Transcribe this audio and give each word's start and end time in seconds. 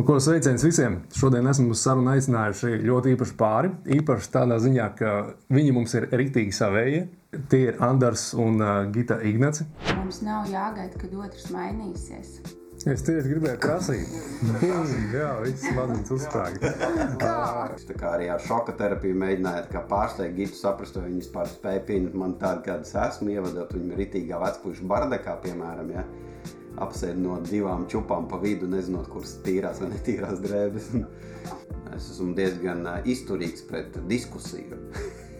Nu, 0.00 0.04
ko 0.06 0.14
sveiciens 0.16 0.62
visiem! 0.64 0.94
Šodien 1.12 1.44
esmu 1.50 1.74
uz 1.74 1.82
sarunu 1.84 2.08
aicinājuši 2.14 2.78
ļoti 2.88 3.10
īpašu 3.12 3.34
pāri. 3.36 3.68
Īpaši 3.98 4.30
tādā 4.32 4.56
ziņā, 4.64 4.86
ka 4.96 5.10
viņi 5.52 5.74
mums 5.76 5.92
ir 5.98 6.06
rītīgi 6.08 6.54
savēji. 6.56 7.02
Tie 7.52 7.60
ir 7.66 7.82
Anders 7.84 8.22
un 8.32 8.56
uh, 8.64 8.70
Gita 8.94 9.18
Ignaci. 9.28 9.66
Mums 9.98 10.22
nav 10.24 10.48
jāgaida, 10.48 10.96
kad 11.02 11.12
otrs 11.20 11.50
mainīsies. 11.52 12.30
Es 12.88 13.04
tieši 13.04 13.34
gribēju 13.34 13.60
prasīt, 13.60 14.16
Jā, 15.18 15.34
viss 15.44 15.68
smadzenes 15.68 16.14
uzsprāga. 16.16 16.72
Tā 17.20 18.00
kā 18.00 18.14
arī 18.14 18.32
ar 18.32 18.40
šoka 18.40 18.72
terapiju 18.80 19.20
mēģinājāt 19.20 19.76
pārsteigt 19.92 20.38
Gitu, 20.40 20.56
saprast, 20.62 20.96
vai 20.96 21.10
viņi 21.10 21.26
vispār 21.26 21.52
spēja 21.52 21.84
pieņemt 21.92 22.16
mani 22.24 22.40
tādu, 22.40 22.64
kāda 22.70 22.88
es 22.88 22.96
esmu, 23.04 23.34
ievadot 23.36 23.76
viņu 23.76 24.00
ritīgā 24.00 24.40
vecpuļu 24.48 24.88
bardakā, 24.96 25.36
piemēram. 25.44 25.92
Ja? 25.92 26.08
Apsēd 26.80 27.18
no 27.20 27.40
divām 27.46 27.86
čūpām 27.90 28.28
pa 28.30 28.38
vidu, 28.42 28.68
nezinot, 28.70 29.08
kuras 29.12 29.38
tīrās 29.44 29.82
vai 29.82 29.92
netīrās 29.96 30.44
drēbes. 30.44 30.92
Es 31.90 32.04
esmu 32.12 32.36
diezgan 32.36 32.84
izturīgs 33.08 33.64
pret 33.66 33.96
diskusiju. 34.06 34.76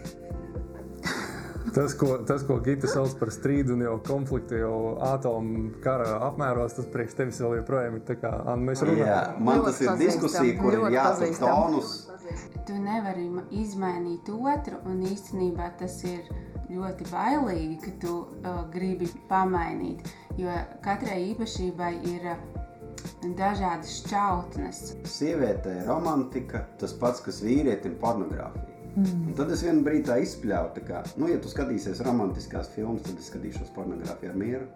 Tas, 1.74 1.95
ko, 1.95 2.19
tas, 2.27 2.43
ko 2.43 2.57
Gita 2.65 2.88
sauc 2.91 3.12
par 3.21 3.30
strīdu 3.30 3.77
un 3.77 3.85
jau 3.85 3.95
konfliktu, 4.02 4.57
jau 4.59 4.77
atomu 5.07 5.69
kara 5.85 6.16
apmēros, 6.27 6.74
tas 6.74 6.88
priekš 6.91 7.16
tevis 7.19 7.41
vēl 7.45 7.59
joprojām 7.60 7.99
ir 7.99 8.05
tā 8.09 8.16
kā 8.19 8.33
mēs 8.59 8.83
runājam. 8.83 9.07
Jā, 9.07 9.21
man 9.47 9.62
tas 9.66 9.79
ir 9.85 9.93
diskusija, 10.01 10.57
kur 10.59 10.79
ir 10.79 10.97
jāsaka 10.97 11.38
tonus. 11.45 11.93
Tu 12.66 12.79
nevari 12.80 13.29
izmainīt 13.60 14.30
otru, 14.33 14.80
un 14.88 15.05
īstenībā 15.07 15.71
tas 15.79 16.01
ir 16.09 16.27
ļoti 16.71 17.07
bailīgi, 17.10 17.79
ka 17.85 17.95
tu 18.02 18.16
uh, 18.24 18.62
gribi 18.73 19.10
pamainīt, 19.30 20.10
jo 20.41 20.57
katrai 20.85 21.21
īpašībai 21.30 21.93
ir 22.11 22.27
uh, 22.33 22.43
dažādas 23.39 24.01
šķautnes. 24.01 24.83
Sievietē 25.09 25.80
ir 25.80 25.89
romantika, 25.89 26.65
tas 26.80 26.95
pats, 26.97 27.23
kas 27.25 27.41
vīrietim 27.45 27.97
pornogrāfija. 28.01 28.66
Mm. 28.97 29.29
Un 29.30 29.35
tad 29.38 29.52
es 29.55 29.63
vienā 29.63 29.85
brīdī 29.87 30.16
izspļauju, 30.24 30.85
ka, 30.88 31.05
nu, 31.21 31.29
ja 31.30 31.38
tu 31.43 31.51
skatīsies 31.52 32.02
romantiskās 32.07 32.73
filmas, 32.74 33.05
tad 33.07 33.21
es 33.23 33.30
skatīšos 33.30 33.71
pornogrāfiju 33.77 34.32
ar 34.32 34.41
mieru. 34.41 34.66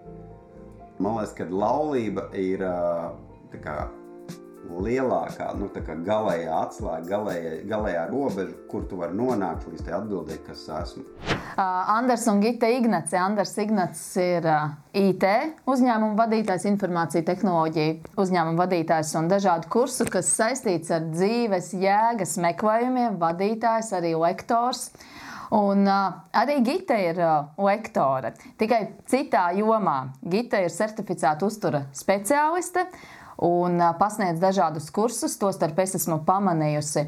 Man 1.03 1.19
liekas, 1.19 1.35
ka 1.35 1.49
laulība 1.51 2.29
ir 2.39 2.63
uh, 2.63 3.11
kā, 3.65 3.89
lielākā, 4.71 5.51
nu, 5.59 5.69
galējā 6.07 6.59
atslēga, 6.65 7.07
galējā, 7.09 7.55
galējā 7.71 8.05
robeža, 8.11 8.55
kur 8.71 8.85
tu 8.89 8.99
vari 9.01 9.17
nonākt 9.19 9.67
līdz 9.69 9.85
tai 9.87 9.97
atbildēji, 9.99 10.43
kas 10.47 10.65
esmu. 10.81 11.05
Uh, 11.55 11.63
Anders 11.95 12.27
un 12.31 12.41
Gita 12.43 12.67
Ignace. 12.67 13.15
Anders 13.21 13.53
Ignacs 13.63 14.03
ir 14.19 14.47
uh, 14.51 14.73
IT 14.99 15.27
uzņēmuma 15.71 16.17
vadītājs, 16.19 16.67
informācija 16.71 17.23
tehnoloģija 17.29 18.17
uzņēmuma 18.19 18.65
vadītājs 18.65 19.15
un 19.21 19.31
dažādu 19.31 19.71
kursu, 19.71 20.09
kas 20.11 20.33
saistīts 20.35 20.91
ar 20.95 21.07
dzīves 21.13 21.71
jēgas 21.79 22.39
meklējumiem, 22.43 23.21
vadītājs, 23.23 23.93
arī 23.95 24.17
lektors. 24.19 24.89
Un, 25.55 25.85
uh, 25.87 26.17
arī 26.35 26.59
Gita 26.67 26.97
ir 26.99 27.21
uh, 27.23 27.53
lektore, 27.63 28.33
tikai 28.59 28.81
citā 29.07 29.51
jomā. 29.55 29.99
Gita 30.27 30.59
ir 30.65 30.73
certificēta 30.75 31.47
uztura 31.47 31.85
speciāliste 31.95 32.89
un 33.43 33.81
pasniedz 33.99 34.41
dažādus 34.43 34.91
kursus. 34.95 35.39
Tostarp 35.41 35.79
es 35.83 35.95
esmu 35.99 36.21
pamanījusi 36.27 37.07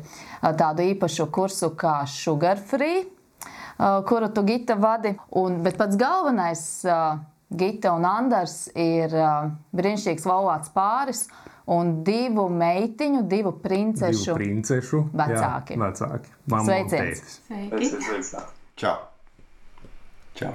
tādu 0.58 0.86
īpašu 0.92 1.28
kursu 1.34 1.72
kā 1.78 2.00
Sugar 2.10 2.58
Free, 2.58 3.04
kuru 3.78 4.30
tu 4.34 4.44
Gita 4.46 4.76
vadi. 4.80 5.14
Un, 5.38 5.60
bet 5.64 5.78
pats 5.78 5.98
galvenais, 6.00 6.62
Gita 7.46 7.92
un 7.94 8.06
Anders 8.08 8.66
ir 8.74 9.12
brīnišķīgs 9.76 10.26
laulāts 10.26 10.72
pāris. 10.74 11.26
Un 11.66 12.04
divu 12.06 12.44
meitiņu, 12.46 13.24
divu 13.26 13.50
princešu, 13.58 14.20
divu 14.22 14.36
princešu 14.38 15.00
vecāki. 15.18 15.74
Jā, 15.74 15.80
vecāki. 15.82 16.30
Sveiciens! 16.46 18.34
Čau! 18.78 18.92
Čau! 20.38 20.52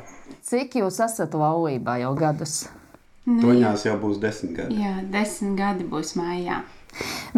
Cik 0.48 0.78
jūs 0.80 1.02
esat 1.04 1.36
laulībā 1.36 1.98
jau 2.00 2.14
gadus? 2.16 2.62
Nu, 3.30 3.38
Toņās 3.44 3.86
jau 3.86 3.96
būs 4.02 4.20
desmit 4.22 4.56
gadi. 4.58 4.80
Jā, 4.82 4.96
desmit 5.14 5.54
gadi 5.59 5.86
būs 5.88 6.16
mājā. 6.18 6.64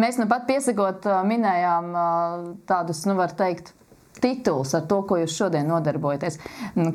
Mēs 0.00 0.16
nu 0.18 0.26
pat 0.30 0.46
piesakot 0.48 1.04
minējām 1.28 1.90
tādus, 2.66 3.04
nu 3.06 3.14
var 3.18 3.34
teikt, 3.36 3.74
tituls 4.24 4.72
ar 4.74 4.86
to, 4.88 5.02
ko 5.06 5.18
jūs 5.20 5.36
šodien 5.36 5.68
nodarbojaties. 5.68 6.40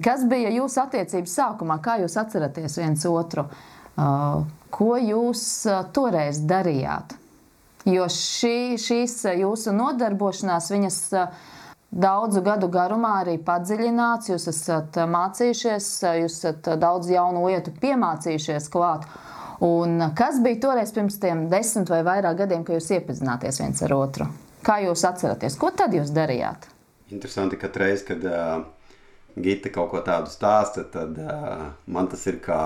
Kas 0.04 0.26
bija 0.30 0.52
jūsu 0.54 0.82
attiecības 0.84 1.36
sākumā? 1.40 1.80
Kā 1.86 2.00
jūs 2.02 2.18
atceraties 2.20 2.80
viens 2.82 3.06
otru? 3.10 3.46
Ko 4.74 4.92
jūs 4.98 5.44
toreiz 5.96 6.42
darījāt? 6.50 7.16
Jo 7.90 8.10
šī, 8.12 8.76
šīs 8.82 9.16
jūsu 9.40 9.74
nodarbošanās, 9.76 10.68
viņas 10.74 11.00
daudzu 11.92 12.42
gadu 12.46 12.70
garumā 12.72 13.20
arī 13.24 13.38
padziļināts. 13.46 14.30
Jūs 14.34 14.48
esat 14.52 15.00
mācījušies, 15.10 15.90
jūs 16.24 16.38
esat 16.42 16.72
daudz 16.82 17.10
jaunu 17.12 17.48
lietu 17.48 17.74
piemācījušies 17.82 18.70
klāt. 18.74 19.08
Un 19.66 20.00
kas 20.16 20.40
bija 20.44 20.62
toreiz 20.64 20.94
pirms 20.96 21.18
tiem 21.20 21.48
desmit 21.52 21.90
vai 21.92 22.00
vairāk 22.08 22.38
gadiem, 22.46 22.64
kad 22.64 22.78
jūs 22.78 22.94
iepazināties 22.96 23.60
viens 23.60 23.82
ar 23.84 23.96
otru? 23.98 24.30
Kā 24.64 24.80
jūs 24.84 25.04
atceraties? 25.08 25.58
Ko 25.60 25.72
tad 25.76 25.96
jūs 25.96 26.14
darījāt? 26.16 26.70
Interesanti, 27.12 27.58
ka 27.60 27.72
reiz, 27.82 28.04
kad 28.08 28.24
uh, 28.28 28.62
Gita 29.40 29.72
kaut 29.74 29.92
ko 29.92 30.04
tādu 30.06 30.32
stāsta, 30.32 30.86
tad 30.94 31.18
uh, 31.20 31.70
man 31.92 32.08
tas 32.12 32.24
ir 32.30 32.40
kā, 32.44 32.62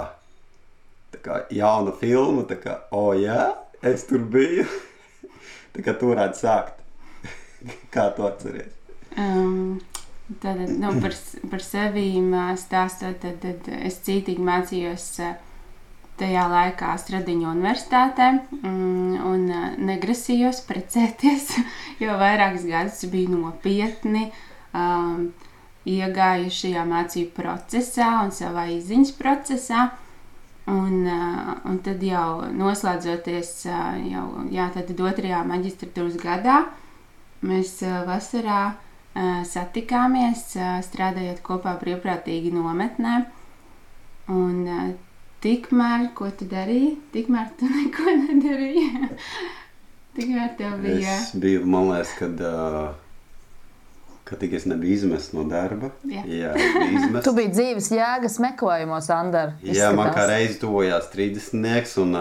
kā 1.23 1.44
jauna 1.53 1.95
filma. 1.97 2.45
Tā 2.50 2.59
kā, 2.62 2.78
oh, 2.94 3.13
jā, 3.17 3.53
es 3.81 4.06
tur 4.09 4.25
biju. 4.29 4.67
tā 5.73 5.85
kā 5.85 5.97
tur 5.97 6.13
varētu 6.13 6.41
sākt. 6.44 6.81
kā 7.95 8.09
tu 8.17 8.28
atceries? 8.28 8.82
Um, 9.18 9.79
tad, 10.40 10.59
nu, 10.69 11.00
par, 11.01 11.13
par 11.50 11.62
sevi 11.62 12.07
stāstot, 12.57 13.19
tad, 13.22 13.41
tad 13.44 13.68
es 13.84 14.00
cītīgi 14.06 14.41
mācījos 14.41 15.07
tajā 16.18 16.44
laikā 16.50 16.94
Stradiņu 17.01 17.50
universitātē 17.50 18.29
mm, 18.34 19.18
un 19.28 19.47
negrasījos 19.85 20.63
precēties, 20.69 21.50
jo 22.03 22.18
vairākus 22.19 22.68
gadus 22.69 23.03
bija 23.12 23.34
nopietni 23.34 24.29
um, 24.74 25.31
iegājuši 25.90 26.59
šajā 26.59 26.85
mācību 26.90 27.34
procesā 27.38 28.09
un 28.24 28.31
savā 28.34 28.69
izziņas 28.78 29.13
procesā. 29.19 29.90
Un, 30.72 31.01
uh, 31.12 31.50
un 31.68 31.81
tad 31.84 32.00
jau 32.07 32.45
noslēdzoties 32.56 33.50
jau, 33.68 34.28
jā, 34.53 34.69
otrajā 35.09 35.41
maģistratūras 35.50 36.16
gadā, 36.22 36.62
mēs 37.44 37.81
vasarā 38.07 38.62
satikāmies, 39.47 40.46
strādājot 40.88 41.44
kopā 41.46 41.75
brīvprātīgi 41.81 42.53
nometnē. 42.56 43.19
Un 44.34 44.96
tikmēr, 45.44 46.09
ko 46.18 46.31
tu 46.34 46.47
darīji, 46.50 46.96
tikmēr 47.13 47.53
tu 47.59 47.69
neko 47.78 48.18
nedarīji. 48.24 49.12
tikmēr 50.18 50.53
tev 50.57 50.79
bija. 50.81 51.19
Es 51.19 51.34
biju, 51.35 51.66
man 51.69 51.91
liekas, 51.94 52.18
kad. 52.19 52.41
Uh... 52.41 53.02
Kad 54.23 54.39
tik 54.39 54.53
es 54.56 54.63
nebiju 54.66 54.94
izmests 54.94 55.34
no 55.35 55.44
darba. 55.44 55.89
Jā, 56.07 56.22
jā 56.23 56.51
izmests. 56.56 57.23
tu 57.28 57.34
biji 57.35 57.50
dzīves 57.51 57.89
jēgas 57.91 58.38
meklējumos, 58.39 59.09
Andra. 59.11 59.41
Jā, 59.67 59.89
man 59.95 60.13
kā 60.16 60.23
reiz 60.29 60.56
tuvojās 60.61 61.09
30. 61.11 61.97
un 62.00 62.16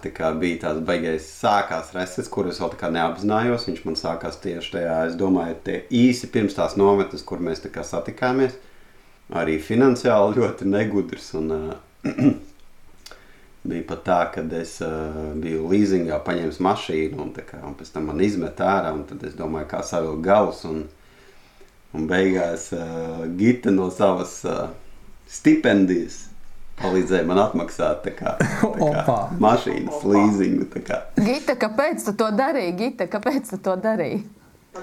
tā 0.00 0.30
bija 0.40 0.62
tās 0.62 0.80
beigās 0.88 1.26
sākās 1.42 1.92
reses, 1.92 2.30
kuras 2.32 2.62
vēl 2.62 2.72
tā 2.72 2.80
kā 2.80 2.90
neapzinājos. 2.96 3.68
Viņš 3.68 3.84
man 3.84 4.00
sākās 4.00 4.40
tieši 4.40 4.72
tajā, 4.78 4.96
es 5.10 5.20
domāju, 5.20 5.58
tie 5.68 5.82
īsi 5.92 6.32
pirms 6.32 6.56
tās 6.56 6.78
nometnes, 6.80 7.26
kur 7.28 7.44
mēs 7.44 7.60
tā 7.66 7.74
kā 7.76 7.84
satikāmies. 7.84 8.56
Arī 9.36 9.60
finansiāli 9.60 10.36
ļoti 10.40 10.72
negudrs. 10.72 11.28
Un, 11.36 11.52
uh, 11.52 12.08
bija 13.68 13.84
pat 13.92 14.04
tā, 14.08 14.20
ka 14.32 14.48
es 14.64 14.78
uh, 14.84 15.36
biju 15.44 15.68
līzingā, 15.68 16.24
paņēmu 16.24 16.56
mašīnu, 16.72 17.20
un, 17.20 17.36
kā, 17.36 17.60
un 17.68 17.76
pēc 17.76 17.92
tam 17.92 18.08
man 18.08 18.24
izmet 18.24 18.64
ārā. 18.64 18.96
Tad 19.12 19.28
es 19.28 19.36
domāju, 19.36 19.74
kā 19.76 19.84
savilkt 19.84 20.24
galus. 20.24 20.64
Un, 20.72 20.86
Un 21.94 22.08
beigās 22.10 22.70
uh, 22.74 23.24
Gita 23.38 23.70
no 23.70 23.88
savas 23.94 24.40
uh, 24.48 24.68
stipendijas 25.30 26.24
palīdzēja 26.80 27.26
man 27.28 27.38
atmaksāt 27.38 28.02
tā 28.06 28.12
kā, 28.16 28.32
tā 28.40 29.02
kā 29.06 29.18
mašīnas 29.42 30.00
Opa. 30.00 30.14
līzingu. 30.14 30.66
Gita, 31.20 31.54
kāpēc 31.58 32.06
tu 32.06 32.16
to 32.18 32.30
darīji? 32.34 32.74
Gita, 32.80 33.06
kāpēc 33.10 33.52
tu 33.52 33.60
to 33.62 33.76
darīji? 33.80 34.24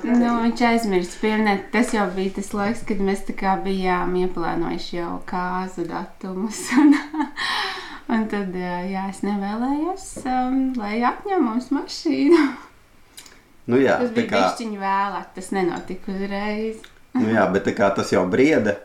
Nu, 0.08 0.38
viņš 0.46 0.62
aizmirst 0.70 1.18
pieminēt, 1.20 1.66
tas 1.74 1.92
jau 1.92 2.06
bija 2.16 2.38
tas 2.38 2.54
laiks, 2.56 2.86
kad 2.88 3.02
mēs 3.04 3.26
bijām 3.66 4.16
ieplānojuši 4.22 4.98
jau 5.02 5.18
kāzu 5.28 5.84
datumus. 5.90 6.62
Un, 6.80 6.96
un 8.16 8.24
tad 8.32 8.56
jā, 8.56 9.10
es 9.12 9.20
nevēlējos, 9.28 10.06
um, 10.24 10.62
lai 10.80 11.02
apņem 11.04 11.44
mums 11.44 11.74
mašīnu. 11.76 12.46
Nu 13.68 13.84
jā, 13.84 14.00
tas 14.00 14.16
bija 14.16 14.32
kā... 14.32 14.46
pišķiņu 14.48 14.80
vēlāk, 14.80 15.28
tas 15.36 15.52
nenotika 15.56 16.16
uzreiz. 16.16 16.80
Nu, 17.18 17.28
jā, 17.28 17.44
bet 17.52 17.68
tas 17.78 18.12
jau 18.14 18.24
brieda. 18.30 18.78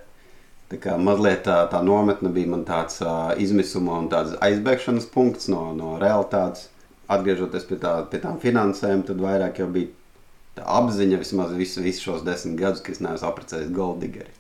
Tā 0.67 0.81
kā 0.83 0.97
mazliet 0.99 1.45
tā, 1.47 1.61
tā 1.71 1.79
nometne 1.87 2.33
bija 2.35 2.51
man 2.51 2.65
tāds 2.67 2.99
uh, 3.05 3.31
izmisuma 3.39 4.01
un 4.01 4.09
tāds 4.11 4.35
aizbēgšanas 4.43 5.07
punkts 5.15 5.47
no, 5.53 5.71
no 5.77 5.95
realitātes. 6.03 6.73
atgriežoties 7.07 7.63
pie, 7.69 7.77
tā, 7.79 7.93
pie 8.11 8.19
tām 8.19 8.41
finansēm, 8.43 9.05
tad 9.07 9.21
vairāk 9.23 9.61
jau 9.63 9.69
bija 9.71 9.93
tā 10.59 10.65
apziņa 10.67 11.21
vismaz 11.21 11.53
visu, 11.55 11.85
visu 11.85 12.03
šos 12.09 12.25
desmit 12.27 12.59
gadus, 12.59 12.83
ka 12.83 12.91
es 12.91 12.99
neesmu 13.05 13.29
apprecējis 13.29 13.71
Goldigeri. 13.77 14.33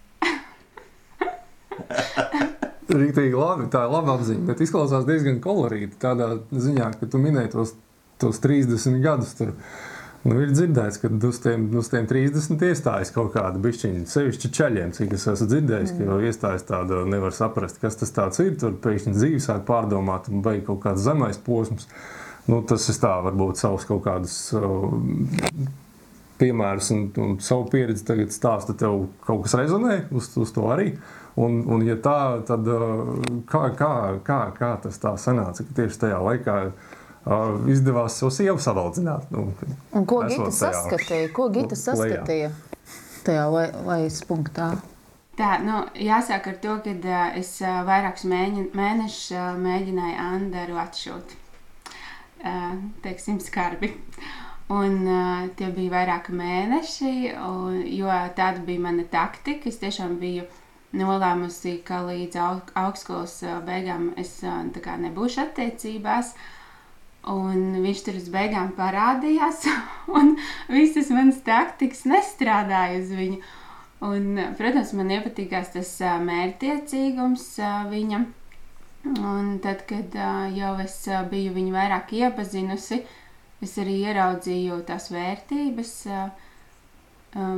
Rītīgi 2.96 3.38
labi, 3.38 3.68
tā 3.70 3.84
ir 3.86 3.92
laba 3.94 4.16
apziņa, 4.16 4.42
bet 4.48 4.62
izklausās 4.66 5.06
diezgan 5.06 5.38
kolorīti 5.44 5.98
tādā 6.02 6.32
ziņā, 6.50 6.90
ka 6.98 7.06
tu 7.12 7.22
minēji 7.22 7.52
tos, 7.54 7.76
tos 8.22 8.42
30 8.42 8.98
gadus. 9.04 9.34
Tur. 9.38 9.54
Nu, 10.26 10.40
ir 10.42 10.50
dzirdēts, 10.50 10.98
ka 10.98 11.08
uz 11.28 11.38
tiem, 11.42 11.68
uz 11.78 11.88
tiem 11.92 12.06
30 12.10 12.62
iestājas 12.66 13.12
kaut 13.14 13.30
kāda 13.36 13.60
bišķiņa, 13.62 14.06
sevišķi 14.10 14.50
ceļiem, 14.56 14.92
cik 14.96 15.14
es 15.14 15.26
esmu 15.30 15.46
dzirdējis, 15.52 15.92
mm. 15.92 15.98
ka 16.00 16.08
jau 16.08 16.16
iestājas 16.26 16.66
tāda, 16.66 17.02
nevar 17.06 17.34
saprast, 17.36 17.78
kas 17.82 17.98
tas 18.00 18.40
ir. 18.42 18.56
Tur 18.58 18.74
pēkšņi 18.82 19.14
dzīve 19.14 19.42
sāk 19.44 19.62
pārdomāt 19.68 20.26
un 20.32 20.42
beig 20.42 20.64
kaut 20.66 20.82
kāds 20.82 21.04
zemais 21.06 21.38
posms. 21.46 21.86
Nu, 22.50 22.58
tas 22.66 22.88
ir 22.90 22.98
tā, 23.02 23.12
varbūt 23.26 23.62
savus 23.62 23.86
kaut 23.86 24.02
kādus 24.06 24.34
uh, 24.58 24.98
piemērus 26.42 26.90
un, 26.96 27.06
un 27.22 27.38
savu 27.42 27.70
pieredzi 27.70 28.06
tagad 28.10 28.34
stāsta, 28.34 28.74
tev 28.78 29.06
kaut 29.26 29.46
kas 29.46 29.54
rezonē 29.60 30.00
uz, 30.10 30.32
uz 30.42 30.54
to 30.54 30.66
arī. 30.74 30.90
Un, 31.38 31.60
un 31.70 31.86
ja 31.86 31.98
tā, 32.02 32.18
tad 32.48 32.66
uh, 32.66 33.14
kā, 33.50 33.68
kā, 33.78 33.94
kā, 34.26 34.42
kā 34.58 34.74
tas 34.82 35.02
tā 35.02 35.14
sanāca, 35.22 35.66
ka 35.66 35.82
tieši 35.82 36.06
tajā 36.06 36.22
laikā 36.32 36.60
uh, 36.72 36.94
izdevās 37.72 38.18
savu 38.20 38.30
sievu 38.34 38.62
savaldzināt? 38.62 39.30
Nu, 39.34 39.48
un 39.96 40.06
ko 40.06 40.22
Gita 40.28 40.52
saskatīja? 40.54 41.32
Ko 41.34 41.48
Gita 41.54 41.78
saskatīja 41.78 42.52
tajā 43.26 43.46
lejas 43.50 44.20
punktā? 44.26 44.74
Tā, 45.36 45.58
nu, 45.60 45.82
jāsāk 46.00 46.46
ar 46.48 46.60
to, 46.62 46.78
ka 46.84 46.92
uh, 46.96 47.34
es 47.36 47.50
uh, 47.60 47.82
vairākus 47.84 48.24
mēnešus 48.30 49.34
uh, 49.36 49.50
mēģināju 49.60 50.16
Andru 50.22 50.78
atšūt. 50.80 51.34
Uh, 52.46 52.78
teiksim, 53.04 53.40
skarbi. 53.44 53.92
Un, 54.72 55.02
uh, 55.04 55.44
tie 55.58 55.68
bija 55.74 55.92
vairāki 55.92 56.32
mēneši, 56.36 57.12
un, 57.36 57.82
jo 57.84 58.08
tāda 58.38 58.64
bija 58.64 58.86
mana 58.88 59.04
taktika. 59.12 59.68
Es 59.68 59.76
tiešām 59.82 60.16
biju 60.22 60.46
nolēmusi, 60.96 61.76
ka 61.84 62.00
līdz 62.06 62.40
aug 62.40 62.72
augstskolas 62.86 63.36
uh, 63.44 63.58
beigām 63.66 64.14
es 64.16 64.38
uh, 64.46 64.62
kā, 64.80 64.96
nebūšu 65.04 65.44
attiecībās. 65.50 66.32
Un 67.26 67.80
viņš 67.82 68.00
tur 68.06 68.18
uz 68.20 68.26
beigām 68.30 68.68
parādījās, 68.76 69.64
un 70.18 70.36
visas 70.70 71.10
manas 71.10 71.40
taktikas 71.46 72.04
nestrādāja 72.06 73.00
uz 73.02 73.10
viņu. 73.18 73.40
Un, 74.06 74.38
protams, 74.58 74.92
man 74.94 75.10
iepatikās 75.10 75.72
tas 75.74 75.90
mērķtiecīgums 76.22 77.46
viņam. 77.90 78.28
Un 79.06 79.56
tad, 79.62 79.82
kad 79.88 80.14
jau 80.54 80.72
es 80.82 80.96
biju 81.30 81.54
viņu 81.56 81.74
vairāk 81.74 82.12
iepazinusi, 82.18 83.00
es 83.62 83.76
arī 83.82 84.00
ieraudzīju 84.10 84.80
tās 84.86 85.08
vērtības 85.14 85.92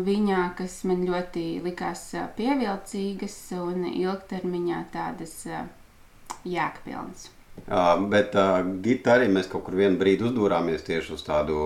viņā, 0.09 0.43
kas 0.59 0.83
man 0.89 1.05
ļoti 1.09 1.47
likās 1.65 2.05
pievilcīgas 2.39 3.41
un 3.61 3.89
ilgtermiņā 3.91 4.85
tādas 4.95 5.41
jēgpilnas. 6.45 7.29
Uh, 7.67 7.97
bet 8.13 8.37
uh, 8.39 8.61
Gita 8.85 9.17
arī 9.17 9.29
mēs 9.33 9.49
kaut 9.51 9.65
kur 9.67 9.77
vienu 9.79 9.99
brīdi 10.01 10.27
uzdūrāmies 10.29 10.85
tieši 10.87 11.15
uz 11.17 11.25
tādu 11.27 11.59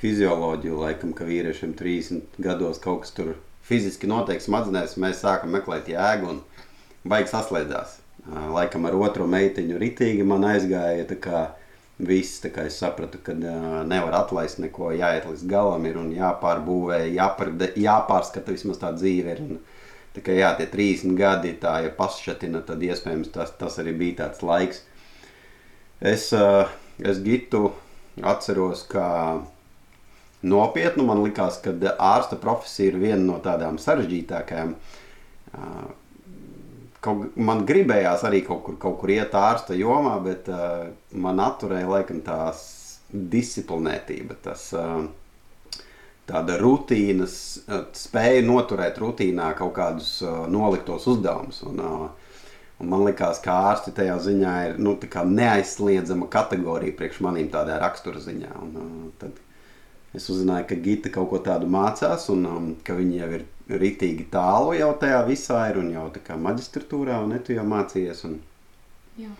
fizioloģiju, 0.00 0.80
laikam, 0.82 1.14
ka 1.16 1.26
vīriešiem 1.26 1.72
30 1.78 2.40
gados 2.42 2.80
kaut 2.82 3.04
kas 3.04 3.14
tur 3.16 3.34
fiziski 3.66 4.08
notiek 4.10 4.42
smadzenēs, 4.42 4.98
mēs 5.00 5.22
sākam 5.24 5.54
meklēt 5.56 5.88
jēgu 5.90 6.34
un 6.34 6.42
baigs 7.08 7.32
saslēdzās. 7.34 8.00
Uh, 8.26 8.50
laikam 8.54 8.86
ar 8.88 8.98
otro 8.98 9.26
meitiņu 9.30 9.78
ritīgi 9.80 10.26
man 10.26 10.44
aizgāja 10.50 11.06
tā 11.08 11.18
kā 11.22 11.46
viss. 11.98 12.44
Es 12.44 12.78
sapratu, 12.82 13.18
ka 13.24 13.32
uh, 13.32 13.80
nevar 13.88 14.20
atlaist 14.20 14.60
neko, 14.62 14.90
jāiet 14.98 15.26
līdz 15.30 15.46
galam, 15.50 15.86
ir 15.88 15.96
un 16.00 16.12
jāpārbūvē, 16.14 17.00
jāpār, 17.14 17.54
jāpārskata 17.80 18.52
vismaz 18.52 18.82
tā 18.82 18.92
dzīve. 18.96 19.36
Ir, 19.36 19.42
un, 19.46 19.60
tā 20.16 20.24
kā 20.24 20.36
jā, 20.36 20.52
tie 20.58 20.66
30 20.72 21.16
gadi, 21.18 21.52
tā 21.60 21.78
ja 21.84 21.92
pašķatina, 21.96 22.64
tad 22.66 22.82
iespējams 22.82 23.32
tas, 23.34 23.52
tas 23.60 23.76
arī 23.82 23.92
bija 24.00 24.22
tāds 24.24 24.42
laiks. 24.46 24.80
Es, 26.00 26.30
uh, 26.36 26.64
es 27.00 27.20
Gitu 27.24 27.68
atceros, 28.22 28.86
ka 28.88 29.42
nopietnu 30.46 31.04
man 31.06 31.22
likās, 31.24 31.60
ka 31.64 31.74
ārsta 32.00 32.38
profesija 32.40 32.92
ir 32.92 32.98
viena 33.00 33.22
no 33.24 33.38
tādām 33.44 33.80
sarežģītākajām. 33.82 34.74
Uh, 35.52 35.86
Kaut, 37.06 37.36
man 37.38 37.60
gribējās 37.68 38.24
arī 38.26 38.40
kaut 38.42 38.64
kur, 38.66 38.76
kaut 38.82 38.96
kur 38.98 39.10
iet 39.14 39.34
ārsta 39.38 39.76
jomā, 39.78 40.16
bet 40.24 40.48
uh, 40.50 40.88
man 41.14 41.38
atturēja 41.44 41.86
laikam 41.86 42.18
tās 42.24 42.64
disciplinētība, 43.12 44.34
tas 44.42 44.64
uh, 44.74 45.04
tāda 46.26 46.58
rutīnas, 46.60 47.36
uh, 47.66 47.86
spēja 47.96 48.44
noturēt 48.46 49.00
rutīnā 49.02 49.52
kaut 49.58 49.74
kādus 49.78 50.18
uh, 50.24 50.44
noliktos 50.50 51.06
uzdevumus. 51.10 51.62
Un, 51.68 51.80
uh, 51.80 52.44
un 52.82 52.92
man 52.92 53.06
liekas, 53.06 53.40
ka 53.44 53.56
ārsti 53.72 53.94
tajā 53.96 54.18
ziņā 54.28 54.54
ir 54.70 54.78
nu, 54.82 54.96
neaizsliedzama 55.32 56.30
kategorija 56.32 56.96
priekš 56.98 57.22
manīm 57.26 57.50
tādā 57.52 57.78
rakstura 57.82 58.22
ziņā. 58.22 58.54
Un, 58.62 59.12
tad 59.22 59.38
es 60.16 60.30
uzzināju, 60.32 60.66
ka 60.70 60.80
Gita 60.80 61.12
kaut 61.12 61.30
ko 61.30 61.42
tādu 61.44 61.68
mācās 61.70 62.30
un 62.32 62.48
um, 62.48 62.72
ka 62.84 62.96
viņi 62.96 63.20
jau 63.20 63.30
ir 63.38 63.46
ritīgi 63.68 64.28
tālu 64.30 64.76
jau 64.78 64.92
tajā 65.00 65.22
visā 65.26 65.62
ir 65.70 65.80
un 65.80 65.90
jau 65.94 66.06
tā 66.14 66.22
kā 66.24 66.36
maģistratūrā, 66.38 67.18
un 67.24 67.34
ne 67.34 67.40
tu 67.42 67.56
jau 67.56 67.64
mācījies. 67.66 68.22
Un... 68.28 68.38
Jā. 69.16 69.30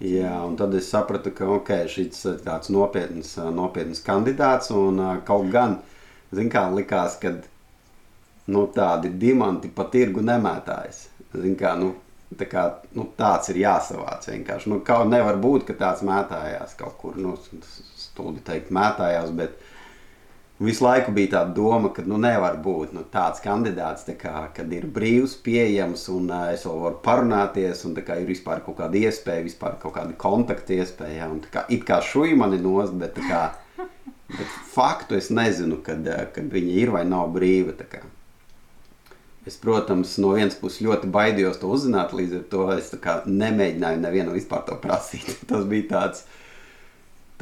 Jā, 0.00 0.34
un 0.46 0.56
tad 0.56 0.74
es 0.78 0.88
sapratu, 0.90 1.32
ka 1.36 1.46
okay, 1.58 1.88
šis 1.90 2.22
ir 2.30 2.38
tāds 2.44 2.70
nopietns, 2.72 3.34
nopietns 3.52 4.00
kandidāts, 4.04 4.72
un 4.74 5.02
kaut 5.28 5.50
gan, 5.52 5.78
zin 6.34 6.48
kā, 6.52 6.64
likās, 6.74 7.18
ka 7.20 7.34
nu, 8.46 8.64
tādi 8.74 9.12
diamanti 9.20 9.70
pa 9.74 9.88
tirgu 9.92 10.24
nemētājas. 10.24 11.06
Zin 11.34 11.58
kā, 11.60 11.74
nu, 11.80 11.92
tā 12.38 12.48
kā, 12.50 12.64
nu, 12.96 13.08
tāds 13.18 13.52
ir 13.52 13.60
jāsavāc 13.64 14.28
vienkārši. 14.30 14.72
Nu, 14.72 14.80
kaut 14.86 15.10
nevar 15.10 15.38
būt, 15.42 15.66
ka 15.68 15.78
tāds 15.78 16.04
mētājās 16.06 16.76
kaut 16.78 16.98
kur, 17.02 17.20
nu, 17.20 17.36
stulbi 18.00 18.44
teikt 18.46 18.74
mētājās, 18.74 19.32
bet 19.34 19.60
Visu 20.62 20.84
laiku 20.84 21.10
bija 21.10 21.30
tā 21.32 21.40
doma, 21.50 21.88
ka 21.90 22.04
nu, 22.06 22.14
nevar 22.22 22.60
būt 22.62 22.92
nu, 22.94 23.02
tāds 23.10 23.40
kandidāts, 23.42 24.06
kā, 24.20 24.44
kad 24.54 24.70
ir 24.72 24.84
brīvs, 24.86 25.34
pieejams, 25.42 26.04
un 26.14 26.28
uh, 26.30 26.52
es 26.54 26.62
vēl 26.68 26.78
varu 26.78 27.00
parunāties, 27.02 27.82
un 27.88 27.96
kā, 27.98 28.20
ir 28.22 28.28
vispār 28.28 28.62
kaut 28.62 28.78
kāda 28.78 29.00
iespēja, 29.00 29.42
vispār 29.48 29.74
kaut 29.82 29.96
kāda 29.96 30.14
kontakta 30.14 30.76
iespēja. 30.76 31.26
Un, 31.32 31.40
kā, 31.50 31.64
it 31.74 31.82
kā 31.88 31.98
šuji 32.06 32.38
mani 32.38 32.60
nost, 32.62 32.94
bet, 33.00 33.18
kā, 33.26 33.42
bet 34.30 34.58
faktu 34.72 35.18
es 35.18 35.30
nezinu, 35.34 35.80
kad, 35.84 36.06
kad 36.34 36.52
viņa 36.52 36.76
ir 36.82 36.92
vai 36.94 37.04
nav 37.08 37.32
brīva. 37.34 37.74
Es, 39.44 39.58
protams, 39.60 40.14
no 40.22 40.32
vienas 40.32 40.56
puses 40.56 40.80
ļoti 40.86 41.10
baidījos 41.12 41.58
to 41.60 41.68
uzzināt, 41.74 42.14
līdz 42.16 42.38
ar 42.38 42.44
to 42.52 42.64
es 42.78 42.88
kā, 43.02 43.18
nemēģināju 43.28 44.00
nevienam 44.00 44.36
vispār 44.36 44.64
to 44.64 44.78
prasīt. 44.80 45.36
Tas 45.50 45.66
bija 45.68 45.90
tāds, 45.90 46.24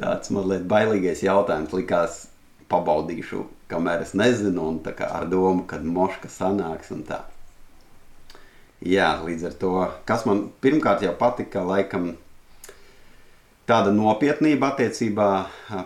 tāds 0.01 0.33
mazliet 0.35 0.67
bailīgais 0.71 1.23
jautājums. 1.23 1.75
Likās, 1.77 2.25
pabaudīšu, 2.73 3.45
kamēr 3.71 4.03
es 4.03 4.17
nezinu, 4.19 4.65
un 4.73 4.81
tā 4.83 4.97
kā 4.99 5.13
ar 5.15 5.29
domu, 5.31 5.63
kad 5.69 5.85
moška 5.87 6.31
sanāks 6.33 6.91
un 6.95 7.07
tā. 7.07 7.23
Jā, 8.83 9.13
līdz 9.23 9.47
ar 9.47 9.57
to, 9.61 9.73
kas 10.09 10.25
man 10.27 10.49
pirmkārt 10.65 11.05
jau 11.07 11.13
patika, 11.15 11.63
laikam 11.63 12.17
tāda 13.69 13.93
nopietnība 13.95 14.73
attiecībā 14.73 15.29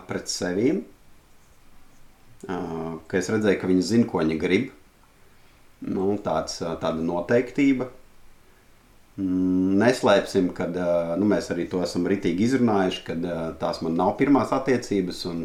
pret 0.09 0.31
sevīm, 0.31 0.81
ka 2.47 3.19
es 3.19 3.29
redzēju, 3.33 3.59
ka 3.61 3.69
viņi 3.69 3.85
zina, 3.85 4.09
ko 4.09 4.21
viņi 4.23 4.41
grib. 4.41 4.73
Nu, 5.87 6.15
tāds, 6.25 6.57
tāda 6.61 6.97
noteiktība. 7.05 7.89
Mm, 9.17 9.77
neslēpsim, 9.81 10.51
ka 10.57 10.67
nu, 11.17 11.25
mēs 11.29 11.51
arī 11.53 11.67
to 11.69 11.81
esam 11.85 12.05
ritīgi 12.09 12.47
izrunājuši, 12.47 13.03
ka 13.05 13.17
tās 13.61 13.81
man 13.85 13.97
nav 13.97 14.15
pirmās 14.17 14.53
attiecības. 14.57 15.23
Un, 15.29 15.43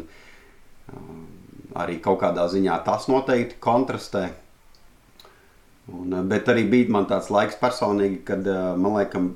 arī 1.77 1.97
kaut 2.01 2.21
kādā 2.21 2.45
ziņā 2.49 2.79
tas 2.85 3.07
noteikti 3.09 3.59
kontrastē. 3.63 4.27
Un, 5.93 6.13
bet 6.29 6.49
arī 6.49 6.67
bija 6.69 6.93
man 6.95 7.07
tāds 7.09 7.31
laiks 7.33 7.57
personīgi, 7.59 8.21
kad 8.27 8.45
man 8.79 8.97
liekas, 8.99 9.33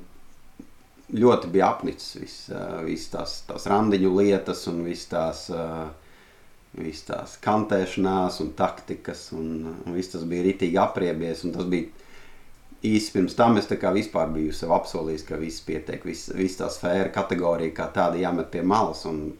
ļoti 1.14 1.50
bija 1.52 1.70
apnicis 1.72 2.16
viss 2.20 2.50
vis 2.86 3.08
tās, 3.12 3.40
tās 3.48 3.66
randiņu 3.70 4.12
lietas 4.18 4.66
un 4.70 4.82
viss 4.86 5.08
tās, 5.08 5.46
vis 6.78 7.00
tās 7.08 7.38
kantēšanās 7.44 8.42
un 8.44 8.52
taktikas. 8.58 9.30
Un, 9.36 9.72
un 9.86 9.96
viss 9.96 10.12
tas 10.12 10.26
bija 10.28 10.46
ritīgi 10.50 10.80
apriebies. 10.82 11.46
Tas 11.54 11.68
bija 11.70 11.88
īsi 12.88 13.12
pirms 13.16 13.36
tam 13.38 13.58
es 13.58 13.68
vispār 13.68 14.30
biju 14.34 14.52
sev 14.52 14.72
apsolījis, 14.76 15.26
ka 15.26 15.40
viss 15.40 15.64
pietiek, 15.64 16.04
viss 16.04 16.30
vis 16.34 16.56
tā 16.60 16.70
sfēra 16.70 17.12
kategorija 17.14 17.74
kā 17.74 17.90
tāda 17.94 18.20
jāmet 18.20 18.50
pie 18.52 18.62
malas. 18.62 19.04
Un, 19.08 19.32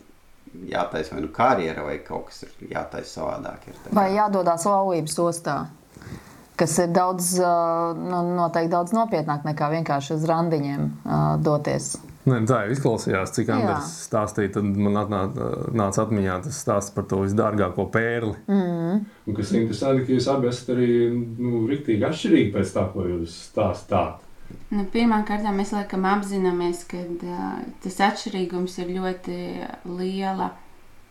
jātaisa 0.68 1.14
vai 1.14 1.22
nu 1.22 1.28
karjera, 1.28 1.82
vai 1.84 1.98
kaut 2.04 2.28
kas 2.30 2.44
ir 2.46 2.72
jātaisa 2.72 3.20
savādāk. 3.20 3.68
Ir 3.68 3.94
vai 3.96 4.08
jādodas 4.14 4.64
laulības 4.68 5.18
ostā? 5.22 5.58
Kas 6.58 6.74
ir 6.82 6.90
daudz, 6.90 7.36
nu, 7.38 8.20
noteikti 8.34 8.72
daudz 8.72 8.94
nopietnāk 8.96 9.46
nekā 9.46 9.70
vienkārši 9.76 10.16
uz 10.16 10.24
randiņiem 10.26 10.88
doties. 11.46 11.92
Ne, 12.28 12.38
tā 12.48 12.62
jau 12.64 12.74
izklausījās, 12.74 13.32
cik 13.36 13.50
Andris 13.54 13.92
stāstīja. 14.08 14.52
Tad 14.58 14.66
man 14.76 14.98
atnāca, 15.00 15.48
nāca 15.76 16.04
atmiņā 16.04 16.38
tas 16.44 16.60
stāsts 16.64 16.94
par 16.94 17.06
to 17.08 17.22
visdārgāko 17.22 17.88
pērli. 17.94 18.34
Mm. 18.50 19.02
Un 19.28 19.36
kas 19.38 19.52
ir 19.52 19.62
interesanti, 19.62 20.04
ka 20.04 20.16
jūs 20.16 20.28
abi 20.32 20.50
esat 20.50 20.72
arī 20.74 20.90
nu, 21.14 21.64
rīktīgi 21.70 22.06
atšķirīgi 22.08 22.54
pēc 22.56 22.74
tā, 22.74 22.84
ko 22.92 23.06
jūs 23.08 23.36
stāstāt. 23.48 24.24
Nu, 24.72 24.84
Pirmkārt, 24.92 25.44
mēs 25.56 25.74
laikam 25.76 26.06
apzināmies, 26.08 26.84
ka 26.88 27.00
uh, 27.00 27.58
tas 27.84 28.00
atšķirīgums 28.10 28.78
ir 28.82 28.94
ļoti 28.96 29.38
liela 29.98 30.52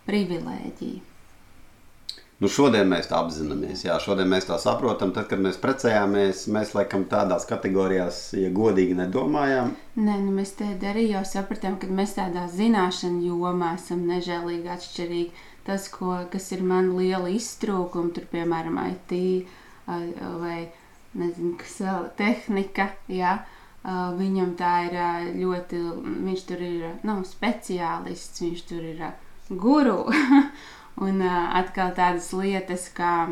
privilēģija. 0.10 1.17
Nu, 2.38 2.50
šodien 2.53 2.86
mēs 2.86 3.08
tā 3.10 3.17
apzināmies, 3.17 3.82
jā, 3.88 3.96
šodien 3.98 4.27
mēs 4.29 4.46
tā 4.46 4.60
saprotam. 4.62 5.10
Tad, 5.13 5.25
kad 5.32 5.41
mēs 5.41 5.56
precējāmies, 5.58 6.44
mēs 6.53 6.75
laikam 6.77 7.08
tādās 7.10 7.48
kategorijās, 7.50 8.20
ja 8.38 8.51
godīgi 8.53 8.94
nedomājām. 9.00 9.72
Nē, 9.98 10.20
nu, 10.22 10.36
mēs 10.36 10.53
te 10.60 10.67
arī 10.86 11.08
jau 11.08 11.24
sapratām, 11.25 11.79
ka 11.82 11.89
mēs 11.89 12.13
tādā 12.20 12.46
zināšanu 12.53 13.25
jomā 13.25 13.72
esam 13.79 14.06
nežēlīgi 14.06 14.70
atšķirīgi. 14.75 15.46
Tas, 15.65 15.89
ko, 15.89 16.13
kas 16.32 16.51
ir 16.53 16.62
man 16.63 16.94
liela 17.00 17.34
iztrūkuma, 17.34 18.13
tur 18.13 18.29
piemēram 18.29 18.77
IT 18.86 19.17
vai 19.88 20.60
nezinu, 21.17 21.58
kas 21.58 21.82
vēl 21.88 22.10
tehnika, 22.22 22.91
jā. 23.10 23.39
Viņam 24.22 24.53
tā 24.60 24.75
ir 24.86 24.96
ļoti, 25.41 25.82
viņš 26.29 26.50
tur 26.50 26.62
ir 26.70 26.88
nu, 27.08 27.24
speciālists, 27.25 28.46
viņš 28.46 28.67
tur 28.70 28.89
ir 28.94 29.08
guru. 29.50 30.03
Un 30.98 31.22
uh, 31.22 31.34
atkal 31.54 31.92
tādas 31.94 32.32
lietas 32.34 32.88
kā 32.98 33.30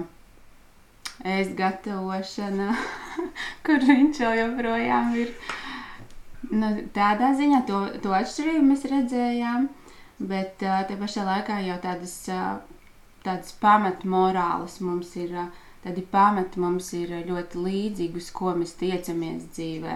ēst 1.25 1.55
gatavošana, 1.57 2.75
kur 3.65 3.85
viņš 3.87 4.19
jau 4.21 4.33
joprojām 4.37 5.15
ir. 5.17 5.31
Nu, 6.51 6.67
tādā 6.93 7.31
ziņā 7.39 7.63
to, 7.65 7.79
to 8.03 8.11
atšķirību 8.13 8.67
mēs 8.67 8.85
redzējām, 8.91 9.65
bet 10.31 10.61
uh, 10.61 10.83
te 10.85 10.97
pašā 10.99 11.23
laikā 11.25 11.57
jau 11.65 11.77
tādas, 11.81 12.13
uh, 12.29 12.59
tādas 13.25 13.55
pamatmorāles 13.63 14.77
mums 14.85 15.15
ir, 15.17 15.33
uh, 15.33 15.63
tādi 15.87 16.03
pamati 16.11 16.61
mums 16.61 16.91
ir 16.93 17.15
ļoti 17.25 17.63
līdzīgi, 17.65 18.21
uz 18.21 18.29
ko 18.35 18.53
mēs 18.59 18.75
tiecamies 18.77 19.47
dzīvē. 19.55 19.95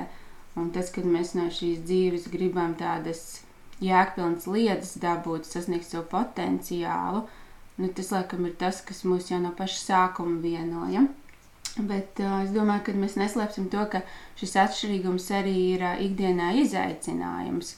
Un 0.57 0.73
tas, 0.73 0.89
kad 0.95 1.05
mēs 1.05 1.35
no 1.38 1.45
šīs 1.53 1.85
dzīves 1.85 2.25
gribam 2.33 2.73
tādas 2.81 3.43
jēgpilnas 3.85 4.49
lietas 4.49 4.95
dabūt, 5.03 5.45
sasniegt 5.45 5.85
savu 5.85 6.07
potenciālu, 6.09 7.21
uh, 7.27 7.38
Nu, 7.79 7.88
tas, 7.88 8.09
laikam, 8.12 8.43
ir 8.43 8.57
tas, 8.59 8.81
kas 8.83 9.05
mūs 9.07 9.29
jau 9.31 9.38
no 9.39 9.53
paša 9.55 9.77
sākuma 9.79 10.41
vienoja. 10.43 11.05
Bet 11.77 12.19
uh, 12.19 12.41
es 12.43 12.50
domāju, 12.51 12.89
ka 12.89 12.95
mēs 13.00 13.15
neslēpsim 13.15 13.69
to, 13.71 13.86
ka 13.93 14.01
šis 14.39 14.57
atšķirīgums 14.65 15.29
arī 15.38 15.53
ir 15.77 15.86
uh, 15.88 16.01
ikdienā 16.03 16.50
izaicinājums. 16.59 17.77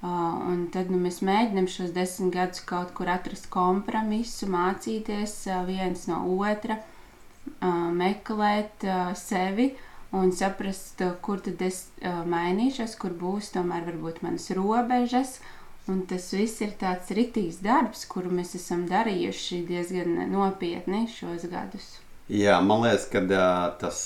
Uh, 0.00 0.10
un 0.50 0.66
tad 0.74 0.92
nu, 0.92 0.98
mēs 1.00 1.22
mēģinām 1.24 1.70
šos 1.72 1.94
desmit 1.96 2.34
gadus 2.36 2.60
kaut 2.68 2.92
kur 2.96 3.08
atrast 3.12 3.48
kompromisu, 3.52 4.48
mācīties 4.52 5.36
uh, 5.48 5.62
viens 5.68 6.04
no 6.10 6.20
otra, 6.36 6.76
uh, 6.80 7.86
meklēt 7.96 8.84
uh, 8.84 9.14
sevi 9.16 9.70
un 10.16 10.34
saprast, 10.36 11.00
uh, 11.06 11.16
kur 11.24 11.40
tad 11.46 11.64
es 11.64 11.86
uh, 12.02 12.20
mainīšos, 12.28 12.98
kur 13.00 13.16
būs 13.16 13.54
tomēr 13.56 13.88
varbūt 13.88 14.20
manas 14.26 14.50
robežas. 14.52 15.38
Uh, 15.40 15.56
Un 15.90 16.04
tas 16.06 16.28
viss 16.36 16.60
ir 16.62 16.76
tāds 16.78 17.10
rītīgs 17.16 17.58
darbs, 17.64 18.04
kuru 18.06 18.30
mēs 18.30 18.54
esam 18.58 18.84
darījuši 18.90 19.64
diezgan 19.66 20.20
nopietni 20.30 21.06
šos 21.10 21.48
gadus. 21.50 21.96
Jā, 22.30 22.60
man 22.62 22.84
liekas, 22.84 23.08
ka 23.10 23.22
tas 23.80 24.04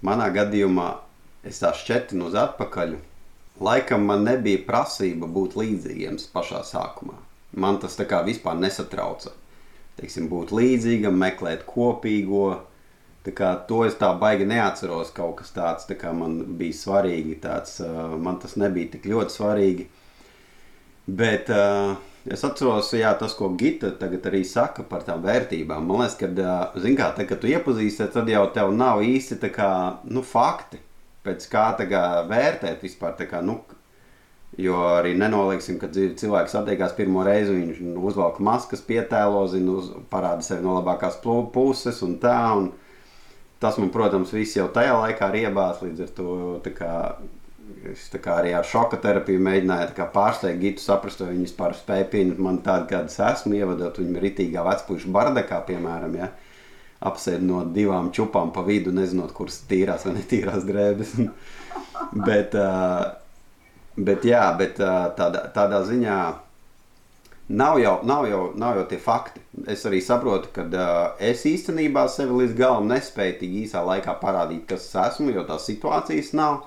manā 0.00 0.30
gadījumā 0.32 0.88
es 1.44 1.60
tā 1.60 1.74
šķetinu 1.76 2.30
uz 2.30 2.38
atpakaļ. 2.38 2.96
Laikam 3.62 4.06
man 4.08 4.24
nebija 4.24 4.62
prasība 4.64 5.28
būt 5.28 5.58
līdzīgiem 5.60 6.16
pašā 6.32 6.62
sākumā. 6.66 7.18
Man 7.52 7.76
tas 7.82 7.98
tā 7.98 8.06
kā 8.08 8.22
vispār 8.24 8.56
nesatrauca. 8.56 9.34
Teiksim, 9.98 10.30
būt 10.32 10.54
līdzīgam, 10.56 11.18
meklēt 11.20 11.66
kopīgo. 11.68 12.46
Tā 13.26 13.34
kā, 13.36 13.50
to 13.68 13.82
es 13.84 13.98
tā 14.00 14.08
baigi 14.18 14.48
neatceros. 14.48 15.12
Kaut 15.14 15.36
kas 15.42 15.52
tāds 15.54 15.84
tā 15.90 16.14
man 16.16 16.40
bija 16.58 16.78
svarīgi. 16.80 17.36
Tāds, 17.44 17.76
man 18.24 18.40
tas 18.40 18.56
nebija 18.56 18.94
tik 18.96 19.10
ļoti 19.12 19.36
svarīgi. 19.36 19.86
Bet 21.06 21.50
uh, 21.50 21.96
es 22.30 22.44
atceros, 22.46 22.92
jā, 22.94 23.10
tas, 23.18 23.34
ko 23.34 23.50
Gita 23.58 23.90
tagad 23.98 24.28
arī 24.30 24.44
saka 24.46 24.84
par 24.86 25.02
tām 25.06 25.24
vērtībām. 25.24 25.86
Man 25.88 26.04
liekas, 26.04 26.16
ka, 26.20 26.28
uh, 26.30 26.88
kā, 26.98 27.10
tā, 27.16 27.26
kad 27.26 27.42
tu 27.42 27.50
iepazīsties, 27.50 28.12
tad 28.14 28.30
jau 28.30 28.44
tev 28.54 28.70
nav 28.76 29.02
īsti 29.02 29.40
tā 29.42 29.50
kā, 29.54 29.70
nu, 30.06 30.22
fakti, 30.22 30.78
pēc 31.26 31.48
kā, 31.50 31.72
kā 31.90 32.04
vērtēt 32.30 32.86
vispār. 32.86 33.18
Kā, 33.26 33.42
nu, 33.42 33.58
jo 34.60 34.78
arī 34.92 35.16
nenolieksim, 35.18 35.80
ka 35.82 35.90
cilvēks 35.90 36.54
satiekās 36.54 36.94
pirmo 36.94 37.26
reizi, 37.26 37.56
viņš 37.56 37.82
uzvelk 37.98 38.38
maskas, 38.44 38.84
pietēlo, 38.86 39.42
zina, 39.50 39.78
uz, 39.80 39.90
parāda 40.12 40.46
sevi 40.46 40.62
no 40.62 40.78
labākās 40.78 41.18
puses 41.24 41.98
un 42.06 42.18
tā. 42.22 42.38
Un 42.60 42.70
tas 43.62 43.78
man, 43.78 43.90
protams, 43.94 44.30
viss 44.34 44.58
jau 44.58 44.70
tajā 44.70 44.94
laikā 45.02 45.34
riebās 45.34 45.82
līdz 45.82 46.06
ar 46.06 46.14
to. 46.14 46.34
Kā, 46.78 46.94
Es 47.92 48.06
arī 48.12 48.52
ar 48.56 48.66
šoka 48.66 48.98
terapiju 49.02 49.40
mēģināju 49.42 50.06
pārsteigt 50.14 50.60
Gitu, 50.62 50.82
saprast, 50.82 51.20
vai 51.22 51.32
viņi 51.32 51.48
vispār 51.48 51.74
spēja 51.76 52.06
pieņemt 52.12 52.40
mani 52.42 52.62
tādu, 52.66 52.88
kāda 52.90 53.10
es 53.10 53.18
esmu, 53.20 53.56
ievadot 53.58 53.98
viņu 54.00 54.22
ritīgā 54.22 54.64
vecpuļu 54.66 55.12
bardakā, 55.14 55.62
piemēram. 55.68 56.16
Ja? 56.20 56.30
Apsēd 57.02 57.42
no 57.42 57.64
divām 57.74 58.12
čupām 58.14 58.52
pa 58.54 58.62
vidu, 58.66 58.94
nezinot, 58.94 59.34
kuras 59.34 59.60
tīrās 59.70 60.06
vai 60.06 60.16
netīrās 60.20 60.64
drēbes. 60.68 61.16
bet, 62.28 62.56
bet, 63.96 64.24
jā, 64.28 64.46
bet 64.58 64.80
tādā, 65.18 65.48
tādā 65.56 65.82
ziņā 65.88 66.18
nav 67.52 67.78
jau, 67.78 68.00
nav, 68.02 68.26
jau, 68.28 68.42
nav 68.56 68.76
jau 68.76 68.84
tie 68.88 68.98
fakti. 68.98 69.40
Es 69.68 69.84
arī 69.88 70.00
saprotu, 70.04 70.50
ka 70.54 70.64
uh, 70.64 70.90
es 71.20 71.44
īstenībā 71.48 72.06
sevi 72.10 72.42
līdz 72.42 72.54
galam 72.58 72.88
nespēju 72.90 73.38
tik 73.40 73.56
īsā 73.64 73.82
laikā 73.86 74.14
parādīt, 74.22 74.64
kas 74.70 74.86
es 74.86 74.94
esmu, 75.06 75.32
jo 75.34 75.44
tās 75.48 75.66
situācijas 75.68 76.32
nav. 76.38 76.62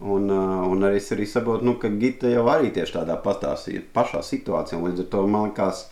Un, 0.00 0.30
uh, 0.32 0.64
un 0.72 0.86
arī 0.88 0.96
es 0.96 1.10
arī 1.12 1.26
saprotu, 1.28 1.66
nu, 1.68 1.74
ka 1.80 1.90
Gita 2.00 2.30
jau 2.32 2.46
arī 2.48 2.70
tieši 2.72 2.94
tādā 2.94 3.18
patā, 3.20 3.52
pašā 3.92 4.22
situācijā. 4.24 4.78
Līdz 4.80 5.04
ar 5.04 5.08
to 5.12 5.24
man 5.28 5.50
liekas, 5.50 5.82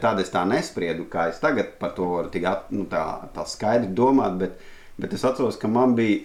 tāda 0.00 0.24
es 0.24 0.32
tā 0.32 0.46
nespriedu, 0.48 1.04
kā 1.12 1.28
es 1.32 1.42
tagad 1.42 1.74
par 1.80 1.92
to 1.98 2.08
varu 2.14 2.32
tik 2.32 2.48
at, 2.48 2.72
nu, 2.72 2.86
tā, 2.88 3.04
tā 3.36 3.44
skaidri 3.48 3.92
domāt. 3.92 4.38
Bet, 4.40 4.56
bet 4.96 5.12
es 5.12 5.26
atceros, 5.28 5.60
ka 5.60 5.68
man 5.68 5.92
bija, 5.98 6.22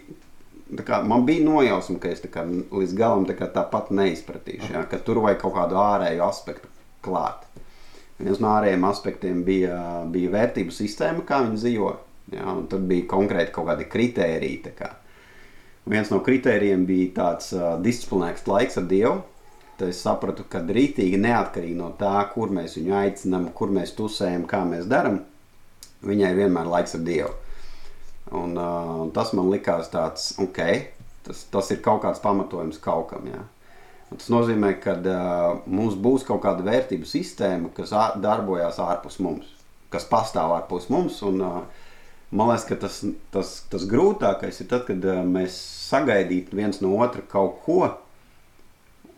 kā, 0.87 1.01
man 1.03 1.27
bija 1.27 1.43
nojausma, 1.43 1.99
ka 1.99 2.13
es 2.13 2.23
kā, 2.23 2.45
līdz 2.47 2.95
galam 2.95 3.27
tā 3.27 3.51
tāpat 3.51 3.91
neizpratīšu. 3.99 4.71
Ja, 4.77 4.85
ka 4.87 5.01
tur 5.03 5.19
vajag 5.25 5.43
kaut 5.43 5.57
kādu 5.59 5.79
ārēju 5.81 6.23
aspektu 6.23 6.71
klāt. 7.03 7.43
Viens 8.19 8.39
no 8.43 8.51
ārējiem 8.51 8.87
aspektiem 8.87 9.43
bija, 9.47 9.75
bija 10.11 10.31
vērtību 10.33 10.73
sistēma, 10.75 11.27
kā 11.27 11.43
viņi 11.45 11.59
dzīvo. 11.59 11.91
Ja, 12.35 12.55
tad 12.69 12.83
bija 12.87 13.07
konkrēti 13.09 13.53
kaut 13.55 13.69
kādi 13.71 13.87
kritēriji. 13.91 14.73
Kā, 14.77 14.91
Viens 15.89 16.11
no 16.11 16.19
kritērijiem 16.25 16.85
bija 16.85 17.11
tāds 17.15 17.53
uh, 17.55 17.75
disciplinēts 17.81 18.47
laiks 18.49 18.79
ar 18.81 18.87
Dievu. 18.89 19.19
Tad 19.79 19.93
es 19.93 20.01
sapratu, 20.03 20.43
ka 20.51 20.59
rītīgi 20.65 21.19
neatkarīgi 21.23 21.77
no 21.79 21.93
tā, 21.99 22.17
kur 22.33 22.51
mēs 22.51 22.75
viņu 22.75 22.95
aicinām, 22.99 23.47
kur 23.55 23.71
mēs 23.71 23.93
tusējam, 23.95 24.43
kā 24.49 24.65
mēs 24.67 24.89
darām, 24.91 25.21
viņai 26.03 26.33
vienmēr 26.35 26.67
ir 26.67 26.73
laiks 26.73 26.97
ar 26.97 27.05
Dievu. 27.07 27.31
Un, 28.35 28.57
uh, 28.59 29.05
tas 29.15 29.31
man 29.33 29.47
likās 29.49 29.89
tāds, 29.93 30.33
ok, 30.41 30.59
tas, 31.25 31.45
tas 31.53 31.71
ir 31.73 31.79
kaut 31.85 32.03
kāds 32.03 32.21
pamatojums 32.21 32.81
kaut 32.83 33.07
kam. 33.13 33.31
Jā. 33.31 33.45
Un 34.09 34.19
tas 34.19 34.29
nozīmē, 34.33 34.73
ka 34.83 34.97
uh, 34.99 35.61
mums 35.69 35.95
būs 35.97 36.27
kaut 36.27 36.43
kāda 36.43 36.65
vērtību 36.65 37.07
sistēma, 37.07 37.71
kas 37.77 37.93
darbojas 38.21 38.81
ārpus 38.83 39.19
mums, 39.23 39.49
kas 39.93 40.05
pastāv 40.09 40.57
ārpus 40.59 40.89
mums. 40.93 41.21
Un, 41.25 41.41
uh, 41.45 41.87
Man 42.29 42.51
liekas, 42.51 42.67
ka 42.69 42.75
tas, 42.77 42.99
tas, 43.33 43.55
tas 43.71 43.85
grūtākais 43.89 44.61
ir 44.61 44.67
tad, 44.69 44.83
kad 44.85 45.05
uh, 45.07 45.23
mēs 45.25 45.55
sagaidītu 45.89 46.59
viens 46.59 46.77
no 46.83 46.93
otra 47.01 47.23
kaut 47.25 47.63
ko. 47.65 47.87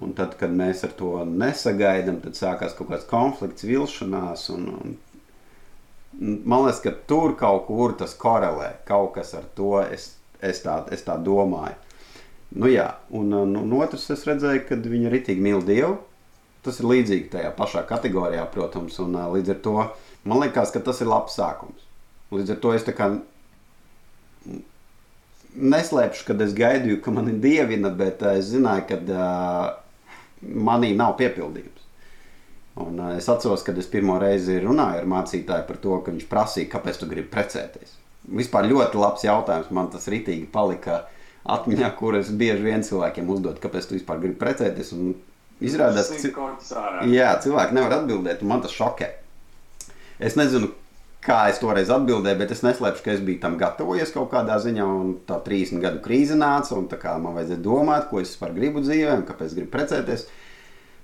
Un 0.01 0.15
tad, 0.18 0.38
kad 0.39 0.53
mēs 0.56 0.86
ar 0.88 0.94
to 0.98 1.12
nesagaidām, 1.27 2.22
tad 2.24 2.39
sākās 2.39 2.74
kaut 2.77 2.89
kāds 2.94 3.10
konflikts, 3.10 3.68
vilšanās. 3.68 4.48
Un, 4.56 4.70
un, 4.72 4.96
man 6.22 6.63
liekas, 6.63 6.80
ka 6.86 6.96
tur 7.12 7.36
kaut 7.38 7.68
kur 7.68 7.98
tas 8.00 8.15
korelē. 8.18 8.72
Kaut 8.88 9.12
kas 9.20 9.36
ar 9.38 9.46
to 9.60 9.75
es, 9.84 10.13
es, 10.39 10.63
tā, 10.63 10.80
es 10.96 11.03
tā 11.06 11.20
domāju. 11.20 11.75
Nu, 12.56 12.72
jā, 12.72 12.88
un, 13.15 13.30
un, 13.44 13.53
un 13.60 13.77
otrs, 13.77 14.10
es 14.15 14.25
redzēju, 14.27 14.65
ka 14.72 14.80
viņi 14.88 15.12
ritīgi 15.12 15.44
mīl 15.44 15.62
Dievu. 15.68 16.00
Tas 16.63 16.80
ir 16.80 16.88
līdzīgi 16.88 17.32
tajā 17.36 17.51
pašā 17.60 17.84
kategorijā, 17.89 18.48
protams. 18.56 18.98
Un, 19.03 19.20
līdz 19.36 19.56
ar 19.56 19.63
to 19.68 19.77
man 20.24 20.46
liekas, 20.46 20.72
ka 20.72 20.80
tas 20.88 21.03
ir 21.03 21.12
labs 21.12 21.36
sākums. 21.36 21.91
Līdz 22.32 22.56
ar 22.56 22.60
to 22.64 22.74
es 22.76 22.88
kā 22.96 23.10
neslēpšu, 25.52 26.26
kad 26.30 26.42
es 26.44 26.56
gaidīju, 26.56 27.02
ka 27.04 27.14
mani 27.14 27.36
dievina, 27.44 27.92
bet 27.94 28.24
uh, 28.24 28.36
es 28.40 28.52
zināju, 28.54 28.86
ka 28.90 29.00
uh, 29.04 30.12
manī 30.42 30.94
nav 30.98 31.18
piepildījums. 31.20 31.88
Un, 32.82 33.00
uh, 33.00 33.16
es 33.18 33.28
atceros, 33.30 33.66
kad 33.68 33.78
es 33.80 33.90
pirmo 33.92 34.16
reizi 34.22 34.62
runāju 34.64 35.04
ar 35.04 35.10
mācītāju 35.12 35.68
par 35.68 35.82
to, 35.84 35.98
ka 36.06 36.14
viņš 36.16 36.30
prasīja, 36.32 36.72
kāpēc 36.72 37.02
tu 37.02 37.10
gribi 37.12 37.28
precēties. 37.34 37.98
Vispār 38.32 38.70
ļoti 38.70 39.02
labs 39.02 39.26
jautājums. 39.26 39.72
Man 39.76 39.90
tas 39.92 40.08
ritīgi 40.12 40.48
palika 40.52 41.04
atmiņā, 41.52 41.90
kur 41.98 42.16
es 42.20 42.30
bieži 42.30 42.64
vien 42.64 42.86
cilvēkiem 42.86 43.30
uzdodu, 43.34 43.60
kāpēc 43.64 43.90
tu 43.90 43.98
vispār 43.98 44.22
gribi 44.22 44.38
precēties. 44.40 44.94
Un 44.96 45.16
izrādās, 45.60 46.14
ka 46.14 46.22
cilvēki 47.44 47.76
nevar 47.76 47.98
atbildēt, 47.98 48.46
un 48.46 48.54
man 48.54 48.62
tas 48.64 48.76
šokē. 48.78 49.10
Es 50.22 50.38
nezinu, 50.38 50.70
kā 51.22 51.42
es 51.51 51.60
toreiz 51.62 51.92
atbildēju, 51.94 52.40
bet 52.40 52.54
es 52.56 52.63
neslēpšu, 52.66 53.04
ka 53.06 53.13
es 53.13 53.24
biju 53.25 53.42
tam 53.44 53.58
gatavojies 53.62 54.13
kaut 54.16 54.32
kādā 54.34 54.58
ziņā, 54.62 54.86
tā 55.30 55.38
30 55.46 55.84
gadu 55.84 56.01
krīze 56.04 56.38
nāca, 56.38 56.78
un 56.78 56.88
man 57.22 57.38
vajadzēja 57.38 57.62
domāt, 57.62 58.08
ko 58.10 58.22
es 58.22 58.34
vispār 58.34 58.56
gribu 58.58 58.82
dzīvē, 58.82 59.20
un 59.20 59.28
kāpēc 59.28 59.54
gribu 59.58 59.72
precēties. 59.75 60.25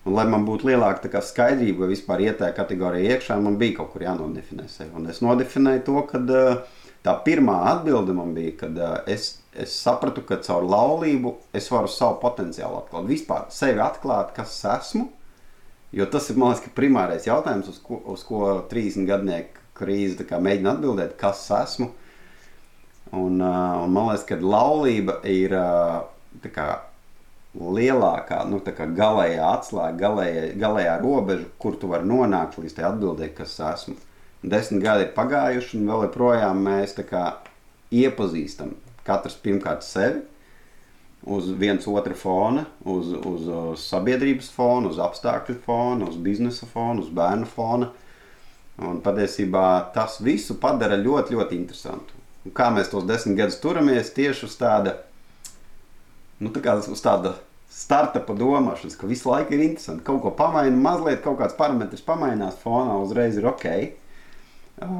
Un, 0.08 0.16
lai 0.16 0.24
man 0.32 0.46
būtu 0.48 0.70
lielāka 0.70 1.12
kā 1.12 1.22
skaidrība, 1.22 1.84
vai 1.84 1.92
vispār 1.92 2.24
iet 2.24 2.38
tajā 2.40 2.56
kategorijā 2.56 3.18
iekšā, 3.18 3.38
man 3.44 3.58
bija 3.60 3.82
kaut 3.82 3.92
kur 3.94 4.06
jānodefinē 4.06 4.68
sevi. 4.72 4.94
Un 4.96 5.10
es 5.12 5.20
nodefinēju 5.22 5.84
to, 5.90 5.98
ka 6.08 6.22
tā 7.04 7.14
pirmā 7.26 7.58
atbilde 7.74 8.16
man 8.16 8.32
bija, 8.38 8.56
kad 8.64 8.80
es, 9.12 9.30
es 9.52 9.76
sapratu, 9.76 10.24
ka 10.26 10.40
caur 10.48 10.64
laulību 10.64 11.36
es 11.60 11.68
varu 11.74 11.92
savu 11.92 12.22
potenciālu 12.24 12.80
atklāt. 12.80 13.12
Vispār 13.12 13.46
sevi 13.54 13.84
atklāt, 13.84 14.32
kas 14.38 14.56
es 14.56 14.66
esmu. 14.78 15.10
Jo 15.96 16.08
tas 16.12 16.32
ir 16.32 16.40
liekas, 16.40 16.72
primārais 16.76 17.28
jautājums, 17.28 17.68
uz 17.72 17.78
ko, 17.84 18.00
uz 18.12 18.24
ko 18.28 18.48
30 18.72 19.08
gadnieku 19.08 19.67
kā 19.78 20.40
mēģina 20.44 20.76
atbildēt, 20.76 21.16
kas 21.20 21.46
es 21.46 21.56
esmu. 21.62 21.92
Un, 23.16 23.40
uh, 23.40 23.84
un 23.86 23.94
man 23.94 24.10
liekas, 24.10 24.26
ka 24.28 24.40
laulība 24.42 25.22
ir 25.32 25.56
uh, 25.56 26.02
kā 26.54 26.68
lielākā, 27.58 28.42
nu, 28.50 28.60
kā 28.62 28.90
galējā 28.98 29.46
atslēga, 29.54 29.98
galējā, 30.02 30.48
galējā 30.60 30.98
robeža, 31.02 31.48
kur 31.62 31.78
tu 31.80 31.90
vari 31.92 32.10
nonākt 32.10 32.60
līdz 32.60 32.76
tai 32.78 32.90
atbildēji, 32.92 33.36
kas 33.38 33.56
es 33.56 33.64
esmu. 33.72 33.96
Desmit 34.48 34.84
gadi 34.84 35.08
ir 35.08 35.16
pagājuši, 35.16 35.80
un 35.80 35.88
vēl 35.90 36.04
joprojām 36.08 36.60
mēs 36.68 36.94
kā 37.08 37.24
iepazīstam 37.96 38.76
katrs 39.08 39.38
pirmkārt 39.40 39.86
sevi 39.88 40.26
uz 41.28 41.50
viens 41.60 41.88
otra 41.88 42.16
fona, 42.16 42.66
uz, 42.88 43.10
uz, 43.12 43.48
uz 43.48 43.86
sabiedrības 43.90 44.50
fona, 44.54 44.92
uz 44.92 45.00
apstākļu 45.02 45.58
fona, 45.66 46.08
uz 46.08 46.20
biznesa 46.24 46.68
fona, 46.70 47.02
uz 47.04 47.10
bērnu 47.12 47.50
fona. 47.52 47.90
Un 48.78 49.00
patiesībā 49.02 49.90
tas 49.96 50.20
visu 50.22 50.60
padara 50.62 51.00
ļoti, 51.02 51.34
ļoti 51.34 51.58
interesantu. 51.58 52.14
Un 52.46 52.54
kā 52.56 52.70
mēs 52.74 52.92
tos 52.92 53.08
desmit 53.10 53.40
gadus 53.40 53.58
turamies 53.64 54.14
tieši 54.14 54.46
uz 54.46 54.54
tāda, 54.60 55.00
nu, 56.40 56.52
tā 56.54 56.62
kā 56.62 56.76
uz 56.78 57.02
tāda 57.02 57.34
starta 57.74 58.22
padomāšanas, 58.24 58.96
ka 59.00 59.10
visu 59.10 59.32
laiku 59.32 59.58
ir 59.58 59.64
interesanti. 59.66 60.06
Kaut 60.06 60.22
ko 60.24 60.32
pamaina, 60.38 60.78
mazliet 60.78 61.24
kaut 61.26 61.40
kāds 61.42 61.58
parametrs 61.58 62.06
pamainās 62.06 62.60
fonā, 62.62 63.00
uzreiz 63.02 63.38
ir 63.38 63.50
ok. 63.50 63.68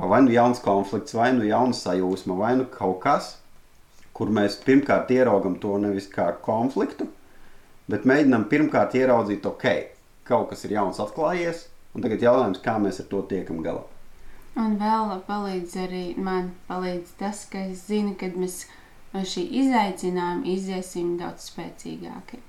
Vai 0.10 0.24
nu 0.26 0.34
jauns 0.34 0.60
konflikts, 0.66 1.14
vai 1.14 1.30
nu 1.38 1.46
jauna 1.46 1.78
sajūsma, 1.78 2.38
vai 2.38 2.56
nu 2.58 2.66
kaut 2.74 2.98
kas, 3.06 3.36
kur 4.18 4.34
mēs 4.34 4.58
pirmkārt 4.66 5.14
ieraugam 5.14 5.60
to 5.62 5.78
nevis 5.78 6.10
kā 6.10 6.32
konfliktu, 6.42 7.06
bet 7.86 8.10
mēģinām 8.10 8.48
pirmkārt 8.50 8.98
ieraudzīt, 8.98 9.46
ok, 9.46 9.68
kaut 10.26 10.50
kas 10.50 10.66
ir 10.66 10.74
jauns 10.80 10.98
atklājies, 11.04 11.68
un 11.98 12.06
tagad 12.06 12.22
jautājums, 12.22 12.62
kā 12.62 12.78
mēs 12.82 13.02
ar 13.02 13.08
to 13.12 13.24
tiekam 13.32 13.64
galā. 13.66 13.84
Un 14.58 14.78
vēl 14.82 15.14
palīdz 15.28 15.78
arī 15.84 16.04
man 16.18 16.52
palīdz 16.70 17.16
tas, 17.20 17.44
ka 17.50 17.62
es 17.72 17.88
zinu, 17.90 18.16
ka 18.18 18.30
mēs 18.34 18.64
no 19.14 19.24
šī 19.26 19.44
izaicinājuma 19.64 20.46
iziesim 20.54 21.16
daudz 21.20 21.50
spēcīgāki. 21.52 22.42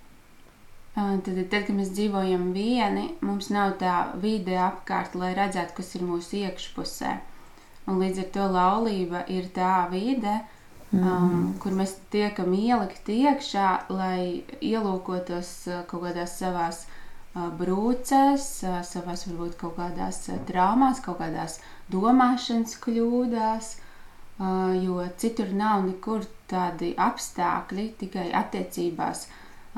Tad, 0.98 1.28
tad, 1.28 1.64
kad 1.68 1.74
mēs 1.76 1.92
dzīvojam 1.94 2.48
vieni, 2.56 3.12
mums 3.22 3.50
nav 3.54 3.76
tā 3.80 3.96
vide 4.18 4.56
apkārt, 4.58 5.14
lai 5.20 5.30
redzētu, 5.36 5.76
kas 5.76 5.94
ir 5.94 6.04
mūsu 6.08 6.40
iekšpusē. 6.40 7.12
Un 7.88 8.00
līdz 8.02 8.24
ar 8.24 8.30
to 8.34 8.46
laulība 8.52 9.22
ir 9.32 9.46
tā 9.54 9.86
vide, 9.92 10.40
um, 10.96 11.54
kur 11.62 11.76
mēs 11.76 11.94
tiekam 12.12 12.50
ielikti 12.56 13.20
iekšā, 13.28 13.68
lai 13.94 14.42
ielūkotos 14.58 15.52
kaut 15.92 16.08
kādās 16.08 16.34
savās 16.40 16.82
uh, 16.82 16.97
brūcēs, 17.34 18.46
savās 18.88 19.26
varbūt 19.28 19.58
kaut 19.60 19.76
kādās 19.78 20.24
traumās, 20.48 21.02
kaut 21.04 21.20
kādās 21.20 21.58
domāšanas 21.92 22.78
kļūdās, 22.82 23.74
jo 24.82 25.02
citur 25.18 25.52
nav 25.56 25.84
nekur 25.86 26.26
tādi 26.50 26.94
apstākļi, 26.98 27.90
tikai 28.00 28.30
attiecībās 28.36 29.26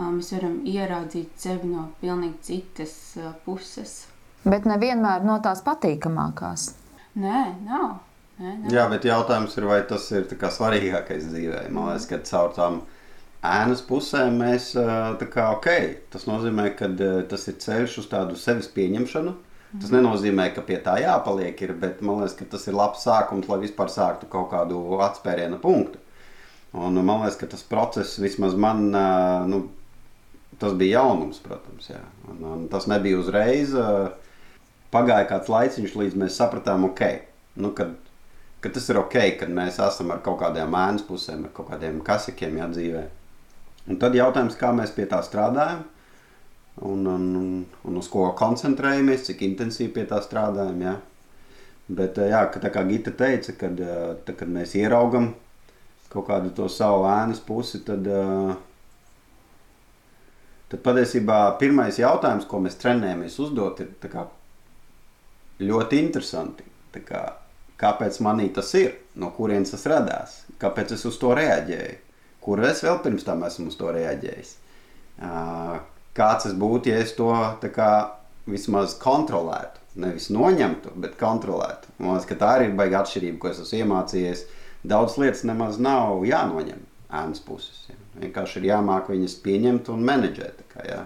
mēs 0.00 0.30
varam 0.32 0.60
ieraudzīt 0.68 1.34
sevi 1.40 1.68
no 1.72 1.88
pilnīgi 2.00 2.38
citas 2.46 2.94
puses. 3.44 4.06
Bet 4.44 4.64
nevienmēr 4.68 5.26
no 5.26 5.36
tās 5.44 5.60
patīkamākās. 5.66 6.70
Nē, 7.20 7.42
nav. 7.66 7.98
Nē, 8.40 8.54
nav. 8.62 8.70
Jā, 8.72 8.86
bet 8.88 9.04
jautājums 9.04 9.56
ir, 9.58 9.66
vai 9.68 9.82
tas 9.88 10.06
ir 10.14 10.30
svarīgākais 10.30 11.26
dzīvē. 11.28 11.66
Man 11.74 11.90
liekas, 11.90 12.06
ka 12.08 12.20
caur 12.24 12.54
tām 12.56 12.80
ēnas 13.46 13.80
pusēm 13.88 14.40
mēs 14.42 14.72
tā 14.74 15.28
kā 15.32 15.50
ok. 15.56 15.70
Tas 16.12 16.26
nozīmē, 16.28 16.70
ka 16.76 16.90
tas 17.30 17.46
ir 17.48 17.56
ceļš 17.62 18.00
uz 18.02 18.10
tādu 18.10 18.36
sevis 18.40 18.68
pieņemšanu. 18.74 19.36
Tas 19.70 19.92
nenozīmē, 19.94 20.48
ka 20.50 20.64
pie 20.66 20.80
tā 20.82 20.96
jāpaliek, 20.98 21.60
ir, 21.62 21.76
bet 21.78 22.00
man 22.02 22.18
liekas, 22.18 22.34
ka 22.40 22.46
tas 22.56 22.64
ir 22.66 22.74
labs 22.74 23.04
sākums, 23.06 23.46
lai 23.46 23.60
vispār 23.62 23.92
sāktu 23.92 24.26
kaut 24.30 24.48
kādu 24.50 24.80
atspēriena 25.06 25.60
punktu. 25.62 26.00
Un 26.74 26.98
man 26.98 27.22
liekas, 27.22 27.38
ka 27.38 27.46
tas 27.52 27.62
process 27.66 28.18
vismaz 28.18 28.56
man, 28.58 28.88
nu, 29.50 29.60
tas 30.58 30.74
bija 30.78 30.98
jaunums, 30.98 31.38
protams. 31.44 31.86
Jā. 31.92 32.02
Un, 32.32 32.42
un 32.50 32.66
tas 32.72 32.88
nebija 32.90 33.20
uzreiz. 33.22 33.76
Pagāja 34.90 35.28
kāds 35.30 35.50
laiciņš, 35.52 35.94
līdz 35.94 36.18
mēs 36.18 36.40
sapratām, 36.40 36.88
ok, 36.90 37.04
nu, 37.62 37.70
kad, 37.78 37.94
ka 38.58 38.74
tas 38.74 38.90
ir 38.90 38.98
ok, 38.98 39.16
kad 39.38 39.54
mēs 39.54 39.78
esam 39.86 40.10
ar 40.10 40.18
kaut 40.26 40.40
kādiem 40.42 40.74
ēnas 40.74 41.06
pusēm, 41.06 41.46
ar 41.46 41.54
kaut 41.54 41.70
kādiem 41.70 42.02
kasikiem 42.02 42.58
jādzīvē. 42.58 43.06
Un 43.88 43.98
tad 44.00 44.14
jautājums, 44.14 44.58
kā 44.60 44.72
mēs 44.76 44.92
pie 44.94 45.06
tā 45.10 45.22
strādājam, 45.24 45.84
un, 46.80 47.06
un, 47.06 47.28
un, 47.36 47.52
un 47.88 48.00
uz 48.00 48.08
ko 48.12 48.28
koncentrējamies, 48.36 49.24
cik 49.30 49.44
intensīvi 49.46 49.92
pie 49.96 50.06
tā 50.10 50.20
strādājam. 50.24 50.82
Jā. 50.84 50.96
Bet, 51.90 52.18
jā, 52.30 52.44
ka, 52.52 52.62
tā 52.62 52.70
kā 52.70 52.84
Gita 52.86 53.12
teica, 53.18 53.54
kad, 53.58 53.80
tā, 54.26 54.34
kad 54.38 54.50
mēs 54.50 54.76
ieraugam 54.78 55.32
kaut 56.10 56.26
kādu 56.28 56.52
to 56.54 56.66
savu 56.70 57.06
ēnas 57.10 57.40
pusi, 57.46 57.80
tad, 57.86 58.06
tad 60.70 60.82
patiesībā 60.86 61.38
pirmais 61.58 61.98
jautājums, 61.98 62.46
ko 62.50 62.62
mēs 62.62 62.78
trenējamies 62.82 63.38
uzdot, 63.42 63.82
ir 63.82 64.10
kā, 64.10 64.26
ļoti 65.62 66.02
interesanti. 66.02 66.66
Kā, 67.06 67.24
kāpēc 67.78 68.18
manī 68.26 68.48
tas 68.54 68.72
ir? 68.78 68.96
No 69.18 69.30
kurienes 69.34 69.74
tas 69.74 69.86
radās? 69.90 70.40
Kāpēc 70.62 70.96
es 70.96 71.04
uz 71.06 71.18
to 71.20 71.34
reaģēju? 71.38 72.09
Kur 72.40 72.62
es 72.64 72.80
vēl 72.84 73.02
pirms 73.04 73.26
tam 73.26 73.44
esmu 73.44 73.68
uz 73.70 73.76
to 73.76 73.90
reaģējis? 73.92 74.54
Kāds 76.16 76.48
es 76.48 76.56
būtu, 76.56 76.90
ja 76.90 77.00
es 77.04 77.12
to 77.16 77.28
kā, 77.74 77.90
vismaz 78.48 78.96
kontrolētu? 79.00 79.78
Nevis 80.00 80.30
noņemtu, 80.32 80.94
bet 81.02 81.18
kontrolētu. 81.20 81.90
Man 81.98 82.14
liekas, 82.14 82.28
ka 82.30 82.38
tā 82.40 82.50
arī 82.56 82.70
ir 82.70 82.76
baigta 82.78 83.02
atšķirība, 83.02 83.40
ko 83.42 83.50
es 83.50 83.60
esmu 83.64 83.82
iemācījies. 83.82 84.44
Daudz 84.90 85.18
lietas 85.20 85.42
nemaz 85.44 85.80
nav 85.82 86.22
jānoņem 86.24 86.84
ēnas 87.10 87.42
puses. 87.44 87.82
Ja. 87.90 87.98
Vienkārši 88.22 88.60
ir 88.60 88.68
jāmāk 88.70 89.10
viņas 89.10 89.36
pieņemt 89.44 89.90
un 89.92 90.06
menedžēt. 90.06 90.62
Kā, 90.72 90.84
ja. 90.86 91.00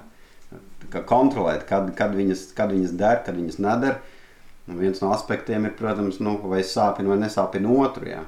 Kā 0.92 1.02
kontrolēt, 1.08 1.64
kad, 1.68 1.88
kad, 1.98 2.14
viņas, 2.14 2.50
kad 2.56 2.72
viņas 2.74 2.94
der, 3.00 3.22
kad 3.26 3.40
viņas 3.40 3.58
nedara. 3.64 3.98
Un 4.68 4.78
viens 4.80 5.00
no 5.02 5.10
aspektiem 5.12 5.66
ir, 5.68 5.74
protams, 5.76 6.20
nu, 6.24 6.38
vai 6.48 6.62
sāpina 6.64 7.12
vai 7.12 7.18
nesāpina 7.24 7.72
otru, 7.84 8.08
jā. 8.08 8.22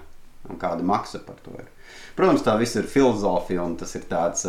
un 0.50 0.60
kāda 0.60 0.84
maksa 0.84 1.20
par 1.24 1.38
to 1.44 1.54
ir. 1.56 1.68
Protams, 2.16 2.44
tā 2.46 2.54
viss 2.60 2.78
ir 2.78 2.88
filozofija, 2.88 3.64
un 3.64 3.74
tas 3.80 3.92
ir 3.98 4.06
tāds, 4.08 4.46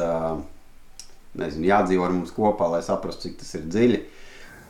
nezinu, 1.38 1.68
jādzīvo 1.68 2.06
ar 2.08 2.16
mums 2.16 2.32
kopā, 2.36 2.70
lai 2.72 2.84
saprastu, 2.86 3.28
cik 3.28 3.42
tas 3.42 3.58
ir 3.60 3.68
dziļi. 3.68 4.04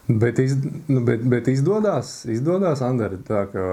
Bet, 0.07 0.39
iz, 0.39 0.53
nu, 0.87 1.01
bet, 1.03 1.23
bet 1.27 1.49
izdodas, 1.51 2.21
izdodas 2.31 2.79
Andri, 2.85 3.19
tā 3.27 3.43
ka, 3.51 3.63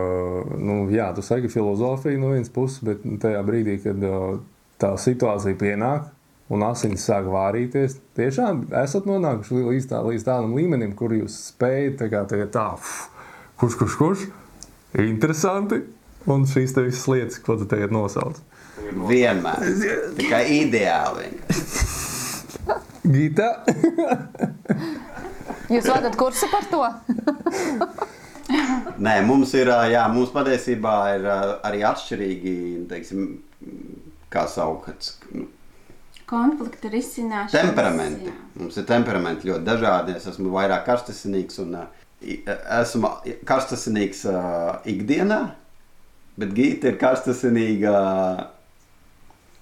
nu, 0.59 0.81
jā, 0.91 1.13
tu 1.15 1.23
saki 1.23 1.51
filozofiju 1.53 2.19
no 2.19 2.33
vienas 2.33 2.51
puses, 2.51 2.81
bet 2.83 3.05
tajā 3.23 3.43
brīdī, 3.47 3.77
kad 3.85 4.03
uh, 4.03 4.41
tā 4.83 4.97
situācija 4.99 5.55
pienāk 5.61 6.11
un 6.53 6.65
asinis 6.67 7.07
sāk 7.07 7.29
vārīties, 7.31 8.01
tiešām 8.19 8.65
esat 8.83 9.07
nonākuši 9.09 9.63
līdz, 9.63 9.87
tā, 9.93 10.03
līdz 10.05 10.27
tādam 10.27 10.57
līmenim, 10.59 10.97
kur 10.99 11.15
jūs 11.15 11.39
spējat 11.53 12.01
tā 12.03 12.11
kā 12.13 12.25
tagad 12.29 12.51
tā, 12.57 12.67
uf, 12.75 12.91
kurš, 13.63 13.79
kurš, 13.81 13.97
kurš, 14.01 14.27
interesanti, 15.07 15.85
un 16.27 16.49
šīs 16.51 16.75
te 16.75 16.85
visas 16.89 17.07
lietas, 17.15 17.39
ko 17.47 17.57
tu 17.61 17.71
tagad 17.71 17.95
nosauc. 17.95 18.43
Vienmēr. 19.09 19.69
Tikai 20.19 20.43
ideāli. 20.61 21.31
vienkārši. 21.39 21.93
Gita, 23.05 23.49
Jūs 25.69 25.87
vadat 25.89 26.15
kursu 26.17 26.49
par 26.53 26.65
to? 26.71 26.81
Nē, 29.01 29.15
mums 29.27 29.53
ir, 29.57 29.69
jā, 29.91 30.05
mums 30.13 30.33
patiesībā 30.33 30.95
ir 31.17 31.27
arī 31.29 31.83
atšķirīgi, 31.89 32.55
teiksim, 32.91 33.27
kā 34.33 34.47
saukt, 34.51 35.13
nu, 35.37 35.47
Konflikta 36.29 36.89
risināšana. 36.89 37.53
temperamenti. 37.53 38.33
Mums 38.57 38.79
ir 38.81 38.87
temperamenti 38.89 39.51
ļoti 39.51 39.65
dažādi. 39.67 40.15
Es 40.17 40.25
esmu 40.31 40.49
vairāk 40.55 40.87
karstasinīgs 40.89 41.59
un 41.61 41.75
esmu 42.25 43.11
karstasinīgs 43.45 44.23
ā, 44.33 44.39
ikdienā, 44.89 45.41
bet 46.41 46.55
Gita 46.57 46.89
ir 46.95 46.97
karstasinīga 47.01 47.93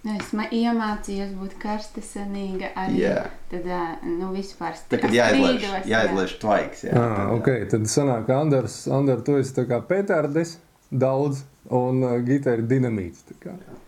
Es 0.03 0.33
ma- 0.35 0.49
iemācījos 0.51 1.31
būt 1.39 1.53
karstasinīga 1.63 2.73
arī. 2.75 2.97
Jā. 3.05 3.21
Tad, 3.53 3.69
nu, 4.03 4.33
vispār 4.35 4.75
jāizlaiž, 4.91 5.61
strīdos, 5.61 5.87
jā. 5.87 6.01
jāizlaiž 6.01 6.33
tvaiks. 6.43 6.83
Jā, 6.89 6.93
Ah, 6.99 7.31
ok, 7.37 7.49
tad 7.71 7.87
sanāk, 7.87 8.27
ka 8.27 8.41
Anders, 8.43 8.81
Anders, 8.91 9.23
tu 9.23 9.37
esi 9.39 9.55
tā 9.55 9.67
kā 9.71 9.79
Pēterdis 9.87 10.57
daudz 10.91 11.45
un 11.71 12.03
uh, 12.03 12.17
Gita 12.27 12.57
ir 12.57 12.65
dinamīts. 12.67 13.23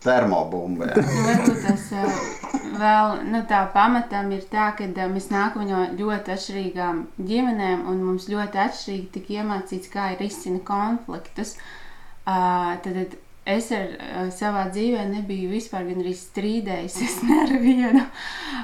Termobumba. 0.05 0.87
Nu, 0.95 1.03
Varbūt 1.27 1.59
tas 1.65 1.89
ā, 1.99 2.05
vēl 2.79 3.25
nu, 3.33 3.41
tā 3.49 3.65
pamatam 3.73 4.31
ir 4.31 4.47
tā, 4.51 4.69
ka 4.77 4.87
ā, 4.87 5.09
mēs 5.11 5.27
nākam 5.33 5.67
no 5.67 5.83
ļoti 5.99 6.31
atšķirīgām 6.37 7.03
ģimenēm, 7.19 7.83
un 7.91 7.99
mums 8.07 8.29
ļoti 8.31 8.61
atšķirīgi 8.69 9.11
tika 9.17 9.41
iemācīts, 9.41 9.91
kā 9.91 10.13
ir 10.15 10.23
izcina 10.29 10.63
konfliktus. 10.63 11.57
Uh, 12.25 12.73
tad, 12.81 12.95
tad 13.03 13.19
es 13.45 13.69
ar 13.75 13.87
uh, 13.93 14.27
savā 14.33 14.65
dzīvē 14.73 15.05
nebiju 15.11 15.51
vispār 15.53 15.85
gan 15.89 16.01
arī 16.01 16.15
strīdējusies 16.17 17.21
ne 17.27 17.39
ar 17.43 17.55
vienu. 17.61 18.03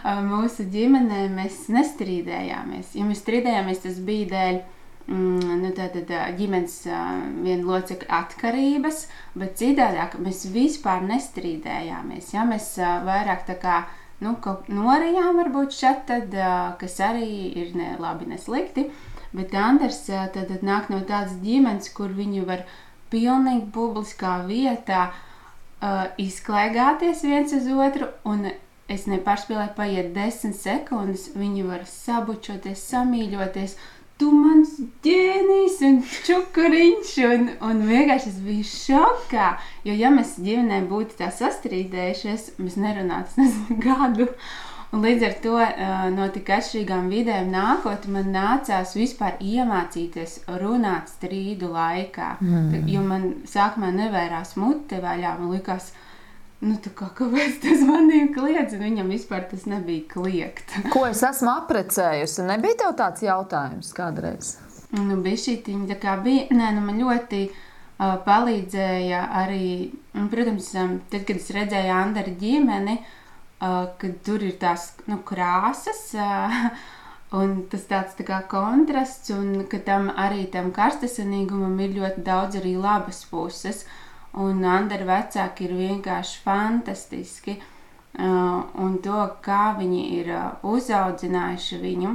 Uh, 0.02 0.22
mūsu 0.26 0.66
ģimenē 0.74 1.28
mēs 1.36 1.64
nestrīdējāmies. 1.74 2.96
Ja 2.98 3.08
mēs 3.08 3.24
strīdējāmies, 3.24 3.84
tas 3.86 4.02
bija 4.08 4.30
dēļ 4.34 4.60
mm, 5.06 5.56
nu, 5.62 5.72
tātad, 5.78 6.12
ģimenes 6.40 6.82
viena 6.88 7.62
locekļa 7.70 8.22
atkarības, 8.24 9.06
bet 9.38 9.58
citādāk 9.62 10.18
mēs 10.22 10.48
vispār 10.54 11.06
nestrīdējāmies. 11.08 12.34
Ja? 12.36 12.46
Mēs 12.50 12.74
vairāk 12.82 13.46
tā 13.50 13.60
kā 13.62 13.84
nu, 14.22 14.36
kaut 14.42 14.70
norījām, 14.70 15.38
varbūt 15.42 15.78
šeit, 15.78 16.06
tad, 16.10 16.36
kas 16.82 17.00
arī 17.06 17.32
ir 17.58 17.74
ne 17.78 17.96
labi, 18.02 18.30
ne 18.30 18.42
slikti. 18.42 18.90
Bet 19.32 19.54
Anders 19.56 20.04
tad, 20.10 20.36
tad 20.36 20.64
nāk 20.68 20.90
no 20.92 21.00
tādas 21.08 21.38
ģimenes, 21.40 21.94
kur 21.96 22.12
viņi 22.12 22.44
var 22.48 22.66
pilnīgi 23.12 23.68
publiskā 23.76 24.40
vietā 24.48 25.10
uh, 25.12 26.10
izklaigāties 26.22 27.24
viens 27.28 27.54
uz 27.56 27.68
otru, 27.72 28.10
un 28.28 28.48
es 28.92 29.08
nepārspēlēju, 29.08 29.74
paiet 29.78 30.12
desmit 30.16 30.58
sekundes, 30.60 31.30
viņi 31.38 31.66
var 31.68 31.88
sabučoties, 31.88 32.84
samīļoties. 32.92 33.78
Tu 34.22 34.30
mans 34.30 34.76
ģēnijs 35.02 35.80
un 35.88 35.96
čukuriņš, 36.28 37.14
un, 37.26 37.48
un 37.66 37.80
vienkārši 37.88 38.30
es 38.30 38.42
biju 38.46 38.66
šokā. 38.70 39.48
Jo, 39.88 39.96
ja 39.98 40.12
mēs 40.14 40.36
ģimenē 40.44 40.84
būtu 40.92 41.18
tā 41.24 41.32
sastrīdējušies, 41.34 42.52
mēs 42.62 42.78
nerunātu 42.78 43.34
nezinu, 43.42 43.80
gadu. 43.82 44.30
Un 44.92 45.06
līdz 45.06 45.24
ar 45.24 45.36
to 45.40 45.58
no 46.18 46.26
tik 46.36 46.50
atšķirīgām 46.52 47.08
vidēm 47.12 47.48
nākot, 47.54 48.10
man 48.12 48.28
nācās 48.34 48.92
vispār 49.00 49.38
iemācīties 49.40 50.42
runāt 50.60 51.14
strīdu 51.14 51.70
laikā. 51.72 52.34
Mm. 52.44 52.90
Jo 52.92 53.04
man 53.06 53.28
sākumā 53.48 53.94
nevērās 53.96 54.58
mute 54.60 55.00
vaļā, 55.04 55.38
man 55.40 55.54
likās, 55.56 55.94
nu, 56.60 56.76
kā, 56.84 57.08
kāpēc 57.16 57.62
tas 57.64 57.86
manī 57.88 58.26
kliedz, 58.36 58.76
un 58.76 58.84
viņam 58.90 59.14
vispār 59.16 59.48
tas 59.54 59.64
nebija 59.72 60.10
kliegt. 60.12 60.76
Ko 60.92 61.06
es 61.08 61.24
esmu 61.24 61.54
apprecējusi? 61.54 62.44
Nebija 62.52 62.82
tev 62.84 62.98
tāds 63.00 63.24
jautājums 63.24 63.94
kādreiz? 63.96 64.58
Nu, 64.92 65.22
bija 65.24 65.40
šī 65.40 65.62
tā 65.64 66.00
kā 66.04 66.18
bija. 66.20 66.50
Nē, 66.52 66.74
nu, 66.76 66.84
man 66.84 67.00
ļoti 67.00 67.46
uh, 67.48 68.20
palīdzēja 68.28 69.24
arī, 69.46 69.72
un, 70.20 70.28
protams, 70.28 70.68
um, 70.76 70.98
tad, 71.08 71.24
kad 71.32 71.40
es 71.40 71.48
redzēju 71.56 71.96
Andra 71.96 72.28
ģimeni, 72.44 73.00
uh, 73.00 73.18
kad 73.62 74.18
tur 74.26 74.44
ir 74.44 74.58
tās 74.62 74.92
nu, 75.08 75.22
krāsas. 75.28 76.10
Uh, 76.18 76.74
Un 77.32 77.62
tas 77.72 77.86
tāds 77.88 78.18
tā 78.18 78.26
kā 78.28 78.42
kontrasts, 78.52 79.30
un 79.32 79.62
ka 79.72 79.78
tam 79.88 80.10
arī 80.20 80.42
tam 80.52 80.66
karstasinīgumam 80.76 81.78
ir 81.80 81.94
ļoti 81.96 82.26
daudz 82.28 82.58
arī 82.60 82.74
labas 82.76 83.22
puses. 83.30 83.86
Un 84.36 84.60
Andra 84.68 85.06
vecāki 85.08 85.64
ir 85.64 85.78
vienkārši 85.78 86.42
fantastiski. 86.44 87.56
Uh, 88.20 88.68
un 88.84 88.98
to, 89.00 89.22
kā 89.48 89.78
viņi 89.78 90.02
ir 90.18 90.34
uzaudzinājuši 90.74 91.80
viņu, 91.86 92.12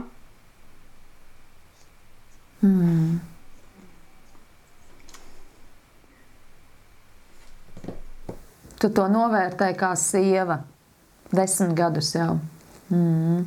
Hmm. 2.60 3.20
Tu 8.80 8.88
to 8.92 9.04
novērtēji 9.12 9.76
kā 9.80 9.92
sieva. 10.00 10.58
Desmit 11.36 11.74
gadus 11.78 12.12
jau. 12.16 12.36
Mm. 12.92 13.46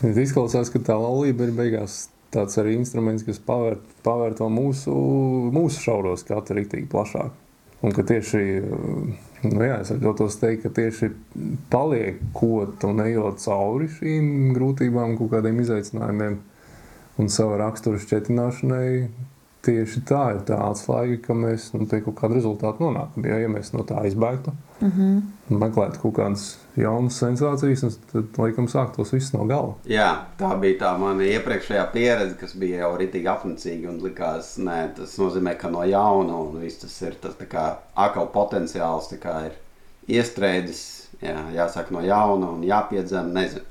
Bet 0.00 0.18
izklausās, 0.22 0.70
ka 0.72 0.80
tā 0.82 0.96
laulība 0.98 1.46
ir 1.46 1.54
beigās 1.56 2.06
tāds 2.32 2.56
arī 2.60 2.76
instruments, 2.78 3.24
kas 3.26 3.40
pavērt, 3.44 3.84
pavērt 4.06 4.40
to 4.40 4.48
mūsu, 4.52 4.92
mūsu 5.52 5.82
šauros 5.84 6.24
skatu 6.24 6.56
rītīgi 6.56 6.88
plašāk. 6.92 7.34
Un 7.82 7.94
ka 7.94 8.04
tieši, 8.06 8.42
nu 9.50 9.66
jā, 9.66 9.80
es 9.82 9.90
atļautos 9.90 10.38
teikt, 10.38 10.62
ka 10.64 10.70
tieši 10.76 11.10
paliekot 11.72 12.86
un 12.86 13.02
ejot 13.04 13.42
cauri 13.42 13.90
šīm 13.90 14.52
grūtībām, 14.56 15.16
kaut 15.18 15.32
kādiem 15.34 15.58
izaicinājumiem 15.64 16.38
un 17.20 17.30
sava 17.32 17.58
rakstura 17.60 18.00
šķetināšanai, 18.00 18.86
tieši 19.62 20.02
tā 20.08 20.22
ir 20.36 20.42
tā 20.48 20.58
atslēga, 20.70 21.20
ka 21.26 21.36
mēs 21.38 21.70
nu, 21.76 21.86
pie 21.90 22.02
kaut 22.02 22.18
kāda 22.18 22.38
rezultāta 22.38 22.82
nonākam. 22.82 23.26
Jo, 23.28 23.38
ja 23.44 23.50
mēs 23.52 23.72
no 23.76 23.86
tā 23.86 24.02
izbēgtu 24.08 24.54
Mm 24.82 24.90
-hmm. 24.90 25.58
meklētu 25.58 26.00
kaut 26.02 26.14
kādas 26.14 26.58
jaunas 26.76 27.18
sensācijas, 27.22 27.98
tad, 28.12 28.24
laikam, 28.38 28.66
sāktos 28.68 29.12
viss 29.12 29.32
no 29.32 29.44
gala. 29.44 29.74
Jā, 29.86 30.24
tā 30.38 30.60
bija 30.60 30.78
tā 30.78 30.98
mana 30.98 31.22
iepriekšējā 31.22 31.84
pieredze, 31.92 32.34
kas 32.40 32.56
bija 32.56 32.78
jau 32.78 32.96
rītīgi 32.98 33.30
apnicīga 33.30 33.88
un 33.88 34.00
likās, 34.02 34.58
nē, 34.58 34.88
tas 34.96 35.18
nozīmē, 35.18 35.54
ka 35.56 35.70
no 35.70 35.84
jauna 35.84 36.36
un 36.36 36.60
viss 36.60 36.80
tas 36.82 37.02
ir 37.02 37.14
tas 37.22 37.34
tā 37.34 37.46
kā 37.46 37.76
akal 37.94 38.26
potenciāls 38.26 39.14
kā 39.22 39.46
ir 39.46 39.52
iestrēdzis, 40.08 41.08
jā, 41.22 41.38
jāsāk 41.54 41.90
no 41.90 42.00
jauna 42.00 42.50
un 42.50 42.64
jāpiedzem, 42.64 43.32
nezinu. 43.32 43.62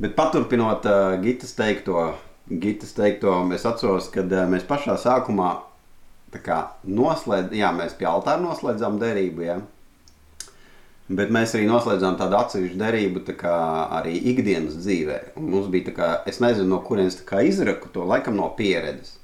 Bet 0.00 0.14
paturpinot 0.16 0.84
uh, 0.84 1.22
Gitas 1.22 1.54
teikto, 1.54 2.14
Gitas 2.50 2.96
teikto, 2.96 3.32
es 3.54 3.66
atceros, 3.68 4.08
kad 4.10 4.32
uh, 4.34 4.46
mēs 4.50 4.64
pašā 4.66 4.96
sākumā 4.98 5.52
tā 6.34 6.40
kā 6.42 6.56
noslēdz, 6.86 7.54
jā, 7.58 7.70
mēs 7.74 7.94
pie 7.98 8.08
altāra 8.10 8.42
noslēdzām 8.42 8.98
derību, 8.98 9.44
jā. 9.46 9.60
Bet 11.10 11.32
mēs 11.34 11.56
arī 11.58 11.64
noslēdzām 11.66 12.18
tādu 12.20 12.36
atsevišķu 12.38 12.78
derību 12.78 13.22
tā 13.26 13.34
kā 13.38 13.54
arī 13.98 14.12
ikdienas 14.30 14.76
dzīvē. 14.78 15.16
Un 15.40 15.48
mums 15.50 15.70
bija 15.72 15.88
tā 15.88 15.94
kā, 15.96 16.10
es 16.30 16.38
nezinu, 16.42 16.68
no 16.70 16.78
kurienes 16.86 17.18
tā 17.18 17.26
kā 17.26 17.40
izraku 17.46 17.90
to, 17.94 18.04
laikam 18.06 18.38
no 18.38 18.46
pieredzes. 18.58 19.16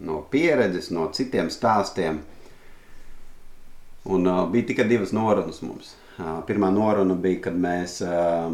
No 0.00 0.20
pieredzes, 0.32 0.90
no 0.92 1.08
citiem 1.16 1.48
stāstiem. 1.52 2.20
Un 4.08 4.28
uh, 4.28 4.42
bija 4.52 4.68
tikai 4.68 4.88
divas 4.88 5.14
norunas 5.16 5.62
mums. 5.64 5.94
Uh, 6.18 6.42
pirmā 6.48 6.68
noruna 6.72 7.16
bija, 7.16 7.46
kad 7.48 7.56
mēs 7.56 8.00
uh, 8.04 8.52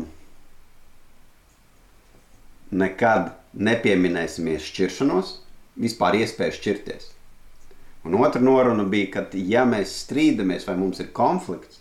nekad 2.70 3.32
nepieminēsimies 3.56 4.64
šķiršanos, 4.70 5.36
vispār 5.80 6.18
iespēju 6.22 6.56
šķirties. 6.58 7.12
Un 8.06 8.14
otra 8.22 8.40
noruna 8.40 8.84
bija, 8.86 9.10
ka, 9.16 9.24
ja 9.34 9.64
mēs 9.66 9.94
strīdamies 10.04 10.66
vai 10.68 10.76
mums 10.78 11.00
ir 11.02 11.08
konflikts, 11.16 11.80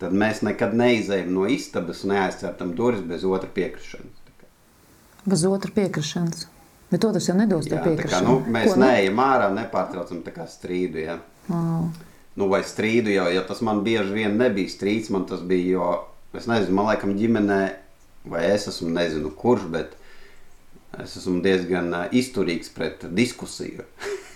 tad 0.00 0.16
mēs 0.16 0.40
nekad 0.46 0.72
neizējām 0.74 1.30
no 1.36 1.44
istabas 1.50 2.02
un 2.04 2.14
neaizcērtam 2.16 2.72
durvis 2.74 3.04
bez 3.06 3.26
otra 3.28 3.50
piekrišanas. 3.54 4.16
Bez 5.28 5.44
otra 5.44 5.70
piekrišanas. 5.76 6.46
Bet 6.90 7.04
otrs 7.06 7.28
jau 7.28 7.36
nedos 7.38 7.68
Jā, 7.68 7.76
tā 7.76 7.82
kā, 7.82 7.90
piekrišanu. 7.92 8.26
nu, 8.26 8.52
mēs 8.56 8.72
Ko 8.72 8.80
ne? 8.80 8.86
neejam 8.88 9.20
ārā, 9.22 9.50
nepārtraucam 9.54 10.24
strīdu. 10.50 11.04
Ja. 11.04 11.18
Wow. 11.46 11.90
Nu, 12.40 12.48
vai 12.50 12.62
strīdu 12.66 13.12
jau, 13.12 13.28
ja 13.30 13.44
tas 13.46 13.60
man 13.60 13.84
bieži 13.86 14.16
vien 14.16 14.38
nebija 14.40 14.72
strīds, 14.72 15.10
man 15.14 15.26
tas 15.28 15.44
bija, 15.46 15.76
jo 15.76 15.90
es 16.34 16.48
nezinu, 16.50 16.74
man 16.74 16.88
laikam 16.90 17.14
ģimenē, 17.14 17.60
vai 18.32 18.42
es 18.50 18.66
esmu, 18.66 18.90
nezinu 18.96 19.30
kurš, 19.30 19.68
bet 19.70 19.94
es 20.98 21.16
esmu 21.20 21.38
diezgan 21.44 21.94
izturīgs 22.10 22.72
pret 22.74 23.06
diskusiju. 23.14 23.86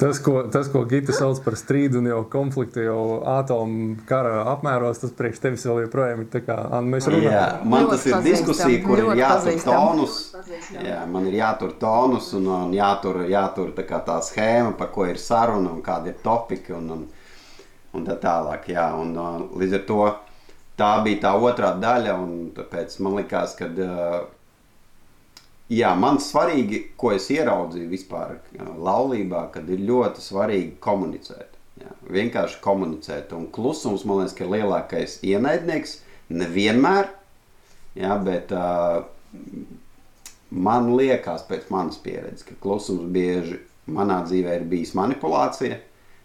Tas, 0.00 0.18
ko, 0.18 0.42
tas, 0.52 0.68
ko 0.68 0.82
Gita 0.84 1.14
sauc 1.16 1.40
par 1.42 1.54
strīdu 1.56 2.02
un 2.02 2.08
jau 2.10 2.18
konfliktu, 2.28 2.82
jau 2.84 3.22
atomu 3.32 3.96
kara 4.08 4.42
apmēros, 4.52 5.00
tas 5.00 5.14
priekš 5.16 5.40
tevis 5.40 5.64
vēl 5.64 5.80
joprojām 5.86 6.22
ir 6.22 6.28
tā 6.32 6.42
kā 6.44 6.56
Anna, 6.66 6.92
mēs 6.92 7.08
Jā, 7.08 7.14
runājam. 7.14 7.64
man 7.72 7.86
Ļoti 7.86 7.94
tas 7.94 8.04
ir 8.06 8.18
diskusija, 8.26 8.82
kur 8.84 9.02
ir 9.02 9.22
jātur 9.22 9.58
tonus. 9.64 10.18
Jā, 10.76 11.00
man 11.08 11.26
ir 11.30 11.38
jātur 11.40 11.72
tonus 11.80 12.30
un, 12.36 12.50
un 12.52 12.76
jātur, 12.76 13.22
jātur 13.32 13.72
tā, 13.78 13.86
kā 13.88 14.02
tā 14.04 14.20
schēma, 14.28 14.76
par 14.78 14.92
ko 14.92 15.08
ir 15.08 15.20
saruna 15.22 15.72
un 15.72 15.82
kādi 15.84 16.12
ir 16.12 16.20
topiki 16.22 16.76
un, 16.76 16.90
un, 16.98 17.04
un 17.96 18.08
tā 18.10 18.20
tālāk. 18.22 18.68
Jā, 18.76 18.90
un, 19.00 19.16
uh, 19.16 19.46
līdz 19.56 19.80
ar 19.80 19.86
to 19.88 20.02
tā 20.78 20.92
bija 21.06 21.24
tā 21.24 21.36
otrā 21.48 21.72
daļa, 21.80 22.18
un 22.20 22.50
tāpēc 22.60 23.00
man 23.02 23.16
likās, 23.22 23.56
ka 23.56 23.72
uh, 23.72 24.20
jā, 25.72 25.92
man 25.98 26.20
svarīgi, 26.22 26.82
ko 27.00 27.12
es 27.16 27.28
ieraudzīju 27.34 27.90
vispār 27.92 28.38
uh, 28.38 28.72
laulībā, 28.88 29.48
kad 29.54 29.68
ir 29.70 29.84
ļoti 29.88 30.24
svarīgi 30.24 30.76
komunicēt. 30.84 31.56
Jā, 31.78 31.94
vienkārši 32.10 32.60
komunicēt. 32.64 33.32
Un 33.36 33.46
klusums, 33.54 34.04
man 34.08 34.22
liekas, 34.22 34.36
ka 34.38 34.46
ir 34.46 34.54
lielākais 34.56 35.18
ienaidnieks. 35.26 36.00
Nevienmēr, 36.28 37.08
jā, 37.96 38.16
bet 38.24 38.50
uh, 38.52 39.04
man 40.50 40.92
liekas, 40.98 41.46
pēc 41.48 41.70
manas 41.72 42.00
pieredzes, 42.02 42.44
ka 42.48 42.56
klusums 42.62 43.08
bieži 43.14 43.60
manā 43.88 44.22
dzīvē 44.26 44.58
ir 44.58 44.66
bijis 44.68 44.94
manipulācija. 44.98 45.78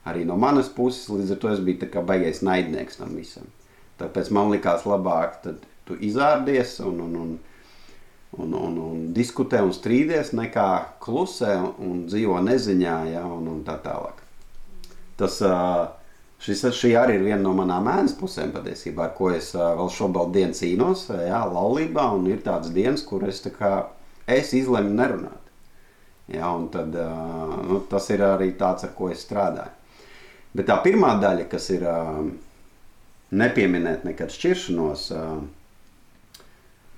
arī 0.06 0.26
no 0.28 0.36
manas 0.36 0.70
puses. 0.70 1.08
Līdz 1.10 1.32
ar 1.36 1.38
to 1.40 1.52
es 1.54 1.60
biju 1.64 2.04
baigais 2.04 2.42
naidnieks 2.44 3.00
tam 3.00 3.16
visam. 3.16 3.48
Tāpēc 4.00 4.32
man 4.36 4.52
likās 4.52 4.86
labāk, 4.90 5.40
tad 5.44 5.64
tu 5.88 5.96
izārdies 5.96 6.80
un, 6.84 7.00
un, 7.00 7.16
un, 7.16 7.34
un, 8.38 8.54
un, 8.54 8.78
un 8.82 9.02
diskutē 9.14 9.62
un 9.64 9.74
strīdies, 9.76 10.34
nekā 10.38 10.70
klusē 11.04 11.58
un 11.82 12.06
dzīvo 12.08 12.40
neziņā, 12.46 12.96
ja, 13.14 13.26
un, 13.28 13.50
un 13.52 13.62
tā 13.68 13.78
tālāk. 13.84 14.22
Tas, 15.20 15.38
šis, 16.44 16.66
šī 16.80 16.96
arī 17.00 17.20
ir 17.20 17.28
viena 17.28 17.42
no 17.44 17.54
manām 17.58 17.88
ēnas 17.92 18.16
pusēm 18.18 18.54
patiesībā, 18.56 19.10
ar 19.10 19.14
ko 19.18 19.30
es 19.36 19.52
vēl 19.54 19.92
šobrīd 19.94 20.58
cīnos, 20.58 21.06
jā, 21.14 21.44
laulībā, 21.54 22.10
un 22.18 22.28
ir 22.32 22.42
tādas 22.46 22.74
dienas, 22.74 23.06
kur 23.06 23.28
es, 23.30 23.44
kā, 23.58 23.76
es 24.26 24.54
izlemu 24.58 24.96
nerunāt. 24.98 25.40
Ja, 26.34 26.50
tad, 26.72 26.96
nu, 27.68 27.82
tas 27.92 28.08
ir 28.14 28.24
arī 28.26 28.54
tāds, 28.58 28.86
ar 28.88 28.94
ko 28.96 29.12
es 29.12 29.26
strādāju. 29.28 29.74
Bet 30.54 30.70
tā 30.70 30.78
pirmā 30.86 31.16
daļa, 31.22 31.50
kas 31.52 31.68
ir 31.74 31.84
nepieminēt 33.34 34.06
nekad 34.08 34.32
šķiršanos, 34.32 35.08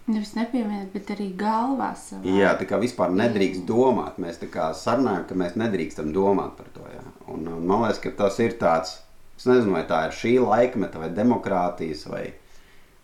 Nevis 0.06 0.36
nepieminēt, 0.38 0.92
bet 0.94 1.10
arī 1.16 1.32
galvā 1.38 1.90
savā. 1.98 2.22
Jā, 2.30 2.52
tā 2.60 2.68
kā 2.70 2.78
vispār 2.78 3.14
nedrīkst 3.18 3.64
jā. 3.64 3.68
domāt. 3.72 4.20
Mēs 4.22 4.38
tā 4.38 4.50
kā 4.54 4.68
sarunājam, 4.78 5.24
ka 5.30 5.38
mēs 5.42 5.56
nedrīkstam 5.58 6.12
domāt 6.14 6.54
par 6.60 6.68
to. 6.76 6.86
Jā. 6.94 7.02
Un, 7.34 7.48
un 7.50 7.64
man 7.66 7.88
liekas, 7.88 8.04
ka 8.04 8.12
tas 8.20 8.38
ir 8.44 8.54
tāds, 8.62 9.00
es 9.40 9.48
nezinu, 9.50 9.74
vai 9.74 9.82
tā 9.90 10.04
ir 10.06 10.14
šī 10.14 10.36
laikmeta 10.44 11.02
vai 11.02 11.10
demokrātijas 11.16 12.06
vai, 12.12 12.28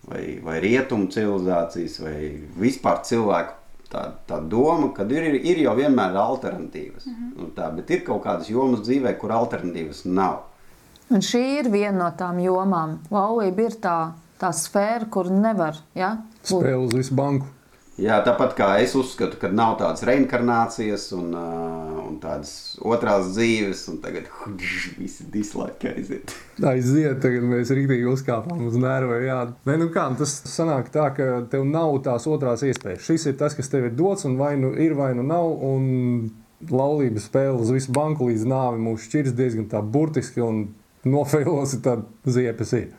vai, 0.05 0.21
vai 0.45 0.59
rietumu 0.61 1.09
civilizācijas 1.15 1.97
vai 2.05 2.15
vispār 2.61 3.01
cilvēku 3.09 3.57
tā, 3.91 4.05
tā 4.29 4.39
doma, 4.53 4.91
ka 4.95 5.05
ir, 5.09 5.41
ir 5.41 5.65
jau 5.65 5.75
vienmēr 5.77 6.15
alternatīvas. 6.21 7.05
Mm 7.09 7.17
-hmm. 7.17 7.51
tā, 7.57 7.71
bet 7.75 7.91
ir 7.91 8.05
kaut 8.05 8.23
kādas 8.25 8.49
jomas 8.49 8.85
dzīvē, 8.87 9.17
kur 9.17 9.33
alternatīvas 9.41 10.05
nav. 10.05 10.43
Un 11.09 11.19
šī 11.19 11.43
ir 11.59 11.71
viena 11.71 11.97
no 11.97 12.11
tām 12.17 12.39
jomām. 12.39 12.99
Laulība 13.11 13.65
ir 13.67 13.73
tā, 13.83 14.11
tā 14.41 14.51
sfēra, 14.55 15.07
kur 15.13 15.31
nevar. 15.33 15.79
Ja? 15.97 16.15
Spēle 16.41 16.81
uz 16.81 16.95
visu 16.97 17.17
banku. 17.17 17.49
Jā, 18.01 18.15
tāpat 18.25 18.55
kā 18.57 18.67
es 18.81 18.95
uzskatu, 18.97 19.35
ka 19.37 19.49
nav 19.53 19.75
tādas 19.77 20.01
reinkarnācijas 20.07 21.03
un, 21.13 21.33
uh, 21.37 21.97
un 22.07 22.15
tādas 22.23 22.79
otrās 22.81 23.27
dzīves, 23.35 23.83
un 23.91 23.99
tagad 24.01 24.29
visi 25.01 25.27
dislike 25.29 25.91
aiziet. 25.91 26.33
aiziet, 26.71 27.19
tagad 27.21 27.45
mēs 27.51 27.73
rītīgi 27.75 28.07
uzkāpām 28.09 28.63
uz 28.69 28.79
nervu. 28.81 29.19
Jā, 29.21 29.41
Nē, 29.69 29.77
nu 29.83 29.91
kā, 29.93 30.07
tas 30.17 30.33
sanāk 30.49 30.89
tā, 30.95 31.11
ka 31.17 31.29
tev 31.51 31.67
nav 31.67 31.99
tās 32.07 32.25
otrās 32.31 32.65
iespējas. 32.65 33.05
Šis 33.05 33.27
ir 33.29 33.37
tas, 33.43 33.57
kas 33.59 33.69
tev 33.69 33.91
ir 33.91 33.97
dots, 33.99 34.25
un 34.29 34.39
vai 34.39 34.55
nu 34.57 34.73
ir, 34.73 34.97
vai 34.97 35.11
nu 35.17 35.27
nav. 35.27 35.51
Un 35.61 36.31
laulības 36.69 37.25
spēle 37.29 37.57
uz 37.57 37.71
visu 37.73 37.93
banku 37.93 38.27
līdz 38.29 38.43
nāvi 38.49 38.81
mūs 38.81 39.07
šķirs 39.07 39.33
diezgan 39.37 39.69
tā 39.69 39.81
burtiski, 39.81 40.41
un 40.45 40.67
nofeilosi 41.05 41.81
tad 41.85 42.05
ziepes 42.29 42.73
ir. 42.77 42.91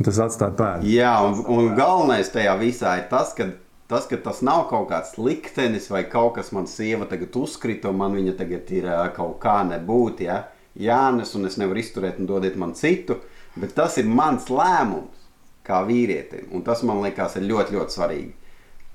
Tas 0.00 0.18
atstāja 0.24 0.56
pēdu. 0.56 0.88
Jā, 0.88 1.12
un, 1.26 1.42
un 1.52 1.74
galvenais 1.76 2.30
tajā 2.32 2.54
visā 2.60 2.96
ir 3.02 3.10
tas, 3.10 3.34
ka 3.36 3.50
tas, 3.92 4.06
ka 4.08 4.16
tas 4.24 4.40
nav 4.46 4.64
kaut 4.70 4.88
kāds 4.88 5.18
liktenis 5.20 5.90
vai 5.92 6.06
kaut 6.08 6.38
kas 6.38 6.52
man 6.56 6.66
sieva 6.70 7.04
tagad 7.10 7.36
uzkrita, 7.36 7.90
un 7.92 8.00
man 8.00 8.16
viņa 8.16 8.36
tagad 8.38 8.70
ir 8.72 8.88
kaut 9.16 9.36
kā 9.42 9.60
nebūt, 9.68 10.24
ja? 10.24 10.44
jānes, 10.78 11.34
un 11.36 11.44
es 11.44 11.58
nevaru 11.60 11.82
izturēt 11.82 12.20
un 12.20 12.28
dodiet 12.30 12.56
man 12.56 12.72
citu, 12.78 13.18
bet 13.60 13.74
tas 13.76 13.98
ir 14.00 14.08
mans 14.08 14.48
lēmums 14.48 15.26
kā 15.66 15.82
vīrietim, 15.86 16.48
un 16.56 16.64
tas 16.66 16.80
man 16.88 17.02
liekas 17.04 17.36
ir 17.38 17.46
ļoti, 17.50 17.76
ļoti 17.76 17.96
svarīgi. 17.96 18.32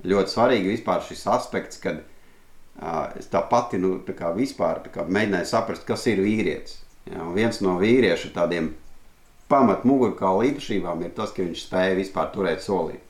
Ļoti 0.07 0.33
svarīgi 0.33 0.73
vispār 0.73 1.05
šis 1.05 1.23
aspekts, 1.31 1.79
kad 1.81 2.01
uh, 2.01 3.13
es 3.17 3.29
tā 3.31 3.43
pati, 3.49 3.79
nu, 3.81 3.97
tā 4.05 4.17
kā 4.17 4.33
vispār 4.35 4.81
tā 4.83 4.91
kā 4.93 5.05
mēģināju 5.07 5.49
saprast, 5.49 5.85
kas 5.87 6.05
ir 6.11 6.21
vīrietis. 6.25 6.81
Ja? 7.05 7.21
Un 7.23 7.37
viens 7.37 7.61
no 7.63 7.77
vīriešu 7.81 8.33
tādiem 8.35 8.73
pamat 9.51 9.85
mugurkaula 9.87 10.47
īpašībām 10.49 11.03
ir 11.05 11.13
tas, 11.17 11.33
ka 11.35 11.43
viņš 11.45 11.65
spēja 11.67 11.97
vispār 11.99 12.31
turēt 12.33 12.63
solību. 12.65 13.03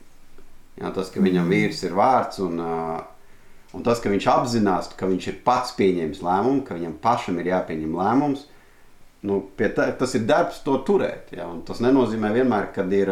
Jā, 0.78 0.92
tas, 0.94 1.10
ka 1.10 1.22
viņam 1.22 1.48
vīrs 1.50 1.80
ir 1.88 1.96
vārds 1.98 2.38
un, 2.44 2.60
un 2.62 3.86
tas, 3.86 3.98
ka 4.02 4.12
viņš 4.12 4.28
apzinās, 4.30 4.92
ka 4.98 5.08
viņš 5.10 5.26
ir 5.32 5.40
pats 5.46 5.74
pieņēmis 5.78 6.22
lēmumu, 6.22 6.62
ka 6.66 6.78
viņam 6.78 6.94
pašam 7.02 7.40
ir 7.42 7.50
jāpieņem 7.50 7.96
lēmums, 7.98 8.44
nu, 9.26 9.40
tā, 9.58 9.88
tas 9.98 10.14
ir 10.14 10.28
darbs 10.28 10.62
to 10.62 10.76
turēt. 10.86 11.32
Jā, 11.34 11.48
tas 11.66 11.82
nenozīmē 11.82 12.30
vienmēr, 12.36 12.70
kad 12.76 12.94
ir 12.94 13.10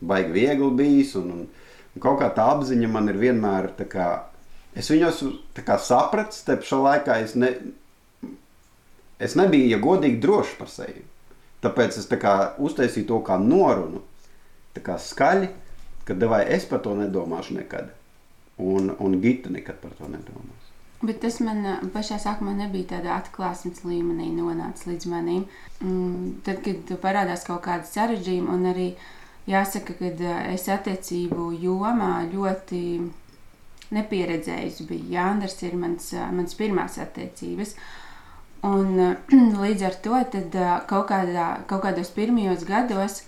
baigi 0.00 0.32
viegli 0.32 0.70
bijis 0.78 1.12
un, 1.20 1.28
un, 1.34 1.44
un 1.92 2.02
kaut 2.02 2.22
kā 2.22 2.30
tā 2.32 2.48
apziņa 2.54 2.88
man 2.88 3.12
ir 3.12 3.20
vienmēr 3.20 3.74
tā 3.76 3.84
kā, 3.90 4.08
es 4.72 4.88
viņu 4.88 5.10
esmu 5.10 5.76
sapratis, 5.84 6.40
te 6.46 6.56
pašā 6.56 6.80
laikā 6.80 7.20
es, 7.26 7.36
ne, 7.36 7.52
es 9.20 9.36
nebiju, 9.36 9.68
ja 9.74 9.84
godīgi, 9.84 10.22
drošs 10.24 10.56
par 10.56 10.72
sevi. 10.72 11.04
Tāpēc 11.60 11.98
es 12.00 12.08
tā 12.08 12.16
kā 12.20 12.34
uztaisīju 12.62 13.08
to 13.08 13.18
kā 13.24 13.36
norunu, 13.40 14.00
tā 14.76 14.82
kā 14.84 14.96
skaļi, 15.00 15.50
ka 16.08 16.16
devai 16.16 16.46
es 16.56 16.64
par 16.68 16.80
to 16.84 16.94
nedomāšu 16.96 17.58
nekad. 17.58 17.92
Un, 18.60 18.90
un 19.00 19.20
Gita 19.20 19.52
nekad 19.52 19.78
par 19.80 19.92
to 19.98 20.08
nedomās. 20.08 20.66
Bet 21.00 21.22
tas 21.22 21.38
man 21.40 21.64
pašā 21.94 22.18
sākumā 22.20 22.52
nebija 22.58 22.90
tādā 22.96 23.14
atklāsmes 23.16 23.80
līmenī, 23.88 24.28
nonācis 24.36 24.88
līdz 24.88 25.06
manim. 25.08 25.46
Mm, 25.80 26.42
tad, 26.44 26.60
kad 26.64 26.92
parādās 27.00 27.46
kaut 27.46 27.62
kāda 27.64 27.88
sarežģījuma, 27.88 28.56
un 28.56 28.68
arī 28.72 28.88
jāsaka, 29.48 29.96
ka 29.96 30.34
es 30.52 30.68
attiecību 30.68 31.54
jomā 31.60 32.12
ļoti 32.32 32.82
nepieredzējis 33.96 34.84
biju. 34.88 35.08
Jānis 35.16 35.56
ir 35.64 35.80
mans, 35.80 36.12
mans 36.36 36.56
pirmās 36.56 37.00
attiecības. 37.00 37.72
Uh, 37.72 37.99
Un, 38.66 39.16
līdz 39.64 39.86
ar 39.88 39.98
to 40.04 40.22
tad, 40.34 40.56
kaut, 40.90 41.08
kādā, 41.08 41.48
kaut 41.70 41.84
kādos 41.86 42.12
pirmajos 42.16 42.66
gados 42.68 43.22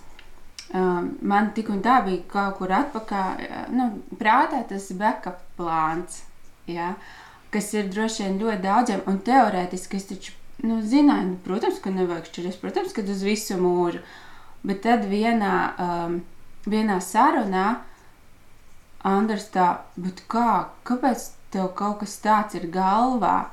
man 0.73 1.51
tik 1.53 1.69
un 1.69 1.81
tā 1.85 1.99
bija 2.05 2.23
kaut 2.31 2.57
kur 2.57 2.71
atpakaļ, 2.73 3.43
nu, 3.75 3.89
prātā 4.17 4.63
tas 4.69 4.89
backup 4.97 5.41
plāns, 5.57 6.23
ja, 6.65 6.95
kas 7.53 7.73
ir 7.77 7.91
droši 7.93 8.25
vien 8.25 8.39
ļoti 8.41 8.61
daudziem, 8.63 9.03
un 9.05 9.19
teorētiski 9.21 9.99
es 9.99 10.09
taču 10.09 10.33
nu, 10.65 10.79
zināju, 10.81 11.27
nu, 11.29 11.39
protams, 11.45 11.79
ka 11.83 11.93
nevajag 11.93 12.29
šķirties, 12.29 12.59
protams, 12.61 12.93
ka 12.95 13.05
uz 13.05 13.25
visu 13.25 13.57
mūžu, 13.61 14.01
bet 14.65 14.81
tad 14.85 15.05
vienā, 15.09 15.55
um, 15.77 16.21
vienā 16.65 16.99
sarunā 17.03 17.67
Andrs 19.03 19.49
tā, 19.51 19.81
bet 19.99 20.21
kā, 20.31 20.69
kāpēc 20.87 21.25
tev 21.51 21.73
kaut 21.75 21.99
kas 22.01 22.15
tāds 22.23 22.55
ir 22.55 22.69
galvā? 22.71 23.49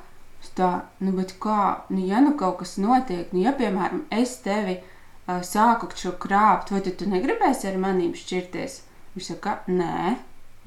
Tā, 0.58 0.70
nu, 1.04 1.12
bet 1.16 1.34
kā, 1.42 1.86
nu, 1.92 2.00
ja 2.06 2.20
nu 2.24 2.34
kaut 2.38 2.60
kas 2.62 2.76
notiek, 2.82 3.32
nu, 3.34 3.42
ja, 3.44 3.52
piemēram, 3.56 4.04
es 4.14 4.36
tevi 4.44 4.78
uh, 4.80 5.40
sāku 5.46 5.90
šo 5.96 6.14
krāpt, 6.20 6.72
vai 6.74 6.82
tu, 6.84 6.92
tu 6.94 7.08
negribēsi 7.10 7.68
ar 7.70 7.78
manīm 7.80 8.14
šķirties? 8.18 8.80
Viņš 9.14 9.32
saka, 9.32 9.58
nē, 9.70 10.16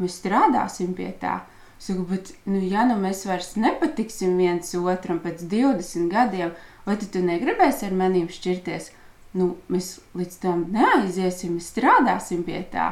mēs 0.01 0.19
strādāsim 0.21 0.95
pie 0.97 1.11
tā. 1.21 1.41
Es 1.79 1.89
saku, 1.91 2.05
bet, 2.09 2.33
nu, 2.47 2.59
ja 2.63 2.85
nu 2.87 2.97
mēs 3.01 3.25
vairs 3.27 3.53
nepatiksim 3.59 4.35
viens 4.39 4.73
otram 4.79 5.19
pēc 5.23 5.45
20 5.51 6.11
gadiem, 6.11 6.53
vai 6.87 6.97
tu, 6.99 7.09
tu 7.11 7.23
negribēsi 7.23 7.87
ar 7.89 7.97
manīm 8.03 8.29
šķirties? 8.31 8.91
Nu, 9.33 9.55
mēs 9.73 9.95
līdz 10.13 10.37
tam 10.43 10.67
neaiziesim, 10.73 11.57
mēs 11.57 11.71
strādāsim 11.73 12.43
pie 12.45 12.61
tā. 12.71 12.91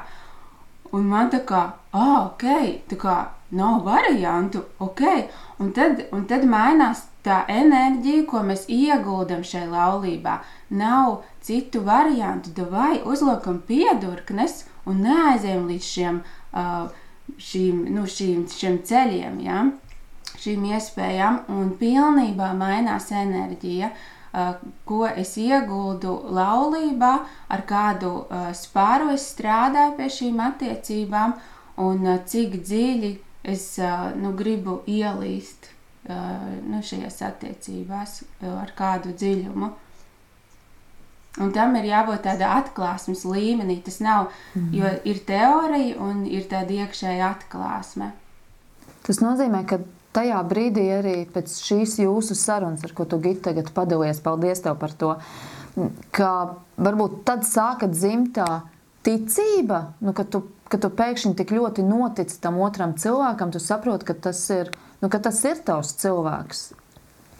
Un 0.91 1.07
man 1.07 1.29
tā 1.31 1.39
kā, 1.47 1.61
ah, 1.95 2.17
ok, 2.25 2.45
tā 2.91 2.97
kā 2.99 3.15
nav 3.55 3.83
variantu, 3.85 4.63
ok. 4.79 5.03
Un 5.63 5.71
tad, 5.75 6.05
un 6.11 6.25
tad 6.27 6.43
mainās 6.49 7.05
tā 7.25 7.41
enerģija, 7.51 8.25
ko 8.27 8.41
mēs 8.47 8.65
ieguldam 8.71 9.43
šajā 9.45 9.69
laulībā. 9.71 10.39
Nav 10.75 11.21
citu 11.45 11.83
variantu, 11.85 12.67
vai 12.71 13.01
uzliekam 13.05 13.61
piedurknes 13.67 14.65
un 14.89 15.03
neaizējam 15.05 15.67
līdz 15.69 15.91
šiem, 15.93 16.21
šīm, 17.51 17.85
nu, 17.95 18.07
šīm, 18.17 18.47
šiem 18.51 18.81
ceļiem, 18.87 19.39
ja? 19.45 19.67
šīm 20.41 20.63
iespējām, 20.73 21.43
un 21.53 21.75
pilnībā 21.77 22.47
mainās 22.57 23.11
enerģija. 23.13 23.91
Uh, 23.91 24.10
ko 24.87 25.01
es 25.09 25.35
ieguldu 25.39 26.13
laulībā, 26.31 27.11
ar 27.51 27.65
kādu 27.67 28.13
eh, 28.23 28.51
spāru 28.55 29.11
es 29.15 29.27
strādāju 29.33 29.97
pie 29.97 30.07
šīm 30.17 30.39
attiecībām, 30.45 31.35
un 31.83 32.07
eh, 32.07 32.23
cik 32.31 32.61
dziļi 32.63 33.11
es 33.51 33.63
nu, 34.21 34.35
gribu 34.37 34.83
ielīst 34.85 35.71
nu, 36.05 36.77
šajās 36.85 37.15
attiecībās, 37.25 38.19
ar 38.45 38.69
kādu 38.77 39.15
dziļumu. 39.17 39.69
Un 41.41 41.49
tam 41.55 41.73
ir 41.79 41.87
jābūt 41.89 42.25
tādā 42.27 42.51
atklāsmes 42.59 43.23
līmenī. 43.25 43.79
Tas 43.85 43.97
nav, 44.03 44.29
mm. 44.53 44.67
jo 44.77 44.91
ir 45.09 45.21
teorija 45.25 45.97
un 46.05 46.25
ir 46.29 46.45
tāda 46.51 46.83
iekšēja 46.83 47.31
atklāsme. 47.31 48.11
Tas 49.07 49.21
nozīmē, 49.23 49.63
ka 49.65 49.79
tajā 50.15 50.41
brīdī 50.47 50.85
arī 50.97 51.15
pēc 51.31 51.53
šīs 51.63 51.99
jūsu 52.03 52.35
sarunas, 52.37 52.83
ar 52.85 52.93
ko 52.95 53.07
tu 53.07 53.19
Gita 53.23 53.49
tagad 53.49 53.71
padalījies, 53.75 54.23
paldies 54.25 54.63
tev 54.63 54.77
par 54.81 54.93
to, 54.97 55.15
ka 56.15 56.31
varbūt 56.81 57.21
tad 57.27 57.45
sāka 57.47 57.87
dzimt 57.91 58.35
tā 58.35 58.49
ticība, 59.05 59.93
nu, 60.03 60.13
ka, 60.17 60.25
tu, 60.27 60.43
ka 60.69 60.79
tu 60.81 60.91
pēkšņi 60.93 61.33
tik 61.39 61.53
ļoti 61.55 61.85
notic 61.87 62.33
tam 62.43 62.59
otram 62.61 62.95
cilvēkam, 62.99 63.53
tu 63.53 63.61
saproti, 63.63 64.07
ka 64.11 64.17
tas 64.29 64.43
ir, 64.53 64.71
nu, 65.01 65.09
ka 65.09 65.21
tas 65.23 65.41
ir 65.47 65.63
tavs 65.65 65.95
cilvēks. 66.01 66.63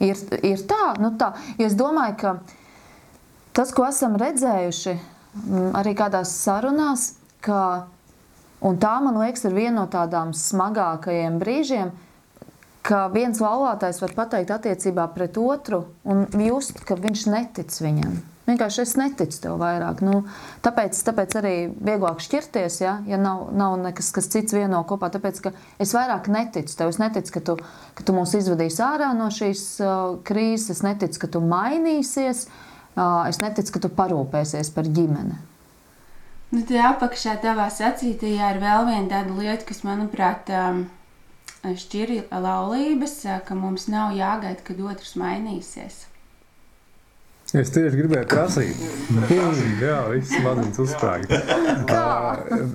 Ir, 0.02 0.18
ir 0.42 0.62
tā, 0.66 0.96
nu 0.98 1.14
tā, 1.20 1.36
jo 1.60 1.68
es 1.68 1.78
domāju, 1.78 2.16
ka 2.18 2.36
tas, 3.54 3.74
ko 3.76 3.86
esam 3.86 4.18
redzējuši 4.18 4.96
arī 5.78 5.94
kādās 5.98 6.34
sarunās, 6.42 7.12
ka, 7.46 7.88
un 8.66 8.80
tā 8.82 8.96
man 9.04 9.20
liekas, 9.22 9.46
ir 9.46 9.56
viena 9.56 9.84
no 9.84 9.86
tādām 9.92 10.34
smagākajiem 10.38 11.38
brīžiem, 11.42 11.94
ka 12.86 13.06
viens 13.14 13.40
laulātais 13.42 14.02
var 14.02 14.16
pateikt 14.18 14.52
attiecībā 14.54 15.08
pret 15.16 15.38
otru 15.38 15.86
un 16.04 16.26
just, 16.42 16.84
ka 16.88 16.98
viņš 17.00 17.26
netic 17.32 17.80
viņam. 17.84 18.20
Vienkārši 18.50 18.82
es 18.82 18.96
neticu 18.98 19.38
tev 19.44 19.60
vairāk. 19.62 20.02
Nu, 20.04 20.24
tāpēc, 20.66 20.98
tāpēc 21.08 21.36
arī 21.40 21.54
vieglāk 21.72 22.24
šķirties, 22.26 22.80
ja, 22.82 22.96
ja 23.08 23.20
nav, 23.22 23.46
nav 23.56 23.78
nekas 23.80 24.10
cits 24.18 24.56
vieno 24.58 24.82
kopā. 24.88 25.12
Tāpēc 25.14 25.40
es 25.80 25.94
vairāk 25.96 26.28
neticu 26.34 26.76
tev. 26.78 26.90
Es 26.92 27.00
neticu, 27.00 27.36
ka 27.38 27.44
tu, 27.48 27.56
ka 27.96 28.08
tu 28.08 28.16
mūs 28.18 28.34
izvadīsi 28.42 28.82
ārā 28.84 29.12
no 29.18 29.30
šīs 29.32 29.64
uh, 29.86 30.18
krīzes. 30.28 30.74
Es 30.74 30.84
neticu, 30.86 31.22
ka 31.22 31.32
tu 31.38 31.44
mainīsies. 31.46 32.48
Uh, 32.92 33.30
es 33.30 33.40
neticu, 33.44 33.78
ka 33.78 33.86
tu 33.86 33.94
parūpēsies 34.02 34.74
par 34.76 34.90
ģimeni. 34.90 35.38
Nu, 36.52 36.66
tā 36.68 36.82
apakšā 36.90 37.38
tavā 37.46 37.70
sacītajā 37.72 38.56
ir 38.56 38.58
vēl 38.60 38.90
viena 38.90 39.08
tāda 39.14 39.38
lieta, 39.38 39.64
kas, 39.70 39.86
manuprāt, 39.88 40.50
um, 40.52 40.82
šķir 41.64 42.14
laulības, 42.32 43.20
ka 43.48 43.58
mums 43.58 43.88
nav 43.92 44.16
jāgaida, 44.18 44.64
kad 44.66 44.80
otrs 44.82 45.14
mainīsies. 45.20 46.06
Es 47.52 47.68
tieši 47.76 47.98
gribēju 48.00 48.28
prasīt, 48.32 48.78
Jā, 49.84 49.98
viss 50.08 50.32
smadzenes 50.32 50.78
uzsprāga. 50.80 51.40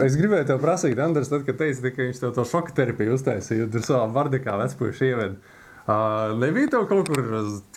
es 0.04 0.18
gribēju 0.20 0.50
te 0.50 0.56
prasīt, 0.60 1.00
Andris, 1.00 1.30
tad, 1.32 1.46
kad 1.46 1.56
teici, 1.62 1.80
ka 1.88 2.04
viņš 2.04 2.20
tev 2.20 2.34
to 2.36 2.44
šoka 2.44 2.74
terapiju 2.76 3.16
uztaisīja, 3.16 3.70
tur 3.72 3.86
savā 3.86 4.04
vardekā 4.12 4.58
vecpuļš 4.60 5.00
ieved. 5.08 5.38
Uh, 5.86 6.38
nebija 6.38 6.66
tev 6.66 6.88
kaut 6.90 7.06
kur, 7.06 7.26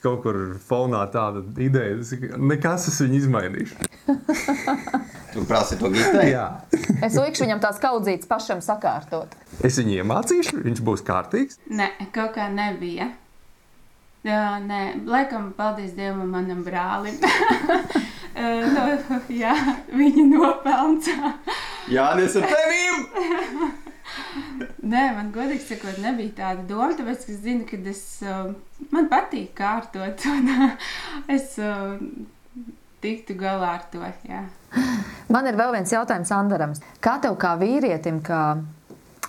kaut 0.01 0.23
kur 0.23 0.37
fonā 0.65 1.03
tāda 1.13 1.43
ideja, 1.61 1.93
nekas 2.41 2.87
es 2.89 2.95
viņu 3.03 3.19
izmainīšu. 3.19 3.89
tu 5.35 5.43
prasi 5.45 5.77
to 5.77 5.91
gitai? 5.93 6.31
Jā. 6.31 6.47
es 7.05 7.13
likšu 7.13 7.45
viņam 7.45 7.61
tās 7.61 7.77
kaudzītas 7.83 8.25
pašam 8.31 8.63
sakārtot. 8.65 9.35
Es 9.61 9.77
viņu 9.77 9.99
iemācīšu, 9.99 10.57
viņš 10.65 10.81
būs 10.89 11.05
kārtīgs? 11.05 11.61
Nē, 11.69 11.91
kaut 12.15 12.33
kā 12.39 12.49
nebija. 12.49 13.11
Jā, 14.25 14.57
nē, 14.65 15.05
laikam, 15.05 15.51
paldies 15.55 15.93
Dievam, 15.95 16.33
manam 16.33 16.65
brālim. 16.65 17.21
no, 18.73 18.87
jā, 19.31 19.53
viņa 19.93 20.25
nopelns. 20.33 21.13
jā, 21.93 22.09
nes 22.17 22.41
ar 22.41 22.49
tevīm! 22.55 23.05
Nē, 24.89 25.03
man 25.13 25.29
godīgi 25.33 25.61
sakot, 25.67 25.99
nebija 26.01 26.33
tāda 26.39 26.63
doma, 26.69 26.95
tāpēc, 26.97 27.27
es 27.29 27.41
zinu, 27.43 27.65
ka 27.69 27.77
es, 27.91 28.03
man 28.89 29.09
patīk 29.11 29.51
kārtot, 29.57 30.23
un 30.33 30.49
es 31.29 31.57
tiktu 33.03 33.35
galā 33.39 33.75
ar 33.77 33.83
to. 33.91 34.01
Jā. 34.27 34.45
Man 35.29 35.49
ir 35.49 35.57
vēl 35.59 35.75
viens 35.77 35.93
jautājums 35.93 36.31
Andaram. 36.33 36.73
Kā 37.03 37.17
tev 37.21 37.37
kā 37.41 37.53
vīrietim, 37.59 38.21
kā, 38.25 38.43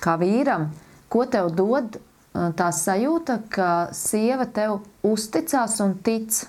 kā 0.00 0.16
vīram, 0.20 0.70
ko 1.12 1.26
tev 1.28 1.52
dod 1.56 2.00
tā 2.32 2.70
sajūta, 2.74 3.40
ka 3.52 3.68
sieva 3.96 4.46
tev 4.46 4.80
uzticās 5.06 5.80
un 5.84 5.96
tic. 6.04 6.44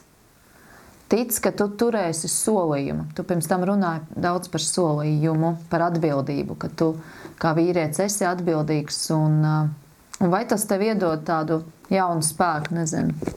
Tic, 1.11 1.33
ka 1.43 1.51
tu 1.51 1.65
turēsi 1.75 2.29
solījumu. 2.31 3.09
Tu 3.17 3.25
pirms 3.27 3.49
tam 3.51 3.65
runāji 3.67 4.21
daudz 4.23 4.47
par 4.47 4.63
solījumu, 4.63 5.57
par 5.67 5.89
atbildību, 5.89 6.55
ka 6.55 6.69
tu 6.71 6.93
kā 7.41 7.53
vīrietis 7.57 8.03
esi 8.05 8.27
atbildīgs. 8.27 8.99
Un, 9.15 9.39
un 10.21 10.33
vai 10.33 10.43
tas 10.49 10.65
tev 10.69 10.83
iedod 10.85 11.23
tādu 11.27 11.61
jaunu 11.91 12.25
spēku, 12.25 12.75
nezinu, 12.77 13.33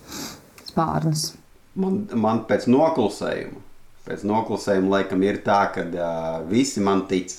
spārnus? 0.69 1.31
Man, 1.81 2.05
man 2.15 2.45
pēc 2.49 2.69
noklusējuma, 2.71 3.63
pēc 4.07 4.27
noklusējuma 4.29 4.93
laikam 4.99 5.25
ir 5.27 5.41
tā, 5.47 5.63
ka 5.75 5.87
uh, 5.89 6.37
visi 6.51 6.85
man 6.85 7.07
tic. 7.11 7.35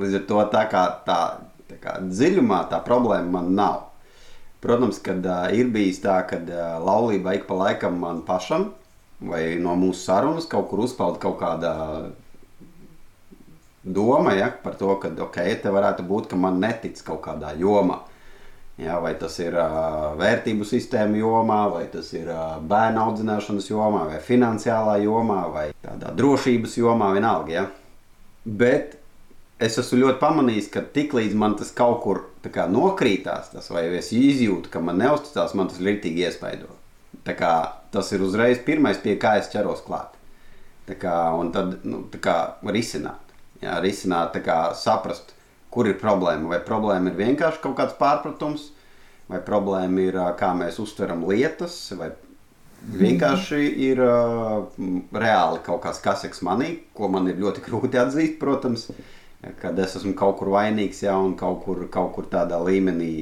Līdz 0.00 0.20
ar 0.20 0.28
to 0.28 0.44
tā 0.52 0.66
kā 0.72 0.84
tā, 1.06 1.22
tā 1.68 1.80
kā 1.82 1.96
dziļumā 2.04 2.62
tā 2.70 2.78
problēma 2.84 3.40
man 3.40 3.50
nav. 3.58 3.80
Protams, 4.62 5.00
kad 5.02 5.26
uh, 5.26 5.48
ir 5.50 5.72
bijis 5.74 5.98
tā, 6.04 6.20
ka 6.28 6.38
uh, 6.38 6.78
laulība 6.84 7.34
ik 7.36 7.48
pa 7.48 7.58
laikam 7.64 7.98
man 8.04 8.22
pašam 8.28 8.70
vai 9.22 9.42
no 9.62 9.74
mūsu 9.78 10.02
sarunas 10.06 10.48
kaut 10.50 10.68
kur 10.70 10.82
uzpeld 10.86 11.20
kaut 11.22 11.38
kāda 11.40 11.72
doma 13.82 14.32
ja, 14.36 14.50
par 14.62 14.76
to, 14.78 14.94
ka 15.02 15.10
ok, 15.26 15.38
te 15.62 15.72
varētu 15.72 16.06
būt, 16.06 16.30
ka 16.30 16.38
man 16.38 16.60
netic 16.62 17.00
kaut 17.06 17.22
kādā 17.26 17.54
jomā. 17.58 18.02
Ja, 18.80 18.96
vai 19.02 19.12
tas 19.20 19.34
ir 19.42 19.54
uh, 19.58 20.14
vērtību 20.18 20.64
sistēma 20.66 21.18
jomā, 21.20 21.60
vai 21.74 21.84
tas 21.92 22.08
ir 22.16 22.30
uh, 22.32 22.56
bērnu 22.66 23.02
audzināšanas 23.02 23.68
jomā, 23.68 24.06
vai 24.08 24.18
finansiālā 24.24 24.96
jomā, 25.04 25.42
vai 25.52 25.66
tādā 25.84 26.14
drošības 26.16 26.78
jomā, 26.80 27.12
vienalga. 27.14 27.52
Ja. 27.52 27.66
Bet 28.44 28.96
es 29.62 29.76
esmu 29.78 30.00
ļoti 30.06 30.18
pamanījis, 30.22 30.70
ka 30.72 30.82
tiklīdz 30.96 31.36
man 31.38 31.58
tas 31.60 31.70
kaut 31.76 32.00
kur 32.02 32.24
kā, 32.48 32.64
nokrītās, 32.70 33.52
tas, 33.52 33.68
vai 33.70 33.84
es 34.00 34.10
izjūtu, 34.16 34.72
ka 34.72 34.82
man 34.82 34.98
neusticās, 35.02 35.54
man 35.58 35.70
tas 35.70 35.82
ļoti 35.82 36.14
iespaido. 36.24 36.72
Kā, 37.22 37.54
tas 37.94 38.08
ir 38.16 38.24
uzreiz 38.24 38.58
pirmais, 38.64 38.98
pie 38.98 39.14
kā 39.20 39.36
es 39.38 39.52
ķeros 39.52 39.84
klāt. 39.86 40.16
Tā 40.88 40.96
kā, 40.98 41.14
un 41.38 41.52
tad 41.54 41.84
nu, 41.86 42.02
kā, 42.24 42.56
risināt, 42.66 43.21
jā, 43.62 43.78
risināt 43.84 44.36
kā, 44.44 44.58
saprast, 44.78 45.34
kur 45.72 45.88
ir 45.88 45.98
problēma. 46.00 46.50
Vai 46.54 46.60
problēma 46.66 47.12
ir 47.12 47.20
vienkārši 47.20 47.62
kaut 47.64 47.78
kāds 47.78 47.96
pārpratums, 48.00 48.68
vai 49.30 49.40
problēma 49.44 50.04
ir 50.04 50.20
kā 50.38 50.52
mēs 50.58 50.82
uztveram 50.82 51.24
lietas, 51.30 51.78
vai 51.96 52.10
vienkārši 52.82 53.62
ir 53.86 54.02
uh, 54.02 54.66
reāli 55.14 55.62
kaut 55.64 55.84
kāds 55.84 56.02
kaseks 56.02 56.42
manī, 56.42 56.74
ko 56.96 57.08
man 57.08 57.30
ir 57.30 57.38
ļoti 57.40 57.62
grūti 57.68 58.00
atzīt, 58.02 58.38
protams. 58.42 58.90
Uh, 58.90 59.10
kad 59.60 59.78
es 59.78 59.96
esmu 59.98 60.14
kaut 60.18 60.38
kur 60.38 60.52
vainīgs, 60.54 61.02
ja, 61.02 61.16
un 61.18 61.34
kaut 61.38 61.64
kur, 61.64 61.82
kaut 61.90 62.12
kur 62.16 62.28
tādā 62.30 62.60
līmenī 62.62 63.14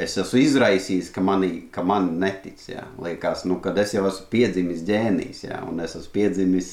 es 0.00 0.14
esmu 0.20 0.40
izraisījis, 0.40 1.10
ka, 1.12 1.22
mani, 1.24 1.50
ka 1.74 1.82
man 1.84 2.14
netic. 2.22 2.62
Ja. 2.70 2.86
Liekas, 3.02 3.44
nu, 3.48 3.58
kad 3.64 3.78
es 3.82 3.94
jau 3.96 4.06
esmu 4.08 4.28
piedzimis 4.32 4.84
ģēnijs, 4.88 5.44
ja, 5.48 5.60
un 5.68 5.82
es 5.84 5.96
esmu 5.98 6.14
piedzimis 6.14 6.70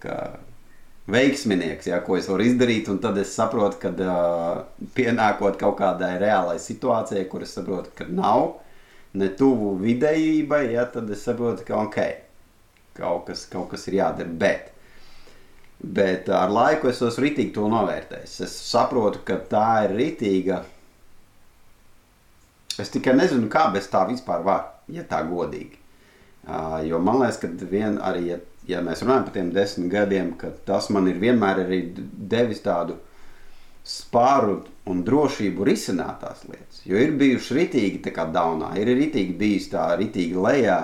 kā, 0.00 0.18
veiksminieks, 1.10 1.88
ja, 1.90 2.00
ko 2.04 2.18
es 2.18 2.28
varu 2.30 2.46
izdarīt, 2.46 2.88
un 2.92 3.00
tad 3.02 3.18
es 3.20 3.32
saprotu, 3.36 3.80
ka 3.82 3.90
uh, 3.92 4.60
pienākot 4.96 5.58
kaut 5.60 5.78
kādai 5.80 6.14
reālai 6.22 6.58
situācijai, 6.62 7.26
kur 7.28 7.44
es 7.44 7.52
saprotu, 7.56 7.92
ka 7.98 8.08
nav 8.08 8.60
ne 9.14 9.28
tuvu 9.36 9.74
vidējībai, 9.82 10.66
ja, 10.74 10.86
tad 10.90 11.10
es 11.12 11.26
saprotu, 11.26 11.66
ka 11.68 11.82
ok, 11.84 11.98
kaut 12.96 13.28
kas, 13.28 13.44
kaut 13.52 13.68
kas 13.74 13.84
ir 13.90 14.00
jādara. 14.00 14.32
Bet 14.32 14.74
Bet 15.84 16.28
ar 16.32 16.48
laiku 16.48 16.88
es 16.88 17.00
esmu 17.02 17.26
ritīgi 17.26 17.52
to 17.52 17.66
novērtējis. 17.68 18.38
Es 18.46 18.54
saprotu, 18.70 19.20
ka 19.26 19.36
tā 19.50 19.84
ir 19.84 19.96
ritīga. 19.98 20.62
Es 22.80 22.92
tikai 22.94 23.12
nezinu, 23.18 23.50
kā 23.52 23.66
bez 23.74 23.90
tā 23.92 24.04
vispār 24.08 24.42
var, 24.46 24.62
ja 24.88 25.04
tā 25.10 25.20
godīgi. 25.28 25.76
Uh, 26.44 26.78
jo 26.88 27.00
man 27.00 27.20
liekas, 27.20 27.40
ka 27.42 27.68
vien 27.68 27.98
arī, 28.04 28.24
ja, 28.32 28.38
ja 28.68 28.82
mēs 28.84 29.02
runājam 29.04 29.26
par 29.26 29.34
tiem 29.36 29.50
desmit 29.54 29.90
gadiem, 29.92 30.34
tas 30.66 30.90
man 30.94 31.08
ir 31.10 31.20
vienmēr 31.22 31.64
arī 31.64 31.80
devis 32.34 32.62
tādu 32.64 32.98
spāru 33.84 34.62
un 34.88 35.02
drošību 35.04 35.66
risināt 35.68 36.22
tās 36.22 36.44
lietas. 36.48 36.80
Jo 36.88 37.00
ir 37.00 37.16
bijuši 37.20 37.58
ritīgi 37.58 38.04
tā 38.06 38.14
kā 38.16 38.24
daunā, 38.32 38.72
ir 38.80 38.88
ritīgi 38.96 39.36
bijis 39.36 39.68
tā 39.72 39.90
ritīgi 40.00 40.40
lejā 40.40 40.78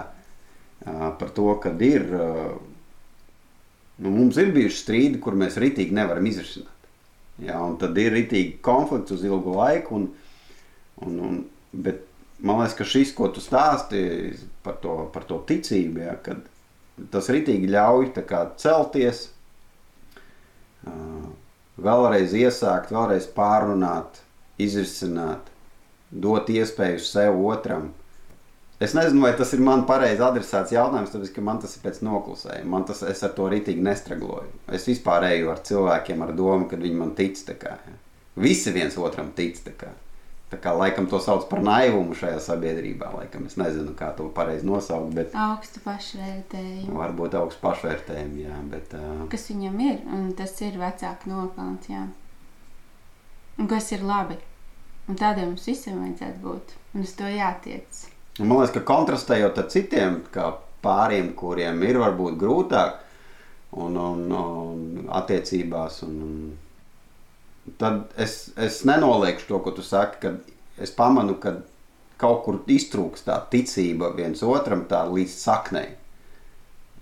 par 0.84 1.32
to, 1.36 1.54
kad 1.60 1.80
ir 1.84 2.04
Nu, 4.00 4.10
mums 4.14 4.38
ir 4.40 4.52
bijuši 4.54 4.78
strīdi, 4.80 5.18
kur 5.20 5.34
mēs 5.36 5.58
ritīgi 5.60 5.92
nevaram 5.96 6.24
izrisināt. 6.28 6.86
Ja, 7.40 7.58
un 7.64 7.76
tad 7.80 7.98
ir 8.00 8.14
ritīgi 8.16 8.56
konflikts 8.64 9.12
uz 9.12 9.24
ilgu 9.28 9.56
laiku. 9.58 9.98
Un, 9.98 10.06
un, 11.04 11.18
un, 11.26 11.34
bet 11.72 12.06
man 12.40 12.62
liekas, 12.62 12.78
ka 12.78 12.86
šis, 12.88 13.12
ko 13.16 13.28
tu 13.34 13.44
stāsti 13.44 14.00
par 14.64 14.78
to, 14.80 14.96
par 15.12 15.26
to 15.28 15.42
ticību, 15.48 16.04
ja, 16.06 16.16
kad 16.24 16.40
tas 17.12 17.30
ritīgi 17.32 17.70
ļauj 17.70 18.10
kā, 18.28 18.42
celties, 18.60 19.28
vēlreiz 21.80 22.34
iesākt, 22.36 22.92
vēlreiz 22.94 23.30
pārunāt, 23.36 24.20
izrisināt, 24.60 25.48
dot 26.10 26.50
iespēju 26.52 27.00
sev 27.04 27.40
otram 27.46 27.90
Es 28.80 28.94
nezinu, 28.96 29.20
vai 29.20 29.34
tas 29.36 29.50
ir 29.52 29.60
man 29.60 29.82
pareizi 29.84 30.22
adresēts 30.24 30.72
jautājums, 30.72 31.10
tāpēc, 31.12 31.30
ka 31.34 31.42
man 31.44 31.58
tas 31.60 31.74
ir 31.76 31.82
pēc 31.84 31.98
noklusējuma. 32.00 32.70
Man 32.72 32.86
tas, 32.88 33.02
es 33.04 33.20
ar 33.26 33.34
to 33.36 33.48
rītīgi 33.52 33.82
nestragloju. 33.84 34.54
Es 34.72 34.86
vispār 34.88 35.26
eju 35.34 35.50
ar 35.52 35.60
cilvēkiem 35.68 36.22
ar 36.24 36.32
domu, 36.38 36.64
ka 36.70 36.78
viņi 36.80 36.96
man 36.96 37.10
tic. 37.18 37.42
Kā, 37.60 37.74
ja. 37.76 37.98
Visi 38.40 38.72
viens 38.72 38.96
otram 38.96 39.34
tic. 39.36 39.60
Tā 39.66 39.74
kā, 39.76 39.92
tā 40.50 40.58
kā 40.62 40.72
laikam 40.74 41.06
to 41.10 41.20
sauc 41.22 41.46
par 41.50 41.62
naivumu 41.64 42.16
šajā 42.18 42.40
sabiedrībā. 42.42 43.12
Laikam, 43.16 43.46
es 43.46 43.56
nezinu, 43.60 43.94
kā 43.98 44.10
to 44.18 44.28
pareizi 44.34 44.66
nosaukt. 44.66 45.14
Bet, 45.16 45.34
augstu 45.38 45.82
pašvērtējumu. 45.84 46.94
Varbūt 46.98 47.36
augstu 47.40 47.62
pašvērtējumu, 47.64 48.44
jā. 48.44 48.60
Bet, 48.72 48.94
uh... 48.98 49.26
Kas 49.32 49.48
viņam 49.52 49.82
ir, 49.86 50.00
un 50.16 50.30
tas 50.38 50.54
ir 50.66 50.78
vecāku 50.80 51.30
nopelns, 51.30 51.90
jā. 51.90 52.06
Un 53.60 53.68
kas 53.70 53.90
ir 53.94 54.06
labi. 54.06 54.38
Un 55.10 55.18
tādiem 55.18 55.52
mums 55.52 55.66
visiem 55.68 56.00
vajadzētu 56.00 56.42
būt. 56.44 56.74
Un 56.94 57.04
uz 57.06 57.12
to 57.18 57.28
jātiec. 57.30 58.06
Man 58.40 58.56
liekas, 58.56 58.74
ka 58.76 58.82
kontrastējot 58.88 59.58
ar 59.60 59.70
citiem 59.72 60.20
pāriem, 60.84 61.32
kuriem 61.36 61.82
ir 61.84 61.98
varbūt 62.00 62.38
grūtāk 62.40 63.00
un, 63.76 63.96
un, 63.98 64.22
un 64.32 65.10
attiecībās, 65.18 66.02
un, 66.06 66.14
un 66.24 66.36
tad 67.78 68.14
es, 68.16 68.50
es 68.56 68.82
nenoliekšu 68.88 69.48
to, 69.48 69.58
ko 69.64 69.74
tu 69.76 69.82
saki, 69.84 70.20
kad 70.22 70.80
es 70.80 70.92
pamanu, 70.96 71.36
ka 71.40 71.58
kaut 72.20 72.44
kur 72.44 72.60
iztrūks 72.68 73.24
tā 73.26 73.38
ticība 73.52 74.12
viens 74.16 74.42
otram 74.44 74.84
tā 74.88 75.02
līdz 75.08 75.36
saknei. 75.36 75.94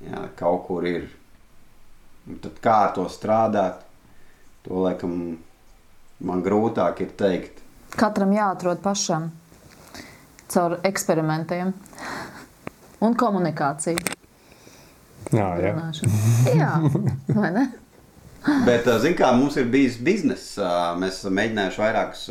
Jā, 0.06 0.28
kaut 0.38 0.66
kur 0.68 0.86
ir. 0.86 1.08
Un 2.28 2.38
tad 2.44 2.58
kā 2.62 2.76
ar 2.86 2.94
to 2.94 3.06
strādāt, 3.10 3.80
to 4.66 4.82
laikam 4.84 5.14
man 6.20 6.44
grūtāk 6.44 7.02
ir 7.02 7.14
teikt. 7.18 7.62
Katram 7.98 8.34
jāatrod 8.36 8.82
pašam 8.84 9.30
caur 10.52 10.78
eksperimentiem 10.86 11.72
un 13.04 13.16
komunikāciju. 13.18 14.16
Jā, 15.34 15.48
jā. 15.60 15.74
Jā 16.56 16.72
vai 17.34 17.52
ne? 17.56 17.68
Bet, 18.68 18.86
zin 19.02 19.16
kā, 19.18 19.30
mums 19.36 19.56
ir 19.60 19.68
bijis 19.72 19.98
biznesa. 20.04 20.68
Mēs 21.00 21.20
esam 21.20 21.36
mēģinājuši 21.38 21.82
vairākas, 21.82 22.26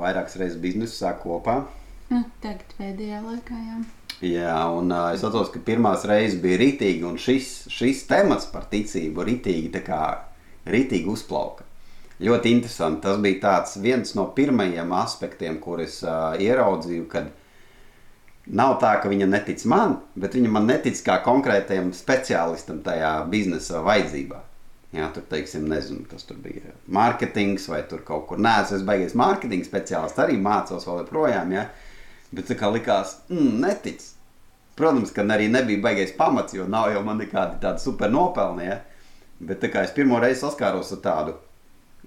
vairākas 0.00 0.38
reizes 0.40 0.58
biznesu 0.62 0.96
sākt 0.98 1.22
kopā. 1.24 1.60
Nu, 2.08 2.24
tagad 2.42 2.74
pēdējā 2.78 3.20
laikā, 3.20 3.56
jā. 3.68 3.78
Jā, 4.24 4.54
un 4.74 4.90
uh, 4.90 5.12
es 5.14 5.22
atceros, 5.22 5.52
ka 5.54 5.60
pirmās 5.62 6.02
reizes 6.08 6.40
bija 6.42 6.58
rītīgi, 6.58 7.04
un 7.06 7.20
šis, 7.22 7.68
šis 7.70 8.00
temats 8.10 8.48
par 8.50 8.64
ticību 8.72 9.22
rītīgi, 9.28 9.70
kā 9.86 10.00
rītīgi 10.66 11.12
uzplauka. 11.12 11.66
Ļoti 12.18 12.50
interesanti. 12.56 13.04
Tas 13.04 13.20
bija 13.22 13.60
viens 13.84 14.16
no 14.18 14.26
pirmajiem 14.34 14.90
aspektiem, 14.98 15.60
kurus 15.62 16.00
uh, 16.02 16.34
ieraudzīju, 16.42 17.06
kad 17.12 17.30
nav 18.48 18.80
tā, 18.82 18.96
ka 18.98 19.12
viņa 19.12 19.30
netic 19.30 19.62
man, 19.70 20.00
bet 20.18 20.34
viņa 20.34 20.50
man 20.50 20.66
netic 20.66 20.98
kā 21.06 21.20
konkrētajam 21.22 21.92
speciālistam 21.94 22.82
tajā 22.82 23.14
biznesa 23.30 23.84
vajadzībā. 23.86 24.47
Jā, 24.96 25.10
tur, 25.12 25.24
teiksim, 25.28 25.66
nezinu, 25.68 26.06
kas 26.08 26.24
tur 26.24 26.38
bija. 26.40 26.72
Mārketings 26.96 27.66
vai 27.68 27.82
tur 27.90 28.00
kaut 28.06 28.24
kur. 28.30 28.38
Nē, 28.40 28.54
es 28.72 28.84
beigas 28.88 29.16
mārketinga 29.18 29.68
speciālists, 29.68 30.20
arī 30.22 30.38
mācos 30.40 30.86
vēl 30.88 31.02
joprojām. 31.02 31.52
Ja? 31.52 31.66
Bet 32.32 32.48
tā 32.48 32.56
kā 32.56 32.70
likās, 32.72 33.18
mm, 33.28 33.58
netic. 33.64 34.06
Protams, 34.78 35.12
ka 35.12 35.26
arī 35.34 35.50
nebija 35.52 35.82
baigais 35.84 36.14
pamats, 36.16 36.56
jo 36.56 36.64
nav 36.70 36.88
jau 36.94 37.02
man 37.04 37.20
nekādi 37.20 37.60
tādi 37.60 37.84
super 37.84 38.08
nopelni. 38.14 38.70
Ja? 38.70 38.80
Bet 39.38 39.60
tā 39.60 39.68
kā 39.74 39.84
es 39.84 39.92
pirmo 39.92 40.22
reizi 40.22 40.40
saskāros 40.40 40.94
ar 40.96 41.04
tādu, 41.04 41.36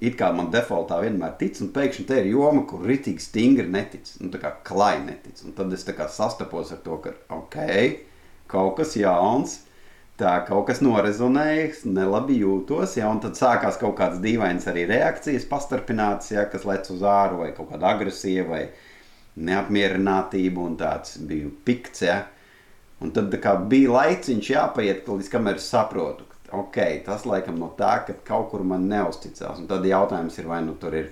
it 0.02 0.18
kā 0.18 0.32
man 0.34 0.50
defaultā 0.50 0.98
vienmēr 1.04 1.38
tic, 1.38 1.62
un 1.62 1.70
pēkšņi 1.76 2.06
te 2.10 2.18
ir 2.24 2.32
joma, 2.34 2.66
kur 2.66 2.82
ritīgi 2.82 3.22
stingri 3.22 3.70
netic. 3.70 4.10
Nu, 4.24 4.32
tā 4.34 4.42
kā 4.42 4.56
klai 4.66 4.96
netic. 5.06 5.38
Un 5.46 5.54
tad 5.54 5.74
es 5.78 5.86
tā 5.86 5.94
kā 5.94 6.10
sastapos 6.10 6.74
ar 6.74 6.82
to, 6.82 6.98
ka 7.04 7.14
ok, 7.38 7.60
kaut 8.50 8.80
kas 8.82 8.98
jauns. 8.98 9.60
Tā 10.22 10.36
kaut 10.46 10.68
kas 10.68 10.84
norezonēja, 10.86 11.72
nelabi 11.90 12.38
jūtos, 12.44 12.94
ja, 13.00 13.10
un 13.10 13.18
tad 13.24 13.40
sākās 13.40 13.80
kaut 13.82 13.96
kādas 13.98 14.22
dīvainas 14.22 14.68
arī 14.70 14.86
reakcijas, 14.92 15.48
pastarpinātas, 15.50 16.30
ja, 16.36 16.46
kas 16.52 16.68
lec 16.70 16.86
uz 16.94 17.02
āru, 17.02 17.42
vai 17.42 17.50
kaut 17.58 17.72
kāda 17.72 17.96
agresija, 17.96 18.46
vai, 18.46 18.68
neapmierinātību 19.40 20.64
un 20.66 20.78
tāds 20.80 21.18
biju 21.28 21.52
pikts. 21.66 22.04
Ja? 22.06 22.20
Un 23.02 23.14
tad 23.16 23.34
kā, 23.42 23.56
bija 23.70 23.96
laiciņš 23.96 24.52
jāpaiet, 24.54 25.08
līdz 25.10 25.32
kamēr 25.32 25.62
saprotu, 25.64 26.28
ka 26.30 26.60
okay, 26.62 27.00
tas 27.06 27.26
laikam 27.26 27.58
no 27.60 27.72
tā, 27.78 27.96
ka 28.08 28.18
kaut 28.28 28.52
kur 28.52 28.66
man 28.68 28.88
neusticās. 28.92 29.62
Un 29.62 29.70
tad 29.72 29.88
jautājums 29.88 30.38
ir, 30.40 30.50
vai 30.52 30.62
nu 30.66 30.76
tur 30.80 30.98
ir 30.98 31.12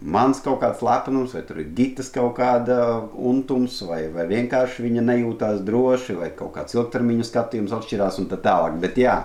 mans 0.00 0.40
kaut 0.44 0.60
kāds 0.60 0.82
lepnums, 0.84 1.34
vai 1.36 1.42
tur 1.46 1.60
ir 1.62 1.70
gitas 1.76 2.10
kaut 2.12 2.36
kāda 2.38 2.78
untums, 3.16 3.78
vai, 3.88 4.06
vai 4.12 4.26
vienkārši 4.30 4.84
viņa 4.84 5.04
nejūtās 5.06 5.62
droši, 5.66 6.18
vai 6.20 6.30
kaut 6.36 6.54
kāds 6.56 6.76
ilgtermiņa 6.76 7.28
skatījums 7.28 7.74
atšķirās 7.76 8.20
un 8.22 8.28
tā 8.32 8.40
tālāk. 8.44 8.76
Bet 8.82 9.00
jā, 9.00 9.16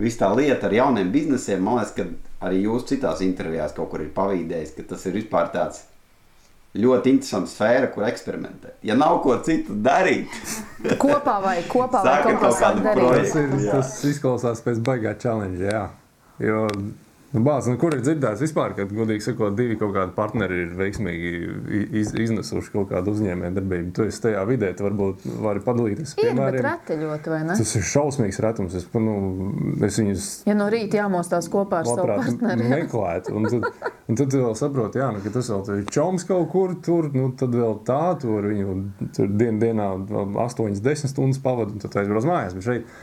viss 0.00 0.18
tā 0.20 0.32
lieta 0.34 0.68
ar 0.68 0.74
jauniem 0.74 1.12
biznesiem, 1.14 1.62
man 1.62 1.80
liekas, 1.80 1.94
ka 1.96 2.48
arī 2.48 2.64
jūs 2.64 2.88
citās 2.90 3.22
intervijās 3.24 3.76
kaut 3.76 3.92
kur 3.92 4.02
ir 4.02 4.10
pavīdējis, 4.16 4.74
ka 4.76 4.88
tas 4.94 5.06
ir 5.06 5.16
vispār 5.20 5.52
tāds 5.54 5.84
ļoti 6.80 7.10
interesanta 7.16 7.50
sfēra, 7.50 7.90
kur 7.90 8.06
eksperimentēt. 8.06 8.76
Ja 8.86 8.94
nav 8.98 9.20
ko 9.24 9.34
citu 9.46 9.74
darīt, 9.82 10.30
kopā 11.02 11.38
vai 11.42 11.56
kopā 11.70 12.02
vai 12.06 12.18
kaut 12.26 12.42
kaut 12.44 12.58
kādu 12.62 12.84
darīt. 12.86 13.06
projektu. 13.06 13.46
Tas, 13.46 13.62
ir, 13.62 13.70
tas 13.70 13.94
izklausās 14.10 14.62
pēc 14.66 14.82
baigā 14.86 15.14
challenge. 15.18 15.64
Jā. 15.66 15.88
Jo, 16.40 16.68
nu, 17.34 17.42
bāz, 17.46 17.68
nu, 17.70 17.76
kur 17.80 17.94
ir 17.94 18.02
dzirdēts 18.04 18.42
vispār, 18.42 18.74
ka, 18.76 18.86
godīgi 18.90 19.24
sakot, 19.24 19.54
divi 19.58 19.76
kaut 19.80 19.92
kādi 19.94 20.14
partneri 20.16 20.64
ir 20.64 20.72
veiksmīgi 20.78 21.32
iz, 22.00 22.12
iznesuši 22.26 22.72
kaut 22.74 22.90
kādu 22.90 23.14
uzņēmējdarbību? 23.14 23.92
Tu 23.96 24.06
esi 24.10 24.24
tajā 24.26 24.42
vidē, 24.48 24.72
tu 24.78 24.86
varbūt 24.86 25.26
vari 25.44 25.62
padalīties 25.64 26.16
Ir, 26.96 27.30
vai 27.32 27.42
ne? 27.46 27.56
Tas 27.60 27.74
ir 27.78 27.86
šausmīgs 27.90 28.40
retums. 28.42 28.76
Es, 28.80 28.88
nu, 28.96 29.16
es 29.86 30.00
viņus 30.02 30.28
Ja 30.48 30.56
no 30.58 30.66
rīta 30.72 31.00
jāmostās 31.02 31.50
kopā 31.52 31.82
ar 31.84 31.90
savu 31.90 32.08
partneri. 32.10 32.68
meklētu. 32.74 33.36
Un 33.36 33.48
tad, 33.50 33.86
un 34.10 34.20
tad 34.20 34.36
vēl 34.36 34.56
saproti, 34.58 35.02
jā, 35.02 35.10
nu, 35.14 35.22
ka 35.24 35.34
tas 35.34 35.50
vēl 35.52 35.64
tur 35.68 35.80
ir 35.80 35.94
čoms 35.94 36.26
kaut 36.28 36.50
kur 36.52 36.74
tur, 36.84 37.10
nu, 37.14 37.30
tad 37.38 37.54
vēl 37.54 37.78
tā, 37.86 38.02
tur 38.22 38.50
viņu 38.50 38.76
tur 39.16 39.30
dien, 39.30 39.60
dienā 39.62 39.92
8-10 40.46 41.14
stundas 41.14 41.40
pavadu, 41.42 41.76
un 41.76 41.84
tad 41.84 41.98
aizbrauc 42.02 42.28
mājās. 42.28 42.56
Bet 42.58 42.66
šeit, 42.66 42.94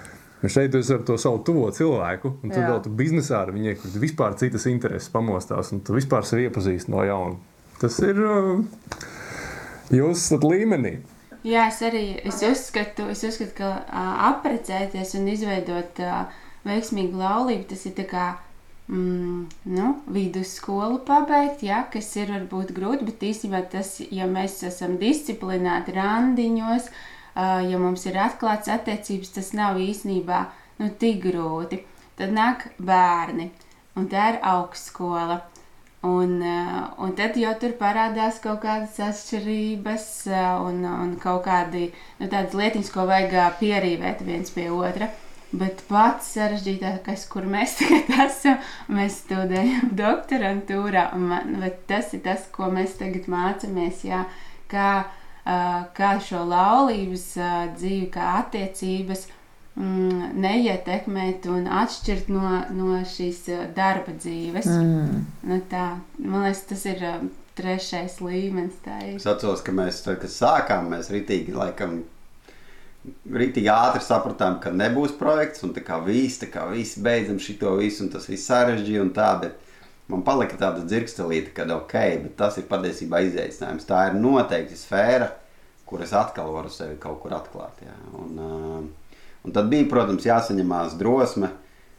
bet 0.41 0.53
šeit 0.53 0.71
tu 0.71 0.81
esi 0.81 0.93
ar 0.93 1.03
to 1.07 1.17
savu 1.21 1.41
tuvo 1.45 1.67
cilvēku, 1.73 2.33
un 2.43 2.53
tad 2.53 2.61
Jā. 2.61 2.71
vēl 2.71 2.81
tu 2.85 2.93
biznesā 2.99 3.41
ar 3.41 3.53
viņiem, 3.55 3.77
kur 3.81 3.93
tu 3.93 4.01
vispār 4.01 4.37
citas 4.39 4.67
intereses 4.69 5.09
pamostās, 5.13 5.71
un 5.73 5.81
tu 5.85 5.97
vispār 5.97 6.25
sevi 6.27 6.47
iepazīsti 6.47 6.93
no 6.93 7.05
jauna. 7.07 7.37
Tas 7.81 7.97
ir 8.05 8.19
uh, 8.21 8.61
jūs 9.93 10.25
esat 10.25 10.45
līmenī. 10.45 10.97
Jā, 11.47 11.67
es 11.71 11.79
arī 11.85 12.03
es 12.27 12.41
uzskatu, 12.43 13.07
es 13.13 13.23
uzskatu 13.25 13.55
ka 13.59 13.71
uh, 13.79 14.09
apprecēties 14.31 15.15
un 15.19 15.29
izveidot 15.31 16.01
uh, 16.03 16.25
veiksmīgu 16.67 17.17
laulību, 17.17 17.67
tas 17.71 17.85
ir 17.87 18.07
kā 18.09 18.29
mm, 18.89 19.43
nu, 19.73 19.91
vidusskolu 20.13 20.99
pabeigt, 21.07 21.63
ja, 21.65 21.83
kas 21.93 22.09
ir 22.19 22.33
varbūt 22.33 22.73
grūti, 22.77 23.07
bet 23.09 23.29
īstenībā 23.29 23.63
tas, 23.71 23.95
ja 24.11 24.27
mēs 24.29 24.59
esam 24.67 24.97
disciplinēti 25.01 25.95
randiņos, 25.97 26.89
uh, 26.89 27.05
ja 27.69 27.77
mums 27.81 28.05
ir 28.09 28.17
atklāts 28.17 28.69
attiecības, 28.73 29.33
tas 29.35 29.51
nav 29.53 29.77
īstenībā 29.83 30.39
nu, 30.79 30.89
tik 31.01 31.21
grūti. 31.27 31.83
Tad 32.17 32.31
nāk 32.33 32.63
bērni, 32.81 33.51
un 33.95 34.07
tā 34.09 34.31
ir 34.33 34.39
augstskola. 34.55 35.41
Un, 36.07 36.37
un 37.01 37.13
tad 37.17 37.35
jau 37.41 37.51
tur 37.59 37.71
parādās 37.79 38.37
kaut 38.41 38.59
kādas 38.63 38.99
atšķirības 39.01 40.05
un, 40.63 40.83
un 40.87 41.15
kaut 41.19 41.43
kādi 41.47 41.87
nu, 42.19 42.27
tādas 42.29 42.53
lietiņas, 42.55 42.91
ko 42.93 43.05
vajag 43.09 43.33
pierīvēt 43.59 44.21
viens 44.27 44.53
pie 44.53 44.67
otra. 44.71 45.09
Bet 45.57 45.81
pats 45.87 46.33
sarežģītākais, 46.35 47.21
kur 47.31 47.45
mēs 47.49 47.75
tagad 47.79 48.09
esam, 48.27 48.57
mēs 48.93 49.21
studējam 49.23 49.93
doktorantūrā. 49.97 51.05
man- 51.17 51.55
Tas 51.87 52.13
ir 52.13 52.19
tas, 52.25 52.45
ko 52.51 52.67
mēs 52.71 52.97
tagad 52.99 53.29
mācāmies. 53.31 54.03
Jā, 54.03 54.25
kā, 54.69 55.05
kā 55.97 56.11
šo 56.23 56.43
laulības 56.47 57.25
dzīvi, 57.77 58.07
kā 58.11 58.31
attiecības 58.41 59.25
mm, 59.77 60.33
neietekmēt 60.43 61.47
un 61.51 61.69
atšķirt 61.81 62.31
no, 62.33 62.53
no 62.75 63.01
šīs 63.07 63.45
darba 63.77 64.15
dzīves. 64.17 64.67
Mm. 64.67 65.25
Nu, 65.47 65.59
tā, 65.71 65.87
man 66.19 66.47
liekas, 66.47 66.65
tas 66.71 66.85
ir 66.91 67.05
trešais 67.57 68.19
līmenis. 68.21 68.81
Es 69.15 69.25
atceros, 69.29 69.63
ka 69.65 69.73
mēs, 69.75 70.03
tad, 70.05 70.19
kad 70.21 70.33
sākām, 70.33 70.91
mēs 70.93 71.09
ritīgi, 71.13 71.55
laikam, 71.57 72.01
ritīgi 73.33 73.71
ātri 73.71 74.03
sapratām, 74.05 74.59
ka 74.63 74.73
nebūs 74.75 75.15
projekts, 75.17 75.63
un 75.65 75.73
tā 75.75 75.83
kā 75.85 75.99
viss, 76.05 76.41
tā 76.41 76.51
kā 76.53 76.67
viss 76.73 76.99
beidzam 77.01 77.39
šito 77.41 77.77
visu, 77.79 78.03
un 78.05 78.11
tas 78.13 78.27
viss 78.29 78.49
sarežģīja 78.51 79.05
un 79.05 79.13
tā, 79.15 79.31
bet 79.41 79.66
man 80.11 80.23
palika 80.27 80.57
tāda 80.59 80.85
dzirkstelīte, 80.87 81.53
ka 81.55 81.67
ok, 81.75 81.95
bet 82.23 82.37
tas 82.39 82.57
ir 82.59 82.67
patiesībā 82.69 83.21
izaicinājums. 83.27 83.87
Tā 83.87 84.07
ir 84.09 84.17
noteikti 84.19 84.77
sfēra, 84.79 85.31
kur 85.87 86.03
es 86.03 86.13
atkal 86.15 86.51
varu 86.55 86.71
sevi 86.71 86.97
kaut 87.01 87.21
kur 87.23 87.35
atklāt. 87.37 87.83
Jā. 87.83 87.95
Un, 88.19 88.41
uh, 88.41 89.15
un 89.43 89.55
tad 89.55 89.71
bija, 89.71 89.87
protams, 89.91 90.27
jāsaņemās 90.27 90.97
drosme. 90.99 91.53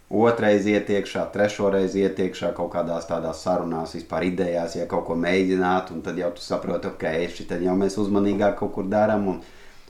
Otrais 0.09 0.65
iet 0.65 0.89
iekšā, 0.89 1.27
trešo 1.35 1.69
reizi 1.69 2.01
iet 2.01 2.17
iekšā 2.25 2.55
kaut 2.57 2.71
kādās 2.73 3.05
tādās 3.11 3.43
sarunās, 3.45 3.93
vispār 3.93 4.25
idejās, 4.31 4.79
ja 4.79 4.87
kaut 4.89 5.05
ko 5.05 5.17
mēģināt, 5.21 5.91
un 5.93 6.01
tad 6.07 6.17
jau 6.17 6.31
tu 6.33 6.41
saproti, 6.41 6.89
ok, 6.89 7.05
šitien 7.35 7.67
jau 7.67 7.75
mēs 7.77 7.99
uzmanīgāk 8.01 8.57
kaut 8.57 8.73
kur 8.73 8.89
darām, 8.89 9.27
un 9.35 9.43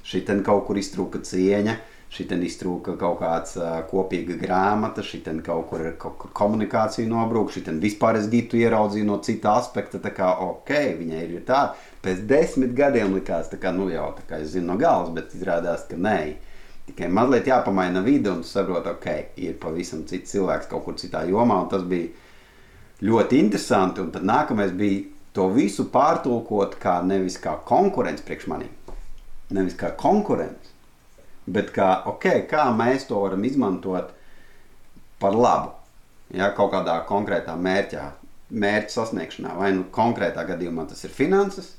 šitien 0.02 0.42
kaut 0.42 0.64
kur 0.66 0.80
iztrūka 0.80 1.22
cieņa, 1.22 1.76
šitien 2.12 2.40
iztrūka 2.46 2.94
kaut 3.00 3.18
kāds 3.20 3.56
uh, 3.61 3.78
kopīga 3.90 4.38
grāmata, 4.40 5.04
šitien 5.04 5.42
kaut 5.44 5.68
kur 5.70 5.84
ir 5.84 5.96
kaut 6.00 6.16
kur 6.22 6.32
komunikācija 6.36 7.09
nobrūk, 7.09 7.52
šitien 7.52 7.80
vispār 7.82 8.16
es 8.20 8.30
gitu 8.32 8.56
ieraudzīju 8.56 9.09
no 9.09 9.18
cita 9.24 9.59
aspekta, 9.61 10.00
tā 10.00 10.14
kā, 10.16 10.30
ok, 10.46 10.72
viņai 11.00 11.24
ir 11.26 11.42
tā, 11.48 11.66
pēc 12.04 12.24
desmit 12.30 12.72
gadiem 12.76 13.12
likās, 13.18 13.52
kā, 13.61 13.74
nu 13.76 13.90
jau, 13.92 14.09
tā 14.16 14.24
kā 14.28 14.40
es 14.44 14.54
zinu 14.54 14.72
no 14.72 14.78
galvas, 14.80 15.12
bet 15.16 15.36
izrādās, 15.36 15.84
ka 15.90 16.00
nē. 16.00 16.20
Tikai 16.88 17.11
mazliet 17.12 17.50
jāpamaina 17.50 18.00
vide 18.00 18.32
un 18.32 18.40
saprot, 18.48 18.86
ok, 18.88 19.36
ir 19.44 19.59
pavisam 19.61 20.06
cits 20.09 20.32
cilvēks 20.32 20.70
kaut 20.70 20.86
kur 20.86 20.96
citā 20.96 21.26
jomā, 21.28 21.61
tas 21.68 21.84
bija 21.84 22.09
ļoti 23.04 23.42
interesanti. 23.44 24.00
Un 24.00 24.14
tad 24.14 24.24
nākamais 24.24 24.72
bija 24.72 25.04
to 25.36 25.50
visu 25.52 25.84
pārtulkot 25.92 26.78
kā 26.80 26.98
nevis 27.04 27.36
kā 27.42 27.59
konkurence 27.68 28.24
priekš 28.24 28.48
maniem, 28.48 28.72
nevis 29.52 29.76
kā 29.78 29.92
konkurence, 30.00 30.67
bet 31.55 31.72
kā, 31.74 31.88
okay, 32.11 32.44
kā 32.51 32.68
mēs 32.76 33.09
to 33.09 33.20
varam 33.22 33.44
izmantot 33.44 34.12
par 35.22 35.36
labu. 35.36 35.74
Ja, 36.34 36.51
kaut 36.57 36.74
kādā 36.74 36.99
konkrētā 37.09 37.55
mērķā, 37.57 38.05
mērķa 38.53 38.92
sasniegšanā, 38.92 39.55
vai 39.57 39.72
nu 39.76 39.86
konkrētā 39.92 40.44
gadījumā 40.49 40.84
tas 40.90 41.01
ir 41.09 41.14
finanses, 41.14 41.70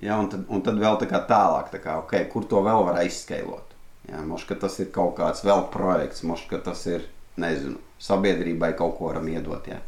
ja, 0.00 0.16
un, 0.16 0.30
tad, 0.32 0.46
un 0.48 0.64
tad 0.64 0.80
vēl 0.80 0.96
tā 1.02 1.08
kā 1.10 1.20
tālāk, 1.28 1.68
tā 1.74 1.82
kā, 1.84 1.98
okay, 2.04 2.24
kur 2.32 2.46
to 2.48 2.62
vēl 2.64 2.86
var 2.88 3.02
aizskailot. 3.02 3.74
Ja, 4.08 4.22
Možda 4.22 4.54
tas 4.62 4.78
ir 4.80 4.92
kaut 4.94 5.16
kāds 5.18 5.42
vēl 5.44 5.66
projekts, 5.74 6.22
možda 6.24 6.60
tas 6.62 6.84
ir, 6.88 7.04
nezinu, 7.36 7.80
sabiedrībai 8.00 8.72
kaut 8.78 8.96
ko 8.98 9.10
varam 9.10 9.28
iedot. 9.28 9.66
Ja. 9.68 9.80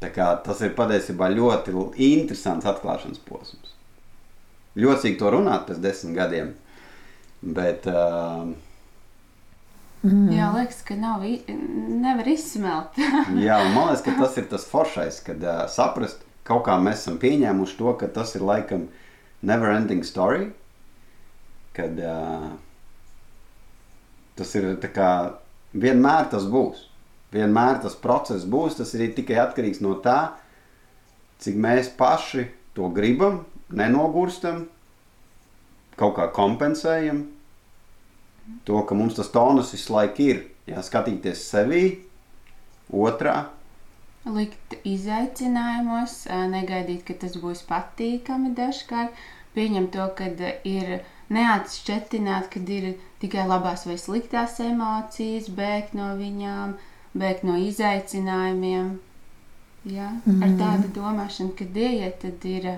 Tā 0.00 0.10
kā, 0.12 0.30
tas 0.44 0.60
ir 0.64 0.74
patiesībā 0.76 1.28
ļoti 1.34 1.74
interesants 2.10 2.66
atklāšanas 2.68 3.20
posms. 3.28 3.74
Ļoti 4.76 5.02
sīk 5.02 5.18
to 5.20 5.30
runāt 5.32 5.68
pēc 5.68 5.78
desmit 5.84 6.16
gadiem, 6.18 6.54
bet 7.46 7.86
uh, 7.90 8.46
Mm. 10.06 10.28
Jā, 10.30 10.50
liekas, 10.54 10.82
ka 10.86 10.94
nav, 10.98 11.24
nevar 11.48 12.28
izsmelt. 12.30 12.98
Jā, 13.46 13.56
un 13.64 13.72
man 13.74 13.88
liekas, 13.90 14.04
ka 14.04 14.14
tas 14.20 14.36
ir 14.38 14.46
tas 14.50 14.66
foršais, 14.68 15.18
kad 15.26 15.42
uh, 15.42 15.64
saprast, 15.72 16.22
kaut 16.46 16.66
kā 16.68 16.76
mēs 16.78 17.02
esam 17.02 17.16
pieņēmuši 17.22 17.78
to, 17.80 17.94
ka 17.98 18.10
tas 18.14 18.36
ir 18.38 18.44
laikam 18.46 18.86
never 19.42 19.72
ending 19.72 20.04
story. 20.06 20.52
Kad 21.76 21.98
uh, 21.98 22.52
tas 24.38 24.54
ir 24.58 24.76
tā 24.82 24.92
kā 24.94 25.10
vienmēr 25.74 26.30
tas 26.30 26.46
būs. 26.52 26.86
Vienmēr 27.34 27.82
tas 27.82 27.98
process 27.98 28.46
būs. 28.46 28.78
Tas 28.78 28.94
ir 28.94 29.10
tikai 29.16 29.40
atkarīgs 29.42 29.82
no 29.82 29.96
tā, 30.04 30.36
cik 31.42 31.58
mēs 31.58 31.90
paši 31.98 32.46
to 32.76 32.92
gribam, 32.94 33.42
nenogurstam, 33.74 34.68
kaut 35.98 36.14
kā 36.20 36.30
kompensējam. 36.36 37.24
To, 38.66 38.82
ka 38.86 38.94
mums 38.94 39.18
tas 39.18 39.30
tonus 39.34 39.72
visu 39.74 39.94
laiku 39.94 40.22
ir. 40.22 40.42
Jā, 40.66 40.82
skatīties 40.82 41.44
sevī, 41.46 41.84
otrā, 42.90 43.44
Likt 44.26 44.74
izaicinājumos, 44.82 46.24
negaidīt, 46.50 47.04
ka 47.06 47.14
tas 47.22 47.36
būs 47.38 47.60
patīkami 47.68 48.50
dažkārt. 48.58 49.14
Pieņemt 49.54 49.92
to, 49.94 50.06
ka 50.18 50.26
ir 50.66 50.88
neatšķetināt, 51.32 52.48
kad 52.50 52.72
ir 52.74 52.88
tikai 53.22 53.46
labās 53.46 53.86
vai 53.86 53.94
sliktās 54.02 54.58
emocijas, 54.64 55.46
bēgt 55.60 55.94
no 55.94 56.10
viņām, 56.18 56.74
bēgt 57.14 57.46
no 57.46 57.54
izaicinājumiem. 57.68 58.96
Jā, 59.86 60.10
mm. 60.26 60.42
Ar 60.42 60.58
tādu 60.58 60.90
domāšanu, 60.98 61.54
kad 61.54 61.78
ieiet, 61.78 62.18
tad, 62.24 62.42
ir, 62.50 62.68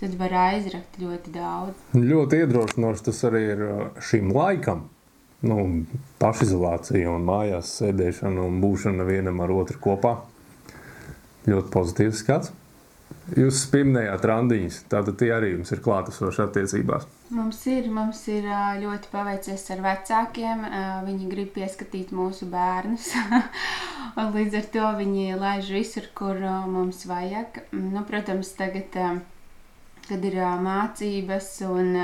tad 0.00 0.18
var 0.20 0.34
aizrakt 0.46 0.98
ļoti 1.00 1.32
daudz. 1.34 1.86
Ļoti 1.96 2.42
iedrošinoši 2.42 3.08
tas 3.08 3.24
arī 3.28 3.42
ir 3.54 3.64
uh, 3.66 3.80
šim 4.04 4.32
laikam. 4.36 4.86
Nu, 5.46 5.58
pašizolācija 6.20 7.10
un 7.12 7.26
mājās 7.28 7.74
sēdēšana 7.80 8.46
un 8.48 8.60
būšana 8.62 9.04
vienam 9.06 9.42
ar 9.44 9.52
otru 9.52 9.80
kopā. 9.82 10.14
Ļoti 11.46 11.72
pozitīvs 11.74 12.22
skats. 12.24 12.54
Jūs 13.36 13.64
pieminējāt 13.72 14.24
randiņus, 14.30 14.76
tātad 14.90 15.16
tie 15.18 15.32
arī 15.34 15.48
jums 15.52 15.72
ir 15.74 15.80
klātesoši 15.82 16.42
attiecībās. 16.44 17.06
Mums 17.34 17.58
ir, 17.66 17.88
mums 17.90 18.20
ir 18.30 18.46
ā, 18.46 18.76
ļoti 18.78 19.10
paveicies 19.10 19.64
ar 19.74 19.82
vecākiem. 19.82 20.62
ā, 20.62 20.82
Viņi 21.06 21.30
grib 21.32 21.50
pieskatīt 21.56 22.12
mūsu 22.14 22.46
bērnus. 22.50 23.08
Līdz 24.36 24.58
ar 24.60 24.68
to 24.76 24.90
viņi 25.00 25.40
laiž 25.40 25.72
visur, 25.74 26.06
kur 26.14 26.38
mums 26.70 27.02
vajag. 27.10 27.64
Nu, 27.74 28.04
protams, 28.06 28.52
tagad, 28.58 28.94
kad 30.08 30.24
ir 30.24 30.40
mācības 30.64 31.52
un 31.68 31.94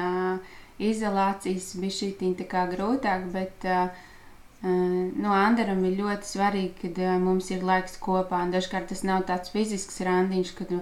izolācijas, 0.82 1.74
bija 1.80 1.98
šī 1.98 2.14
tā 2.40 2.48
kā 2.48 2.66
grūtāk. 2.70 3.28
Bet, 3.34 3.66
ā, 3.66 3.90
Nu, 4.62 5.32
Andram 5.34 5.80
ir 5.88 5.96
ļoti 5.98 6.28
svarīgi, 6.28 6.74
kad 6.84 6.98
mums 7.18 7.48
ir 7.50 7.64
laiks 7.66 7.96
kopā. 8.02 8.44
Un 8.46 8.52
Dažkārt 8.54 8.92
tas 8.92 9.02
nav 9.02 9.24
tāds 9.26 9.50
fizisks 9.50 9.98
randiņš, 10.06 10.52
kad 10.58 10.76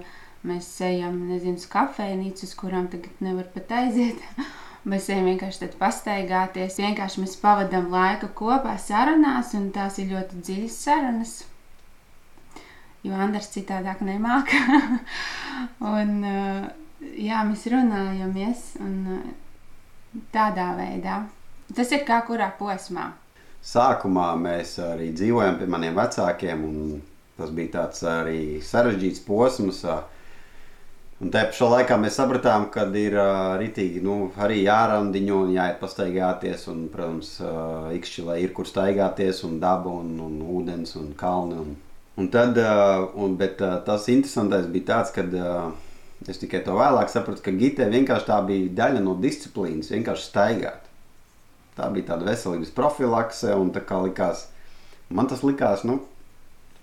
mēs 0.45 0.67
ejam, 0.85 1.17
nezinu, 1.31 1.57
uz 1.57 1.65
kafejnīcu, 1.69 2.45
uz 2.45 2.53
kurām 2.59 2.91
tagad 2.93 3.23
nevar 3.25 3.49
pat 3.55 3.73
aiziet. 3.81 4.21
Mēs 4.91 5.11
ejam 5.13 5.27
vienkārši 5.29 5.67
pastaigāties. 5.77 6.79
Vienkārši 6.81 7.21
mēs 7.21 7.35
pavadām 7.37 7.91
laiku 7.93 8.31
kopā 8.33 8.71
sarunās, 8.81 9.51
un 9.53 9.67
tās 9.75 9.99
ir 10.01 10.07
ļoti 10.09 10.39
dziļas 10.41 10.77
sarunas. 10.87 11.33
Jo 13.05 13.13
Andrs 13.13 13.51
citādāk 13.53 14.01
nemāca. 14.05 14.57
un, 15.93 16.15
uh, 16.25 16.80
jā, 17.01 17.41
mēs 17.47 17.65
runājamies 17.71 18.65
un, 18.81 18.97
uh, 19.17 20.21
tādā 20.33 20.71
veidā. 20.77 21.23
Tas 21.75 21.91
ir 21.95 22.05
kā 22.07 22.21
kurā 22.27 22.51
posmā. 22.59 23.11
Sākumā 23.61 24.31
mēs 24.41 24.77
arī 24.81 25.11
dzīvojam 25.15 25.59
pie 25.59 25.67
maniem 25.69 25.95
vecākiem, 25.95 26.63
un 26.65 27.01
tas 27.37 27.51
bija 27.55 27.75
tāds 27.77 28.01
arī 28.09 28.41
sarežģīts 28.65 29.21
posms. 29.27 29.83
Un 31.21 31.29
te 31.29 31.43
pašā 31.51 31.67
laikā 31.69 31.99
mēs 32.01 32.17
sapratām, 32.17 32.65
ka 32.73 32.87
ir 32.97 33.13
uh, 33.13 33.53
ritīgi 33.61 34.01
nu, 34.01 34.31
arī 34.41 34.63
jārandiņo 34.63 35.37
un 35.45 35.51
jāiet 35.53 35.77
pastaigāties. 35.77 36.65
Un, 36.73 36.87
protams, 36.89 37.35
uh, 37.45 37.91
ikšķilē 37.93 38.39
ir 38.41 38.55
kur 38.57 38.65
staigāties, 38.65 39.43
un 39.45 39.59
daba, 39.61 39.93
un, 40.01 40.15
un 40.25 40.39
ūdens, 40.41 40.95
un 40.97 41.13
kalni. 41.19 41.61
Un, 41.61 41.75
un 42.17 42.31
tad, 42.33 42.57
uh, 42.57 43.05
un, 43.13 43.37
bet 43.37 43.61
uh, 43.61 43.77
tas 43.85 44.09
interesantais 44.09 44.65
bija 44.73 44.89
tāds, 44.95 45.13
ka 45.13 45.27
uh, 45.29 45.69
es 46.29 46.41
tikai 46.41 46.61
to 46.65 46.75
vēlāk 46.77 47.09
sapratu, 47.09 47.41
ka 47.45 47.53
gitē 47.55 47.87
vienkārši 47.89 48.27
tā 48.27 48.37
bija 48.45 48.69
daļa 48.77 49.01
no 49.01 49.15
disciplīnas, 49.21 49.89
vienkārši 49.93 50.27
staigāt. 50.27 50.87
Tā 51.77 51.87
bija 51.93 52.11
tāda 52.11 52.27
veselības 52.27 52.73
profilakse, 52.75 53.55
un 53.57 53.71
tā 53.73 53.81
kā 53.87 54.01
likās, 54.03 54.45
man 55.09 55.29
tas 55.31 55.41
likās, 55.47 55.85
nu, 55.87 56.01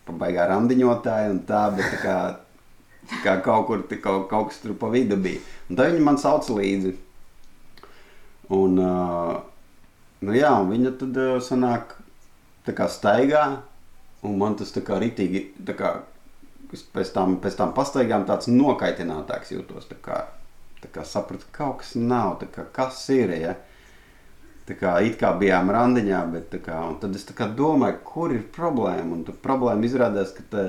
pabaigā 0.09 0.49
randiņotāji 0.49 1.35
un 1.35 1.43
tā, 1.49 1.67
bet 1.77 1.93
tā 1.93 2.01
kā, 2.03 2.17
tā 3.13 3.21
kā 3.27 3.37
kaut 3.45 3.69
kur 3.69 3.85
tā 3.91 4.01
kaut, 4.03 4.27
kaut 4.33 4.51
kas 4.51 4.63
tur 4.65 4.75
pa 4.81 4.91
vidu 4.93 5.21
bija. 5.21 5.45
Un 5.69 5.79
tad 5.79 5.93
viņi 5.93 6.05
man 6.09 6.19
sauca 6.21 6.57
līdzi. 6.57 6.97
Un, 8.57 8.79
uh, 8.81 9.39
nu 10.25 10.37
jā, 10.37 10.55
un 10.57 10.73
viņa 10.73 10.95
tad 11.03 11.19
uh, 11.21 11.35
sanāk 11.45 11.99
tā 12.67 12.75
kā 12.77 12.89
staigā, 12.91 13.45
un 14.25 14.39
man 14.41 14.57
tas 14.59 14.73
tā 14.75 14.83
kā 14.85 14.99
ritīgi, 15.01 15.51
tā 15.69 15.77
kā 15.77 15.99
es 16.77 16.83
pēc 16.95 17.13
tam, 17.15 17.39
pēc 17.43 17.57
tam 17.59 17.73
pastaigām 17.77 18.27
tāds 18.29 18.51
nokaitinātāks 18.51 19.55
jūtos, 19.55 19.89
tā 19.91 19.97
kā, 20.03 20.21
tā 20.83 20.91
kā 20.93 21.07
sapratu, 21.07 21.49
ka 21.49 21.65
kaut 21.65 21.83
kas 21.83 21.95
nav, 21.97 22.39
tā 22.43 22.51
kā 22.53 22.67
kas 22.75 23.01
ir, 23.15 23.35
ja. 23.39 23.57
Tā 24.69 24.75
kā 24.77 24.99
it 25.01 25.17
kā 25.17 25.31
bijām 25.41 25.71
randiņā, 25.73 26.19
bet 26.29 26.51
tā 26.53 26.59
kā, 26.61 26.83
tad 27.01 27.15
es 27.17 27.25
tā 27.25 27.33
kā 27.37 27.47
domāju, 27.57 28.03
kur 28.05 28.35
ir 28.35 28.43
problēma. 28.53 29.15
Un 29.17 29.23
tad 29.25 29.39
problēma 29.41 29.87
izrādās, 29.89 30.35
ka 30.37 30.45
te, 30.53 30.65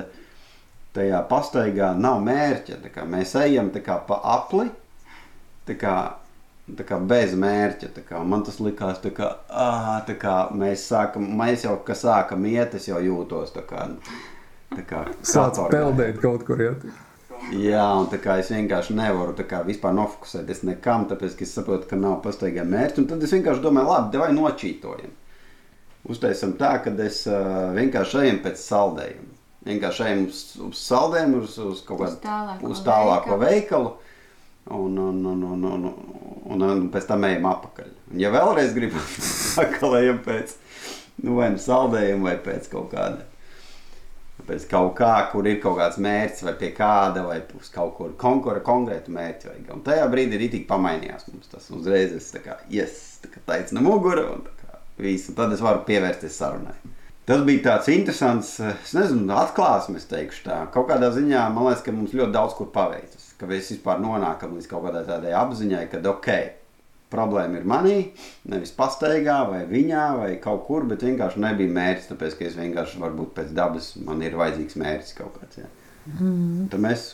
tajā 0.96 1.20
pastaigā 1.28 1.92
nav 1.98 2.22
mērķa. 2.24 2.80
Tā 2.84 2.92
kā 2.94 3.04
mēs 3.08 3.34
ejam 3.42 3.68
tā 3.74 3.82
kā 3.84 3.98
pa 4.08 4.16
apli, 4.38 4.70
tā 5.68 5.76
kā, 5.82 5.94
tā 6.78 6.86
kā 6.88 6.98
bez 7.12 7.36
mērķa. 7.36 7.92
Tā 7.98 8.06
kā, 8.08 8.22
man 8.24 8.46
tas 8.46 8.56
likās, 8.64 9.02
tā 9.04 9.12
kā, 9.16 9.34
tā 10.08 10.16
kā 10.22 10.36
mēs, 10.56 10.88
sākam, 10.90 11.28
mēs 11.42 11.68
jau, 11.68 11.76
ka 11.84 11.98
sākam 11.98 12.48
iet, 12.48 12.78
es 12.80 12.88
jau 12.88 13.02
jūtos 13.04 13.52
tā 13.52 13.66
kā, 13.68 13.84
tā 14.74 14.84
kā 14.86 15.04
Sāc 15.20 15.56
katorgā. 15.56 15.70
peldēt 15.74 16.20
kaut 16.22 16.44
kur 16.48 16.60
iet. 16.64 16.84
Jā, 17.56 17.86
un 17.96 18.06
tā 18.12 18.18
kā 18.20 18.36
es 18.42 18.50
vienkārši 18.52 18.94
nevaru 18.98 19.32
tā 19.38 19.46
kā 19.48 19.62
vispār 19.66 19.94
nofokusēties 19.96 20.60
nekam, 20.68 21.06
tāpēc, 21.08 21.38
es 21.40 21.54
saprotu, 21.56 21.88
ka 21.88 21.96
nav 21.96 22.18
pastaigā 22.24 22.66
mērķi. 22.68 23.00
Un 23.02 23.08
tad 23.10 23.24
es 23.24 23.32
vienkārši 23.32 23.64
domāju, 23.64 23.88
labi, 23.94 24.20
vai 24.20 24.28
nočītojam. 24.36 25.14
Uztaisam 26.10 26.52
tā, 26.60 26.74
ka 26.84 26.92
es 27.04 27.22
uh, 27.28 27.72
vienkārši 27.76 28.20
ejam 28.26 28.38
pēc 28.44 28.60
saldējuma. 28.60 29.32
Vienkārši 29.68 30.04
ejam 30.06 30.22
uz, 30.28 30.42
uz 30.68 30.84
saldējumu, 30.84 31.40
uz, 31.44 31.56
uz 31.60 31.82
kaut 31.84 32.00
Uz 32.00 32.14
kādu 32.14 32.22
tālāko 32.28 32.70
uz 32.72 32.84
tālāko 32.86 33.40
veikalu. 33.40 33.90
veikalu. 33.90 33.90
Un, 34.70 34.98
un, 35.00 35.18
un, 35.26 35.42
un, 35.50 35.64
un, 35.64 35.88
un, 36.54 36.62
un 36.68 36.86
pēc 36.92 37.08
tam 37.08 37.24
ejam 37.28 37.48
atpakaļ. 37.50 37.90
Un, 38.12 38.20
ja 38.20 38.30
vēlreiz 38.32 38.72
gribam, 38.76 39.02
atkal 39.64 39.96
ejam 40.00 40.20
pēc 40.24 40.54
nu, 41.24 41.34
vai 41.40 41.50
nu 41.56 41.60
saldējuma, 41.60 42.28
vai 42.28 42.36
pēc 42.44 42.68
kaut 42.72 42.92
kāda. 42.94 43.26
Pēc 44.50 44.64
kaut 44.66 44.96
kā, 44.98 45.12
kur 45.30 45.46
ir 45.46 45.60
kaut 45.62 45.76
kāds 45.78 46.00
mērķis, 46.02 46.42
vai 46.42 46.54
pie 46.58 46.72
kāda, 46.74 47.22
vai 47.22 47.36
uz 47.54 47.68
kaut 47.70 47.92
kur 47.94 48.16
konkura, 48.18 48.58
konkrētu 48.66 49.12
mērķi. 49.14 49.46
Vajag. 49.46 49.68
Un 49.76 49.84
tajā 49.86 50.08
brīdī 50.10 50.40
arī 50.40 50.64
pamainījās 50.66 51.28
mums 51.30 51.52
tas. 51.52 51.68
Uzreiz 51.70 52.16
es 52.16 52.32
tā 52.34 52.42
kā, 52.42 52.56
yes, 52.72 53.20
tā 53.22 53.30
kā 53.30 53.44
taisna 53.46 53.84
mugura, 53.84 54.26
un 54.34 54.42
tā 54.48 54.56
kā 54.58 54.80
viss. 54.98 55.30
Un 55.30 55.38
tad 55.38 55.54
es 55.54 55.62
varu 55.62 55.84
pievērsties 55.86 56.40
sarunai. 56.42 56.74
Tas 57.30 57.44
bija 57.46 57.62
tāds 57.68 57.92
interesants, 57.94 58.56
es 58.72 58.96
nezinu, 58.96 59.28
atklāsmes, 59.38 60.08
teikšu 60.10 60.48
tā. 60.48 60.56
Kaut 60.74 60.88
kādā 60.90 61.12
ziņā 61.14 61.44
man 61.54 61.68
liekas, 61.68 61.84
ka 61.86 61.94
mums 61.94 62.16
ļoti 62.16 62.34
daudz 62.34 62.56
kur 62.58 62.72
paveicas. 62.74 63.28
Ka 63.38 63.46
mēs 63.46 63.70
vispār 63.70 64.02
nonākam 64.02 64.56
līdz 64.56 64.66
kaut 64.72 64.88
kādai 64.88 65.04
tādai 65.06 65.36
apziņai, 65.38 65.84
ka 65.92 66.02
ok, 66.10 66.32
problēma 67.10 67.58
ir 67.58 67.66
manī, 67.68 67.96
nevis 68.50 68.72
pastaigā 68.76 69.40
vai 69.50 69.64
viņā 69.68 70.06
vai 70.20 70.30
kaut 70.42 70.64
kur, 70.68 70.86
bet 70.90 71.04
vienkārši 71.06 71.42
nebija 71.42 71.74
mērķis, 71.74 72.08
tāpēc 72.12 72.38
ka 72.38 72.46
es 72.46 72.56
vienkārši 72.60 73.02
varbūt 73.02 73.34
pēc 73.36 73.52
dabas 73.56 73.92
man 74.06 74.22
ir 74.22 74.38
vajadzīgs 74.38 74.78
mērķis 74.80 75.18
kaut 75.18 75.36
kāds. 75.40 75.62
Ja. 75.62 75.70
Mm. 76.16 76.70
Tad 76.72 76.82
mēs 76.82 77.06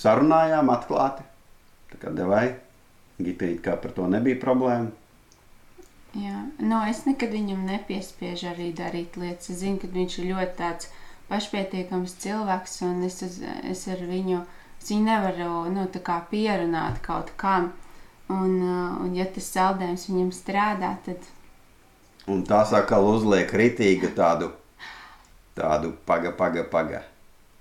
sarunājām 0.00 0.72
atklāti, 0.72 1.26
tā 1.92 2.02
kā 2.02 2.14
devai 2.16 2.48
Gitīt, 3.20 3.60
kā 3.64 3.76
par 3.76 3.92
to 3.96 4.06
nebija 4.08 4.38
problēma. 4.40 4.90
Jā, 6.16 6.40
no, 6.58 6.80
es 6.90 7.04
nekad 7.06 7.34
viņam 7.34 7.66
nepiespiežu 7.68 8.48
arī 8.50 8.70
darīt 8.74 9.18
lietas. 9.20 9.52
Es 9.52 9.60
zinu, 9.60 9.78
ka 9.78 9.90
viņš 9.92 10.16
ir 10.18 10.30
ļoti 10.32 10.56
tāds 10.58 10.88
pašpietiekams 11.28 12.16
cilvēks, 12.24 12.80
un 12.88 13.04
es, 13.06 13.20
uz, 13.22 13.36
es 13.70 13.84
ar 13.92 14.02
viņu, 14.08 14.40
es 14.80 14.90
viņu 14.90 15.06
nevaru 15.06 15.52
nu, 15.74 15.86
tā 15.92 16.02
kā 16.02 16.18
pierunāt 16.32 16.98
kaut 17.04 17.30
kam. 17.38 17.70
Un, 18.30 18.56
uh, 18.62 19.00
un 19.02 19.14
ja 19.18 19.26
tas 19.26 19.48
saldējums 19.50 20.06
viņam 20.10 20.32
strādā, 20.34 20.94
tad 21.04 21.24
Un 22.30 22.42
tas 22.46 22.72
atkal 22.76 23.06
uzliek 23.08 23.50
ritīgu 23.56 24.12
tādu, 24.16 24.50
tādu 25.56 25.94
paga, 26.06 26.30
paga, 26.36 26.64
paga. 26.68 27.02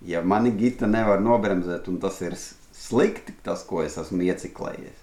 Ja 0.05 0.21
mani 0.21 0.51
gita 0.55 0.87
nevar 0.87 1.23
nobremzēt, 1.23 1.87
un 1.91 1.99
tas 1.99 2.19
ir 2.23 2.35
slikti, 2.37 3.35
tas, 3.43 3.63
ko 3.67 3.81
es 3.83 3.97
esmu 3.99 4.27
ieciklējies, 4.27 4.99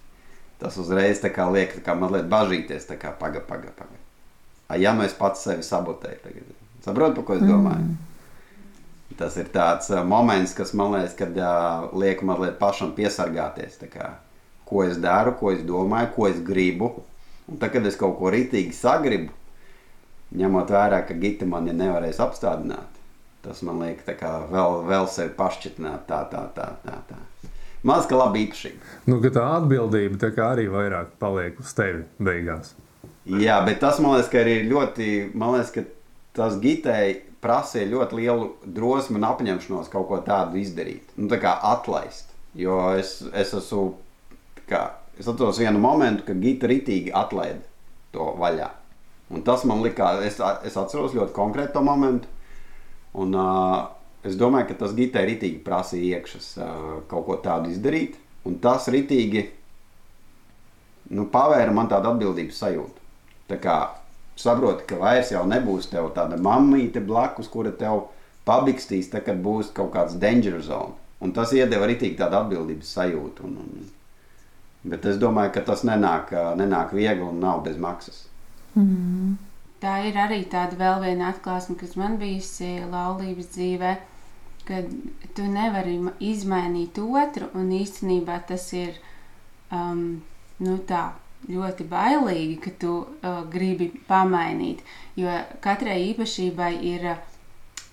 tas 0.61 0.77
uzreiz 0.81 1.21
tā 1.23 1.33
kā 1.35 1.49
liek 1.53 1.75
tā 1.79 1.83
kā 1.85 1.97
mazliet 1.99 2.29
bažīties, 2.33 2.89
tā 2.89 2.99
kā 3.01 3.13
paga, 3.17 3.43
paga, 3.45 3.73
paga. 3.77 3.99
A, 4.69 4.77
Ja 4.77 4.93
nu 4.95 5.05
es 5.07 5.15
pats 5.15 5.45
sevi 5.47 5.63
sabotēju 5.63 6.23
tagad, 6.25 6.55
saprotu, 6.85 7.19
par 7.19 7.27
ko 7.27 7.37
es 7.39 7.45
domāju? 7.47 7.97
Tas 9.17 9.37
ir 9.41 9.49
tāds 9.49 9.89
uh, 9.93 10.03
moments, 10.05 10.53
kas 10.53 10.75
man 10.77 10.93
liekas, 10.93 11.15
kad 11.17 11.37
uh, 11.41 11.87
liek 11.97 12.21
mazliet 12.27 12.59
pašam 12.61 12.91
piesargāties. 12.97 13.79
tā 13.81 13.89
Kā, 13.89 14.11
ko 14.67 14.83
es 14.85 14.99
daru, 15.03 15.37
ko 15.39 15.53
es 15.55 15.63
domāju, 15.67 16.13
ko 16.17 16.29
es 16.31 16.41
gribu. 16.45 16.93
Un 17.47 17.61
tad, 17.63 17.71
kad 17.77 17.87
es 17.87 17.99
kaut 17.99 18.17
ko 18.19 18.33
rītīgi 18.35 18.75
sagribu, 18.75 19.31
ņemot 20.37 20.73
vērā, 20.75 21.05
ka 21.07 21.15
gita 21.15 21.47
mani 21.47 21.75
nevarēs 21.77 22.19
apstādināt, 22.23 22.99
tas 23.45 23.63
man 23.67 23.79
liekas, 23.85 24.09
kā 24.19 24.33
vēl, 24.51 24.81
vēl 24.89 25.07
sevi 25.11 25.31
pašķitināt. 25.39 26.09
Tā, 26.09 26.25
tā, 26.33 26.43
tā, 26.57 26.73
tā, 26.83 26.99
tā. 27.07 27.21
Maz 27.87 28.09
ka 28.11 28.19
labi 28.19 28.43
īpašība. 28.47 28.97
Nu, 29.07 29.21
tā 29.23 29.45
atbildība 29.61 30.19
tā 30.19 30.33
arī 30.43 30.67
vairāk 30.73 31.15
paliek 31.23 31.61
uz 31.63 31.71
tevi 31.77 32.03
beigās. 32.19 32.75
Jā, 33.27 33.61
bet 33.67 33.79
tas 33.83 34.01
man 34.03 34.17
liekas, 34.17 34.31
ka 34.33 34.43
arī 34.43 34.57
ļoti, 34.67 35.11
man 35.39 35.55
liekas, 35.55 35.71
ka 35.75 35.85
tas 36.35 36.59
gitai 36.63 37.21
prasīja 37.43 37.89
ļoti 37.93 38.19
lielu 38.19 38.49
drosmi 38.77 39.21
un 39.21 39.29
apņemšanos 39.29 39.91
kaut 39.93 40.09
ko 40.11 40.19
tādu 40.27 40.59
izdarīt. 40.59 41.15
Nu, 41.15 41.29
tā 41.31 41.39
kā 41.43 41.55
atlaist. 41.71 42.33
Jo 42.57 42.81
es, 42.97 43.21
es 43.37 43.53
esmu, 43.55 43.93
kā, 44.71 44.83
es 45.19 45.29
atceros 45.29 45.61
vienu 45.63 45.81
momentu, 45.83 46.27
kad 46.29 46.41
gita 46.43 46.71
ritīgi 46.71 47.15
atlaida 47.15 47.63
to 48.15 48.33
vaļā. 48.41 48.71
Un 49.35 49.43
tas 49.47 49.65
man 49.67 49.83
likās, 49.83 50.23
es, 50.23 50.39
es 50.67 50.77
atceros 50.79 51.15
ļoti 51.17 51.35
konkrēti 51.35 51.75
to 51.75 51.83
momentu. 51.83 52.31
Un, 53.17 53.35
uh, 53.35 53.89
es 54.27 54.37
domāju, 54.39 54.71
ka 54.71 54.81
tas 54.85 54.95
gitai 54.95 55.25
ritīgi 55.31 55.63
prasīja 55.67 56.21
iekšas 56.21 56.51
uh, 56.61 56.89
kaut 57.11 57.27
ko 57.27 57.39
tādu 57.43 57.73
izdarīt. 57.73 58.21
Un 58.47 58.61
tas 58.63 58.87
ritīgi 58.93 59.49
nu, 61.11 61.27
pavēra 61.33 61.75
man 61.75 61.91
tādu 61.91 62.13
atbildības 62.13 62.61
sajūtu. 62.63 63.03
Tā 63.51 63.59
kā 63.63 63.79
saproti, 64.39 64.87
ka 64.91 64.99
vairs 65.01 65.33
jau 65.35 65.43
nebūs 65.49 65.91
tev 65.91 66.13
tāda 66.15 66.39
mammīte 66.43 67.03
blakus, 67.03 67.51
kura 67.51 67.73
tev 67.75 68.09
pabikstīs, 68.47 69.11
tad, 69.11 69.25
kad 69.27 69.43
būs 69.43 69.73
kaut 69.75 69.93
kāds 69.95 70.19
danger 70.23 70.61
zone. 70.63 70.95
Un 71.23 71.33
tas 71.35 71.53
iedeva 71.57 71.87
arī 71.87 71.97
tādu 71.99 72.39
atbildības 72.39 72.93
sajūtu. 72.99 73.49
Un, 73.49 73.59
un, 73.65 73.87
bet 74.91 75.07
es 75.11 75.19
domāju, 75.23 75.53
ka 75.57 75.63
tas 75.71 75.85
nenāk, 75.85 76.33
nenāk 76.59 76.95
viegli 76.97 77.25
un 77.27 77.41
nav 77.43 77.63
bez 77.67 77.79
maksas. 77.83 78.25
Tā 79.81 79.99
ir 80.09 80.17
arī 80.17 80.45
tāda 80.53 80.77
vēl 80.81 81.03
viena 81.05 81.31
atklāsme, 81.33 81.77
kas 81.81 81.97
man 82.01 82.17
bijusi 82.21 82.79
laulības 82.91 83.51
dzīvē, 83.57 83.93
kad 84.67 84.89
tu 85.37 85.43
nevari 85.43 85.99
ma- 85.99 86.17
izmainīt 86.21 86.99
otru, 86.99 87.51
un 87.55 87.71
īstenībā 87.71 88.41
tas 88.49 88.73
ir 88.73 88.97
um, 89.71 90.23
nu 90.59 90.79
tā, 90.89 91.13
ļoti 91.47 91.87
bailīgi, 91.91 92.57
ka 92.65 92.71
tu 92.81 92.93
uh, 93.05 93.45
gribi 93.53 93.93
pamainīt. 94.09 94.81
Jo 95.17 95.31
katrai 95.61 96.01
īpašībai 96.09 96.73
ir 96.95 97.07
uh, 97.13 97.21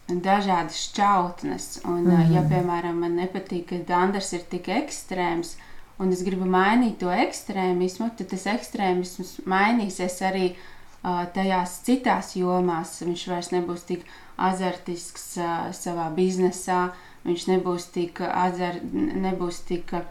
dažādas 0.08 0.80
šķautnes. 0.88 1.68
Un, 1.86 2.04
mm 2.04 2.12
-hmm. 2.12 2.34
Ja, 2.34 2.42
piemēram, 2.42 3.00
man 3.00 3.16
nepatīk, 3.16 3.66
ka 3.70 3.76
Danders 3.88 4.34
ir 4.34 4.42
tik 4.50 4.68
ekstrēms, 4.68 5.56
un 6.04 6.12
es 6.16 6.24
gribu 6.26 6.48
mainīt 6.50 7.00
to 7.02 7.12
ekstrēmismu, 7.14 8.12
tad 8.18 8.32
tas 8.34 8.46
ekstrēmisms 8.54 9.38
mainīsies 9.50 10.20
arī 10.28 10.50
uh, 10.54 11.24
tajās 11.36 11.80
citās 11.88 12.34
jomās. 12.40 12.98
Viņš 13.04 13.26
vairs 13.32 13.52
nebūs 13.56 13.88
tik 13.90 14.06
azartisks 14.38 15.30
uh, 15.40 15.70
savā 15.76 16.10
biznesā, 16.16 16.90
viņš 17.28 17.48
nebūs 17.54 17.88
tik, 17.96 18.22
azar, 18.28 18.82
nebūs 18.94 19.64
tik 19.70 19.96
uh, 19.98 20.06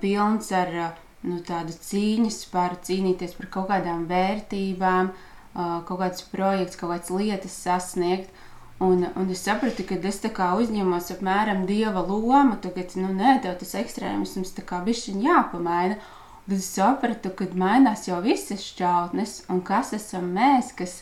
pilns 0.00 0.50
ar 0.56 0.74
nu, 1.22 1.40
tādu 1.44 1.74
cīņas 1.74 2.44
par 2.52 2.78
cīnīties 2.84 3.36
par 3.38 3.50
kaut 3.52 3.68
kādām 3.72 4.06
vērtībām, 4.10 5.10
kaut 5.58 5.98
kāds 5.98 6.22
projekts, 6.30 6.78
kaut 6.78 6.92
kādas 6.92 7.10
lietas 7.10 7.54
sasniegt. 7.64 8.30
Un, 8.78 9.08
un 9.16 9.30
es 9.34 9.40
sapratu, 9.42 9.82
ka 9.82 9.96
es 10.06 10.20
tā 10.22 10.30
kā 10.30 10.52
uzņemos 10.54 11.10
apmēram 11.16 11.64
dieva 11.66 12.04
lomu. 12.06 12.54
Tagad, 12.62 12.94
nu, 13.00 13.10
nē, 13.10 13.40
tev 13.42 13.56
tas 13.58 13.74
ekstrēmisms 13.80 14.54
tā 14.54 14.62
kā 14.66 14.78
bišķiņ 14.86 15.24
jāpamaina. 15.26 15.98
Tad 16.46 16.54
es 16.56 16.68
sapratu, 16.76 17.32
ka 17.34 17.48
mainās 17.58 18.06
jau 18.06 18.20
visas 18.24 18.62
šķautnes, 18.70 19.34
un 19.50 19.64
kas 19.66 19.90
esam 19.98 20.30
mēs, 20.36 20.70
kas, 20.78 21.00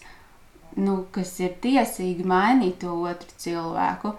nu, 0.75 1.03
kas 1.13 1.37
ir 1.45 1.53
tiesīgi 1.63 2.25
mainīt 2.27 2.81
to 2.83 2.97
otru 3.11 3.37
cilvēku. 3.45 4.17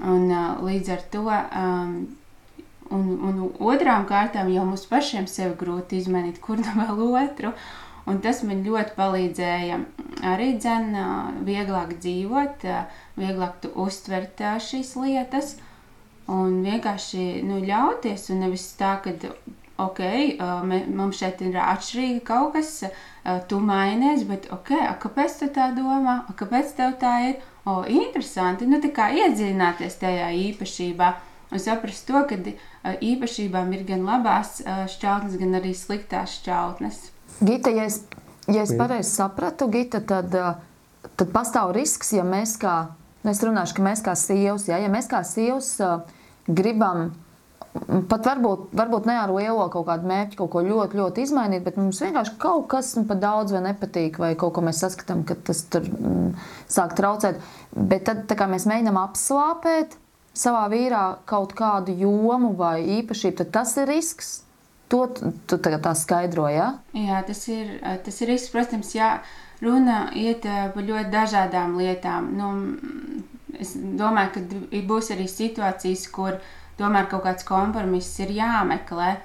Un, 0.00 0.24
uh, 0.32 0.56
līdz 0.64 0.94
ar 0.96 1.04
to, 1.12 1.26
um, 1.28 1.92
un, 2.96 3.04
un 3.28 3.44
otrām 3.60 4.08
kārtām 4.08 4.48
jau 4.52 4.64
mums 4.66 4.88
pašiem 4.88 5.28
sevi 5.30 5.54
grūti 5.60 6.00
izmainīt, 6.00 6.40
kur 6.42 6.64
nu 6.64 6.80
vēl 6.80 7.04
otru. 7.20 7.52
Un 8.06 8.20
tas 8.22 8.42
man 8.46 8.62
ļoti 8.62 8.94
palīdzēja 8.94 9.80
arī 10.30 10.52
dzen, 10.62 10.92
vieglāk 11.46 11.96
dzīvot, 11.98 12.66
vieglāk 13.18 13.66
uztvert 13.74 14.42
šīs 14.62 14.92
lietas 15.02 15.56
un 16.30 16.60
vienkārši 16.62 17.42
nu, 17.46 17.58
ļauties. 17.66 18.28
Un 18.30 18.44
nevis 18.44 18.68
tā, 18.78 18.96
ka 19.02 19.14
ok, 19.82 20.00
mums 20.94 21.20
šeit 21.20 21.42
ir 21.44 21.58
atšķirīga 21.60 22.22
kaut 22.26 22.54
kas, 22.56 22.72
tu 23.50 23.58
mainies, 23.60 24.24
bet 24.28 24.48
ok, 24.54 24.72
a, 24.86 24.94
kāpēc 25.02 25.40
tu 25.40 25.50
tā 25.56 25.70
domā, 25.76 26.20
a, 26.24 26.36
kāpēc 26.38 26.76
tev 26.78 26.96
tā 27.02 27.16
ir? 27.32 27.44
O, 27.66 27.80
interesanti, 27.90 28.68
nu 28.70 28.78
tā 28.78 28.92
kā 28.94 29.08
iedziļināties 29.10 29.98
tajā 29.98 30.30
īpašībā 30.52 31.08
un 31.50 31.62
saprast 31.62 32.06
to, 32.06 32.22
ka 32.30 32.38
īpašībām 33.02 33.74
ir 33.74 33.82
gan 33.88 34.06
labās 34.06 34.60
šķautnes, 34.94 35.34
gan 35.42 35.58
arī 35.58 35.74
sliktās 35.74 36.38
šķautnes. 36.38 37.15
Gita, 37.40 37.72
ja 37.74 37.84
es, 37.88 38.00
ja 38.48 38.62
es 38.62 38.72
pareizi 38.78 39.10
sapratu, 39.10 39.68
Gita, 39.72 40.00
tad, 40.00 40.32
tad 41.16 41.34
pastāv 41.34 41.74
risks, 41.76 42.14
ja 42.16 42.24
mēs 42.26 42.56
kā, 42.60 42.78
nu 43.24 43.32
es 43.34 43.42
runāšu, 43.44 43.76
ka 43.76 43.84
mēs 43.84 44.02
kā 44.06 44.16
sievas, 44.18 44.66
ja, 44.70 44.80
ja 44.80 44.90
mēs 44.92 45.10
kā 45.10 45.20
sievas 45.26 45.74
gribam 46.46 47.10
pat 48.08 48.26
varbūt, 48.26 48.70
varbūt 48.76 49.08
ne 49.08 49.16
ar 49.20 49.32
lielo 49.34 49.66
kaut 49.72 49.86
kādu 49.88 50.08
mērķi, 50.08 50.38
kaut 50.38 50.50
ko 50.54 50.62
ļoti, 50.64 50.98
ļoti 51.00 51.24
izmainīt, 51.26 51.64
bet 51.66 51.78
mums 51.80 52.00
vienkārši 52.02 52.36
kaut 52.42 52.68
kas 52.72 52.94
nu, 52.98 53.04
pa 53.08 53.16
daudz 53.20 53.54
vai 53.54 53.62
nepatīk, 53.68 54.20
vai 54.22 54.32
kaut 54.38 54.54
ko 54.56 54.64
mēs 54.64 54.80
saskatām, 54.84 55.24
ka 55.28 55.36
tas 55.48 55.64
tur 55.72 55.86
mm, 55.90 56.32
sāk 56.72 56.96
traucēt. 56.98 57.40
Bet 57.76 58.06
tad 58.08 58.32
kā 58.38 58.48
mēs 58.50 58.68
mēģinām 58.70 58.98
apslāpēt 59.02 59.98
savā 60.36 60.66
vīrā 60.72 61.04
kaut 61.28 61.54
kādu 61.56 61.94
jomu 61.96 62.54
vai 62.56 62.80
īpašību, 63.00 63.38
tad 63.42 63.54
tas 63.60 63.76
ir 63.80 63.88
risks. 63.90 64.34
To 64.92 65.06
tu, 65.10 65.58
tagad 65.58 65.82
tā 65.82 65.94
skaidroji. 65.98 66.58
Ja? 66.60 66.68
Jā, 66.94 67.22
tas 67.26 67.40
ir, 67.50 67.78
tas 68.06 68.20
ir 68.22 68.30
risks, 68.30 68.52
protams, 68.54 68.92
jā, 68.94 69.16
runa 69.64 70.12
iet 70.14 70.46
par 70.46 70.84
ļoti 70.86 71.10
dažādām 71.10 71.74
lietām. 71.80 72.28
Nu, 72.38 72.52
mm, 72.54 73.24
es 73.58 73.74
domāju, 73.74 74.36
ka 74.36 74.84
būs 74.86 75.10
arī 75.14 75.26
situācijas, 75.30 76.06
kur 76.14 76.38
tomēr 76.78 77.10
kaut 77.10 77.26
kāds 77.26 77.46
kompromiss 77.48 78.20
ir 78.22 78.36
jāmeklē. 78.36 79.16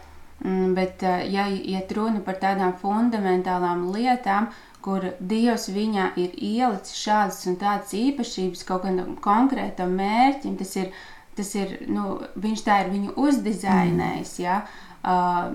Mm, 0.42 0.74
Bet, 0.74 1.06
ja 1.30 1.46
iet 1.54 1.92
runa 1.94 2.24
par 2.26 2.40
tādām 2.42 2.74
fundamentālām 2.82 3.86
lietām, 3.94 4.50
kur 4.82 5.12
Dievs 5.20 5.68
viņā 5.70 6.12
ir 6.18 6.34
ielicis 6.42 6.98
šādas 6.98 7.44
un 7.52 7.58
tādas 7.62 7.94
īpašības 7.94 8.64
kaut 8.66 8.88
kādam 8.88 9.18
konkrētam 9.22 9.94
mērķim, 10.00 10.56
tas 10.58 10.74
ir, 10.82 10.90
tas 11.38 11.54
ir 11.54 11.76
nu, 11.94 12.16
viņš 12.42 12.64
tā 12.66 12.80
ir 12.82 12.90
viņu 12.96 13.14
uzdizainējis. 13.22 14.40
Ja? 14.42 14.64
Uh, 15.02 15.50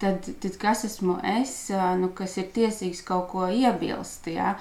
tad, 0.00 0.24
tad 0.40 0.54
kas 0.56 0.86
esmu 0.88 1.18
es, 1.36 1.68
uh, 1.68 1.92
nu, 2.00 2.08
kas 2.16 2.38
ir 2.40 2.48
tiesīgs 2.54 3.02
kaut 3.04 3.28
ko 3.34 3.44
iebilst? 3.52 4.30
Ja? 4.32 4.54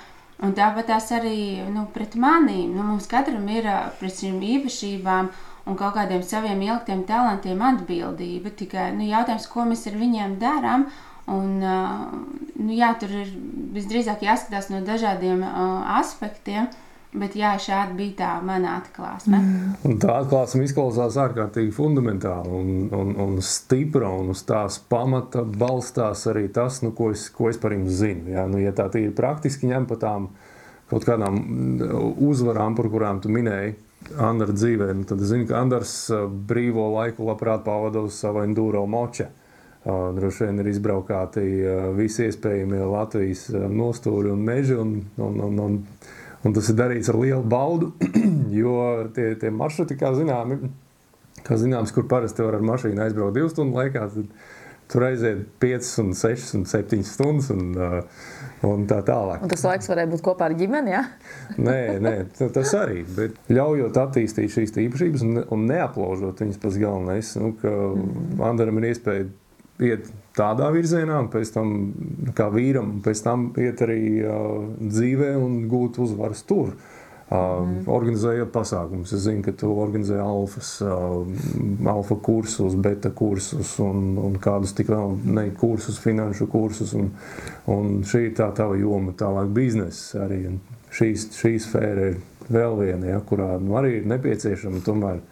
Un 0.44 0.52
tāpat 0.58 0.90
tās 0.92 1.08
arī 1.16 1.64
nu, 1.72 1.86
pret 1.94 2.18
manīm. 2.20 2.74
Nu, 2.76 2.84
mums 2.84 3.08
katram 3.08 3.48
ir 3.48 3.70
uh, 3.72 3.86
pret 4.00 4.20
šīm 4.20 4.42
īpašībām 4.44 5.32
un 5.66 5.80
kaut 5.80 5.96
kādiem 5.96 6.24
saviem 6.28 6.62
ieliktiem 6.68 7.06
talantiem 7.08 7.64
atbildība. 7.64 8.52
Tikai 8.60 8.90
nu, 8.98 9.08
jautājums, 9.08 9.48
ko 9.52 9.64
mēs 9.70 9.88
ar 9.88 9.96
viņiem 10.04 10.36
darām. 10.42 10.90
Un, 11.32 11.56
uh, 11.64 12.04
nu, 12.60 12.74
jā, 12.76 12.92
tur 13.00 13.16
ir 13.24 13.32
visdrīzāk 13.74 14.28
jāskatās 14.28 14.68
no 14.70 14.84
dažādiem 14.86 15.48
uh, 15.48 15.96
aspektiem. 16.02 16.68
Bet 17.20 17.36
jā, 17.40 17.54
šāda 17.62 17.96
bija 17.98 18.16
tā 18.20 18.32
mana 18.46 18.78
atklāsme. 18.80 19.40
Mm. 19.40 19.76
Un 19.88 20.00
tā 20.02 20.18
atklāsme 20.22 20.66
izklausās 20.66 21.18
ārkārtīgi 21.22 21.74
fundamentāli 21.76 22.52
un, 22.56 22.74
un, 22.96 23.14
un 23.26 23.38
stipra. 23.46 24.10
Un 24.22 24.34
uz 24.34 24.44
tās 24.48 24.80
pamata 24.92 25.46
balstās 25.46 26.26
arī 26.32 26.48
tas, 26.54 26.82
nu, 26.86 26.94
ko, 26.98 27.12
es, 27.16 27.28
ko 27.34 27.50
es 27.52 27.62
par 27.62 27.76
jums 27.76 27.98
zinu. 28.02 28.36
Jā, 28.36 28.46
nu, 28.52 28.60
ja 28.64 28.76
tā 28.76 28.90
ir 29.00 29.16
praktiski 29.18 29.72
ņem 29.72 29.88
pa 29.90 30.00
tām 30.02 30.30
kaut 30.90 31.06
kādām 31.08 31.40
uzvarām, 32.22 32.76
par 32.78 32.92
kurām 32.94 33.24
tu 33.24 33.32
minēji. 33.34 33.76
Andra 34.22 34.54
dzīvē, 34.54 34.92
nu, 34.94 35.08
tad 35.10 35.24
zinu, 35.26 35.48
ka 35.50 35.64
Andrs 35.64 35.96
brīvo 36.46 36.92
laiku 36.94 37.26
labprāt 37.26 37.64
pavada 37.66 38.04
uz 38.06 38.20
savu 38.20 38.44
enduro 38.46 38.84
moču. 38.86 39.26
Droši 39.86 40.48
vien 40.48 40.62
ir 40.62 40.70
izbraukāti 40.72 41.42
visi 41.98 42.26
iespējamie 42.26 42.82
Latvijas 42.90 43.48
nostūri 43.54 44.32
un 44.34 44.46
meži, 44.46 44.78
un, 44.82 44.96
un, 45.22 45.42
un, 45.46 45.60
un, 45.62 45.76
un 46.46 46.56
tas 46.56 46.70
ir 46.72 46.78
darīts 46.80 47.12
ar 47.12 47.20
lielu 47.22 47.44
baudu, 47.50 47.94
jo 48.62 48.78
tie, 49.16 49.32
tie 49.42 49.54
maršruti, 49.54 49.98
kā, 50.00 50.14
zināmi, 50.18 50.60
kā 51.46 51.58
zināms, 51.62 51.94
kur 51.96 52.08
parasti 52.12 52.46
var 52.46 52.60
ar 52.60 52.68
mašīnu 52.74 53.06
aizbraukt 53.08 53.38
divu 53.38 53.52
stundu 53.52 53.82
laikā, 53.82 54.08
tad 54.14 54.30
tur 54.92 55.06
aiziet 55.08 55.46
5, 55.60 55.92
un 56.04 56.12
6 56.14 56.52
un 56.60 56.66
7 56.70 57.06
stundas. 57.06 57.50
Un, 57.54 57.72
un 58.66 58.86
tā 58.90 59.00
tālāk. 59.06 59.44
Un 59.44 59.52
tas 59.52 59.64
laiks 59.66 59.90
varēja 59.92 60.10
būt 60.12 60.24
kopā 60.26 60.50
ar 60.50 60.56
ģimeni. 60.58 60.94
Ja? 60.94 61.04
nē, 61.68 61.80
nē, 62.04 62.14
tas 62.40 62.74
arī. 62.78 63.02
Bet 63.18 63.38
ļaujot 63.52 63.98
attīstīt 64.02 64.54
šīs 64.54 64.76
īpašības 64.86 65.26
un, 65.26 65.42
un 65.54 65.66
neaplaužot 65.70 66.46
viņas 66.46 66.62
pats 66.62 66.80
galvenais, 66.82 67.34
nu, 67.42 67.54
ka 67.62 67.74
mm. 67.74 68.46
Andram 68.46 68.82
ir 68.82 68.92
iespēja 68.92 69.28
iet 69.84 70.10
tādā 70.36 70.70
virzienā, 70.76 71.20
un 71.24 71.32
pēc 71.32 71.54
tam 71.56 71.72
kā 72.36 72.50
vīram, 72.54 72.98
un 72.98 73.02
pēc 73.06 73.24
tam 73.26 73.50
iet 73.60 73.82
arī 73.86 74.02
uh, 74.22 74.68
dzīvē 74.80 75.34
un 75.40 75.66
gūt 75.72 76.00
uzvaras 76.04 76.46
tur. 76.48 76.76
Uh, 77.26 77.66
mm. 77.66 77.88
Organizējot 77.90 78.52
pasākumus. 78.54 79.16
Es 79.18 79.24
zinu, 79.26 79.42
ka 79.48 79.56
tu 79.58 79.72
organizē 79.74 80.20
alfas, 80.22 80.76
uh, 80.86 81.26
alfa 81.90 82.20
kursus, 82.22 82.76
beta 82.78 83.10
kursus 83.10 83.72
un, 83.82 84.14
un 84.22 84.38
kādus 84.38 84.76
tik 84.78 84.92
vēl 84.94 85.18
ne 85.34 85.48
kursus, 85.58 85.98
finanšu 86.04 86.46
kursus. 86.54 86.94
Un, 86.94 87.10
un 87.74 87.98
šī 88.06 88.28
ir 88.28 88.38
tā 88.38 88.52
tava 88.56 88.78
joma, 88.78 89.16
tālāk 89.18 89.50
biznesa 89.58 90.28
arī. 90.28 90.44
Un 90.52 90.62
šīs, 90.94 91.32
šī 91.40 91.56
sfēra 91.66 92.12
ir 92.12 92.22
vēl 92.54 92.78
viena, 92.84 93.16
ja, 93.16 93.22
kurā 93.26 93.56
nu, 93.58 93.74
arī 93.80 94.00
ir 94.00 94.10
nepieciešama 94.14 94.86
tomēr 94.86 95.24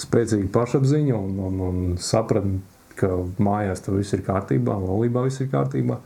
spēcīga 0.00 0.46
pašapziņa 0.54 1.16
un, 1.16 1.38
un, 1.48 1.62
un 1.66 1.80
sapratne 2.00 2.60
ka 3.00 3.10
mājās 3.42 3.82
tur 3.84 3.98
viss 4.00 4.14
ir 4.16 4.24
kārtībā, 4.26 4.76
laulībā 4.76 5.24
viss 5.26 5.40
ir 5.42 5.50
kārtībā. 5.52 5.98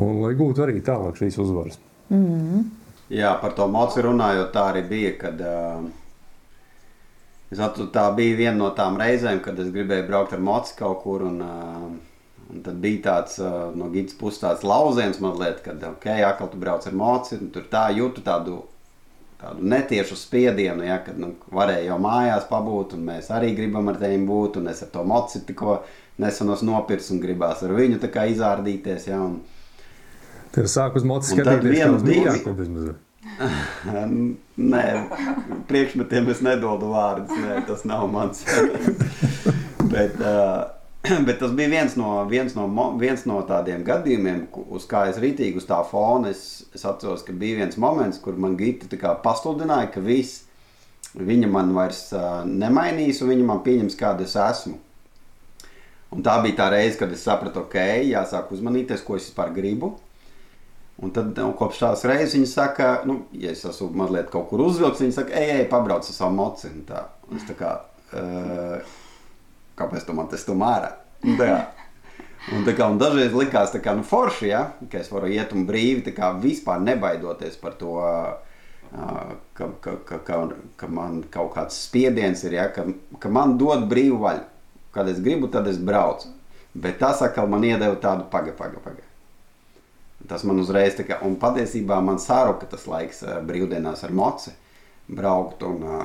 Un 0.00 0.20
lai 0.22 0.34
gūtu 0.38 0.62
arī 0.64 0.80
tālāk 0.86 1.18
šīs 1.18 1.38
uzvaras. 1.42 1.78
Mm 2.10 2.26
-hmm. 2.26 2.68
Jā, 3.10 3.32
par 3.42 3.56
to 3.58 3.66
mocu 3.66 4.02
runājot, 4.06 4.52
tā 4.54 4.68
arī 4.70 4.84
bija. 4.88 5.10
Kad, 5.18 5.40
uh, 5.40 5.88
es 7.50 7.58
atceru, 7.58 7.88
tā 7.90 8.04
bija 8.14 8.36
viena 8.36 8.56
no 8.58 8.70
tām 8.70 8.98
reizēm, 9.00 9.40
kad 9.42 9.58
es 9.58 9.72
gribēju 9.74 10.06
braukt 10.06 10.32
ar 10.32 10.38
mocu 10.38 10.76
kaut 10.78 11.02
kur. 11.02 11.22
Un, 11.22 11.40
uh, 11.42 11.90
un 12.50 12.62
tad 12.62 12.74
bija 12.74 13.02
tāds 13.02 13.38
uh, 13.42 13.74
no 13.74 13.90
gidas 13.90 14.14
puses 14.14 14.42
tāds 14.42 14.62
lauciens, 14.62 15.18
mazliet, 15.20 15.62
kad, 15.62 15.82
ok, 15.82 16.06
atkal 16.06 16.48
tu 16.48 16.56
brauc 16.56 16.86
ar 16.86 16.92
mocu. 16.92 17.38
Tur 17.52 17.66
tā 17.70 17.88
jūtu 17.96 18.22
tādu 18.22 18.62
tādu 19.40 19.64
netiešu 19.72 20.16
spiedienu, 20.18 20.84
ja, 20.86 20.98
kad 21.04 21.18
nu, 21.20 21.32
varēja 21.54 21.90
jau 21.90 21.98
mājās 22.02 22.46
pabūt, 22.50 22.94
un 22.96 23.06
mēs 23.08 23.30
arī 23.34 23.54
gribam 23.56 23.88
ar 23.92 23.98
tevi 24.00 24.20
būt, 24.28 24.60
un 24.60 24.72
es 24.72 24.82
ar 24.84 24.92
to 24.92 25.04
moci 25.06 25.42
tikko 25.48 25.80
nesenos 26.20 26.64
nopirks 26.66 27.10
un 27.14 27.22
gribās 27.22 27.62
ar 27.64 27.72
viņu 27.76 28.00
izrādīties. 28.00 29.08
Ja, 29.08 29.20
un... 29.24 29.40
Tur 30.54 30.66
sāk 30.68 30.98
uz 31.00 31.06
moci 31.06 31.32
skatīties, 31.32 31.78
kā 31.80 31.92
uz 31.94 32.04
mīļāko. 32.08 32.98
Nē, 34.60 34.84
priekšmetiem 35.70 36.28
es 36.32 36.42
nedodu 36.44 36.90
vārdus, 36.92 37.32
nē, 37.40 37.62
tas 37.68 37.86
nav 37.88 38.04
mans. 38.12 38.44
Bet, 39.92 40.20
uh, 40.20 40.79
Bet 41.26 41.38
tas 41.40 41.54
bija 41.56 41.72
viens 41.72 41.96
no, 41.96 42.10
viens, 42.28 42.52
no, 42.56 42.66
viens 43.00 43.24
no 43.28 43.38
tādiem 43.48 43.84
gadījumiem, 43.86 44.44
uz 44.68 44.84
kā 44.90 45.06
es 45.08 45.20
rītīgi 45.22 45.62
uz 45.62 45.68
tā 45.68 45.80
fona. 45.88 46.34
Es, 46.34 46.66
es 46.76 46.84
atceros, 46.84 47.24
ka 47.24 47.32
bija 47.32 47.62
viens 47.62 47.80
moments, 47.80 48.20
kur 48.20 48.36
man 48.36 48.58
Gita 48.60 49.14
pasludināja, 49.24 49.94
ka 49.94 50.04
viss 50.04 50.44
viņa 51.16 51.48
man 51.50 51.72
vairs 51.74 52.04
uh, 52.14 52.44
nemainīs, 52.46 53.22
un 53.24 53.32
viņa 53.32 53.48
man 53.48 53.64
pieņems, 53.64 53.98
kāda 53.98 54.26
es 54.28 54.36
esmu. 54.38 54.76
Un 56.10 56.22
tā 56.26 56.36
bija 56.42 56.58
tā 56.58 56.68
reize, 56.74 56.98
kad 56.98 57.10
es 57.14 57.24
sapratu, 57.24 57.64
ok, 57.64 57.76
jāsāk 58.10 58.50
uzmanīties, 58.54 59.02
ko 59.06 59.16
es 59.16 59.28
vispār 59.30 59.52
gribu. 59.54 59.94
Un 61.00 61.12
tad 61.16 61.38
un 61.40 61.54
kopš 61.56 61.78
tās 61.80 62.02
reizes 62.04 62.34
viņa 62.36 62.48
saka, 62.50 62.88
nu, 63.08 63.22
ja 63.32 63.54
es 63.54 63.62
esmu 63.64 63.88
mazliet 64.02 64.28
kaut 64.32 64.50
kur 64.50 64.60
uzvilcis, 64.66 65.06
viņa 65.06 65.16
saka, 65.16 65.36
ej, 65.38 65.52
ej, 65.54 65.68
pabrauc 65.70 66.04
ar 66.04 66.16
savu 66.16 66.36
moci. 66.36 66.68
Un 66.68 66.82
tā, 66.88 67.06
un 67.30 67.40
es 67.40 67.46
tā 67.48 67.56
kā, 67.56 67.76
uh, 68.12 68.98
kāpēc 69.80 70.06
tu 70.06 70.16
man 70.16 70.28
tas 70.30 70.44
tu 70.46 70.56
mārā? 70.58 70.94
Tā. 71.24 71.54
Un, 72.56 72.64
kā, 72.64 72.86
un 72.88 72.96
dažreiz 73.00 73.34
likās, 73.36 73.74
kā, 73.84 73.92
nu, 73.96 74.04
forši, 74.06 74.46
ja, 74.48 74.62
ka 74.92 75.02
es 75.02 75.10
varu 75.12 75.28
iet 75.28 75.52
un 75.56 75.66
brīvi, 75.68 76.14
kā, 76.16 76.32
vispār 76.40 76.80
nebaidoties 76.84 77.58
par 77.60 77.76
to, 77.80 77.98
ka, 79.58 79.68
ka, 79.84 79.96
ka, 80.08 80.22
ka, 80.24 80.40
ka 80.80 80.88
man 80.88 81.20
kaut 81.32 81.52
kāds 81.58 81.76
spiediens 81.84 82.46
ir, 82.48 82.56
ja, 82.56 82.70
ka, 82.72 82.86
ka 83.20 83.32
man 83.32 83.58
dod 83.60 83.84
brīvu 83.90 84.22
vaļu. 84.24 84.48
Kad 84.90 85.12
es 85.12 85.20
gribu, 85.22 85.46
tad 85.52 85.68
es 85.70 85.76
braucu. 85.78 86.32
Bet 86.74 86.98
tas 86.98 87.20
atkal 87.22 87.46
man 87.50 87.62
iedeva 87.66 87.94
tādu 88.02 88.24
pagaidi, 88.30 88.56
pagaidi. 88.58 88.82
Paga. 88.82 89.06
Tas 90.30 90.42
man 90.46 90.58
uzreiz 90.62 90.96
tā 90.98 91.06
kā, 91.06 91.20
un 91.26 91.36
patiesībā 91.40 92.00
man 92.04 92.18
sāruka 92.22 92.68
tas 92.70 92.86
laiks 92.90 93.22
brīvdienās 93.46 94.02
ar 94.06 94.12
moci 94.14 94.52
braukt 95.10 95.62
un 95.66 95.86
uh, 95.86 96.02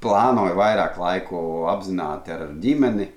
plānoju 0.00 0.56
vairāk 0.58 0.98
laiku 1.00 1.40
apzināti 1.70 2.32
ar 2.34 2.46
ģimeni, 2.60 3.10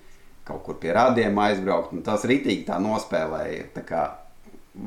kaut 0.48 0.64
kur 0.66 0.80
pie 0.82 0.92
rādiem 0.96 1.38
aizbraukt. 1.40 1.96
Tas 2.06 2.26
rītīgi 2.28 2.66
tā 2.68 2.80
nospēlēja. 2.84 3.70
Tā 3.78 3.86
kā, 3.88 4.02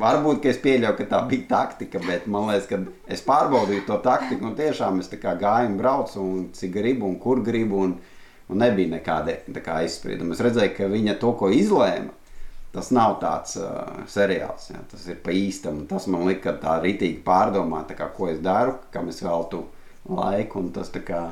varbūt 0.03 0.45
es 0.51 0.61
pieļauju, 0.65 0.97
ka 0.99 1.07
tā 1.15 1.23
bija 1.31 1.49
taktika, 1.55 2.03
bet 2.05 2.27
man 2.29 2.51
liekas, 2.51 2.69
ka 2.69 2.83
es 3.13 3.25
pārbaudīju 3.25 3.87
to 3.89 3.97
taktiku 4.05 4.51
un 4.51 4.59
tiešām 4.59 5.01
es 5.01 5.09
gāju 5.17 5.73
un 5.73 5.81
braucu, 5.81 6.21
un 6.21 6.45
cik 6.53 6.77
gribu 6.77 7.09
un 7.09 7.19
kur 7.23 7.43
gribu. 7.47 7.87
Un, 7.87 7.97
un 8.47 8.63
nebija 8.63 8.93
nekāda 8.93 9.41
kā, 9.59 9.81
izsprieduma. 9.87 10.37
Es 10.37 10.43
redzēju, 10.45 10.75
ka 10.77 10.91
viņa 10.91 11.17
to, 11.23 11.33
ko 11.39 11.51
izlēma, 11.51 12.13
tas 12.75 12.93
nav 12.95 13.17
tāds 13.23 13.57
uh, 13.59 14.05
seriāls. 14.11 14.69
Ja? 14.71 14.83
Tas 14.91 15.07
ir 15.11 15.19
pa 15.25 15.35
īstam. 15.35 15.85
Tas 15.91 16.07
man 16.13 16.27
lika 16.29 16.55
tā 16.61 16.77
rītīgi 16.85 17.25
pārdomāt, 17.27 17.95
kā, 17.99 18.11
ko 18.15 18.31
es 18.31 18.43
daru, 18.45 18.77
kam 18.95 19.11
es 19.13 19.23
veltu 19.25 19.65
laiku. 20.13 20.63
Tas, 20.77 20.93
kā, 21.07 21.25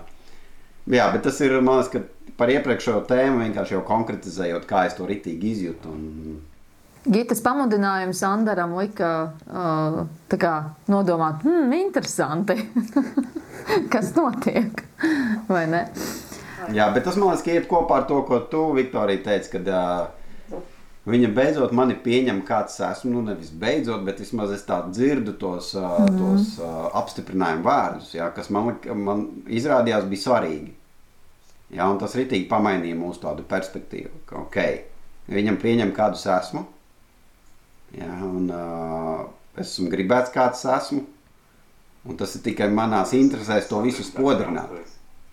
Jā, 0.91 1.07
bet 1.15 1.23
tas 1.25 1.39
ir 1.41 1.55
liekas, 1.65 2.03
par 2.37 2.51
iepriekšējo 2.53 3.05
tēmu 3.09 3.45
vienkārši 3.47 3.77
jau 3.77 3.85
konkretizējot, 3.89 4.67
kā 4.69 4.85
es 4.89 4.99
to 4.99 5.07
ritīgi 5.09 5.55
izjūtu. 5.55 5.93
Un... 5.93 6.43
Gitas 7.05 7.41
pamudinājums 7.45 8.23
Andaram 8.25 8.75
lika 8.79 9.11
uh, 9.29 9.99
kā, 10.33 10.55
nodomāt, 10.89 11.45
hmm, 11.45 11.73
interesanti, 11.77 12.57
kas 13.93 14.13
notiek. 14.17 14.85
Vai 15.49 15.67
ne? 15.73 15.87
Jā, 16.73 16.89
bet 16.95 17.05
tas 17.05 17.17
man 17.21 17.31
liekas, 17.31 17.45
ka 17.45 17.57
iet 17.57 17.69
kopā 17.69 18.01
ar 18.01 18.07
to, 18.09 18.23
ko 18.29 18.41
tu, 18.49 18.67
Viktorija, 18.77 19.25
teici, 19.27 19.53
kad 19.53 19.69
uh, 19.69 20.24
Viņa 21.05 21.29
beidzot 21.37 21.73
mani 21.77 21.99
pieņem, 22.01 22.39
kāds 22.49 22.79
esmu. 22.81 23.11
Nu, 23.13 23.23
nevis 23.27 23.51
beidzot, 23.61 24.01
bet 24.07 24.23
vismaz 24.23 24.55
es 24.55 24.63
tādu 24.65 24.95
dzirdu 24.97 25.35
tos, 25.41 25.75
mm 25.77 25.85
-hmm. 25.85 26.21
tos 26.21 26.55
uh, 26.63 26.87
apstiprinājumu 27.01 27.67
vārdus, 27.67 28.15
ja, 28.15 28.31
kas 28.31 28.49
man, 28.51 28.79
man 28.95 29.27
izrādījās 29.47 30.09
bija 30.09 30.23
svarīgi. 30.23 30.73
Ja, 31.75 31.91
tas 32.01 32.15
ritīgi 32.17 32.49
pamainīja 32.49 32.97
mūsu 32.97 33.21
tādu 33.21 33.45
perspektīvu, 33.49 34.25
ka 34.27 34.39
okay, 34.39 34.81
viņam 35.29 35.57
pieņem, 35.61 35.93
kādus 35.93 36.27
esmu. 36.27 36.65
Ja, 37.99 38.13
un, 38.25 38.51
uh, 38.51 39.27
es 39.57 39.75
esmu 39.75 39.91
gribēts, 39.91 40.33
kāds 40.33 40.65
esmu. 40.65 41.05
Un 42.05 42.17
tas 42.17 42.35
ir 42.37 42.43
tikai 42.45 42.69
manās 42.69 43.13
interesēs 43.17 43.69
to 43.69 43.81
visu 43.81 44.03
spodrināt. 44.05 44.73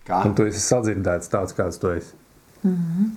Kā? 0.06 0.22
Un 0.26 0.34
tu 0.34 0.46
esi 0.48 0.60
sadzirdēts 0.60 1.28
tāds, 1.32 1.52
kāds 1.56 1.78
tu 1.78 1.90
esi. 1.90 2.14
Mm 2.62 2.76
-hmm. 2.76 3.10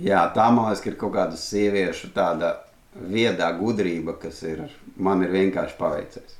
Jā, 0.00 0.22
tā 0.32 0.46
man 0.48 0.70
liekas, 0.70 0.86
ir 0.88 0.96
kaut 1.00 1.12
kāda 1.16 1.36
sieviešu 1.36 2.12
tāda 2.16 2.54
viedā 2.96 3.50
gudrība, 3.58 4.16
kas 4.20 4.40
ir, 4.48 4.64
man 4.96 5.24
ir 5.24 5.32
vienkārši 5.34 5.76
paveicies. 5.78 6.38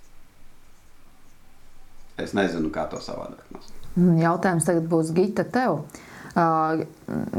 Es 2.20 2.32
nezinu, 2.36 2.70
kā 2.72 2.86
to 2.88 3.00
savādāk 3.03 3.44
nosaukt. 3.53 3.88
Mm, 3.96 4.16
jautājums 4.22 4.68
tagad 4.68 4.88
būs 4.88 5.12
Gita 5.16 5.44
tev. 5.44 5.82
Uh, 6.32 6.84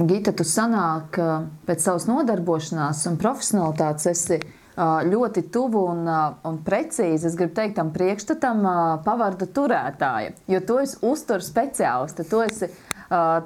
Gita, 0.05 0.35
tu 0.37 0.45
sanāk 0.45 1.17
uh, 1.17 1.47
pēc 1.65 1.81
savas 1.81 2.05
nodarbošanās 2.05 3.01
un 3.09 3.17
profesionalitātes 3.21 4.05
esi 4.11 4.37
uh, 4.37 5.01
ļoti 5.07 5.47
tuvu 5.53 5.81
un, 5.95 6.03
uh, 6.05 6.35
un 6.45 6.59
precīzi, 6.65 7.25
es 7.29 7.37
gribu 7.39 7.55
teikt, 7.57 7.79
tam 7.79 7.89
priekšstatam 7.95 8.61
uh, 8.61 8.81
pavardu 9.05 9.49
turētāja, 9.49 10.35
jo 10.49 10.61
tu 10.67 10.77
esi 10.83 10.99
uzturu 11.09 11.45
speciālists, 11.45 12.29
tu 12.29 12.43
esi 12.45 12.69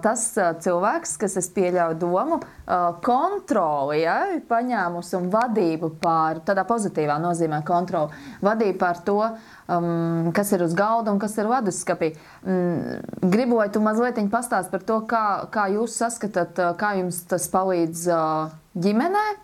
tas 0.04 0.24
cilvēks, 0.64 1.16
kas 1.20 1.38
es 1.42 1.50
pieļauju 1.56 1.98
domu, 2.00 2.40
kontroli, 3.04 4.02
ja, 4.04 4.18
paņēmusi 4.48 5.18
un 5.20 5.30
vadību 5.34 5.92
pār, 6.02 6.42
tādā 6.48 6.64
pozitīvā 6.68 7.18
nozīmē 7.24 7.62
kontroli, 7.68 8.16
vadību 8.46 8.80
pār 8.80 9.02
to, 9.08 9.18
um, 9.68 10.30
kas 10.36 10.54
ir 10.56 10.64
uz 10.64 10.76
galda 10.78 11.12
un 11.12 11.20
kas 11.20 11.36
ir 11.40 11.50
leduskapī. 11.52 12.14
Um, 12.44 13.02
gribu, 13.24 13.60
lai 13.60 13.68
tu 13.74 13.84
mazliet 13.84 14.20
pastāst 14.32 14.72
par 14.72 14.86
to, 14.88 15.02
kā, 15.10 15.26
kā 15.52 15.68
jūs 15.74 16.00
saskatāt, 16.00 16.60
kā 16.80 16.96
jums 17.02 17.22
tas 17.28 17.50
palīdz 17.52 18.08
ģimenei 18.78 19.36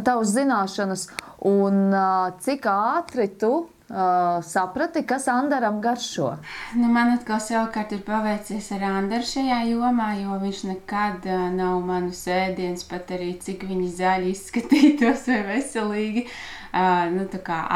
tavas 0.00 0.32
zināšanas, 0.32 1.08
un 1.44 1.92
cik 2.40 2.68
ātri 2.70 3.28
tu 3.36 3.66
uh, 3.92 4.42
saprati, 4.44 5.02
kas 5.06 5.28
Andaram 5.28 5.80
garšo? 5.84 6.32
Nu, 6.74 6.88
man 6.92 7.12
atkal 7.14 7.40
savukārt 7.44 7.92
ir 7.92 8.02
paveicies 8.06 8.70
ar 8.76 8.86
Andaru 8.88 9.28
šajā 9.28 9.60
jomā, 9.68 10.12
jo 10.22 10.38
viņš 10.42 10.64
nekad 10.70 11.28
uh, 11.28 11.46
nav 11.52 11.80
manu 11.86 12.12
sēdiens, 12.16 12.86
pat 12.88 13.12
arī 13.16 13.34
cik 13.42 13.66
viņi 13.68 13.90
zaļi 14.00 14.32
izskatītos 14.32 15.26
vai 15.28 15.40
veselīgi, 15.52 16.26
uh, 16.72 17.10
nu, 17.12 17.28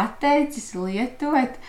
atteicis 0.06 0.72
lietot. 0.78 1.60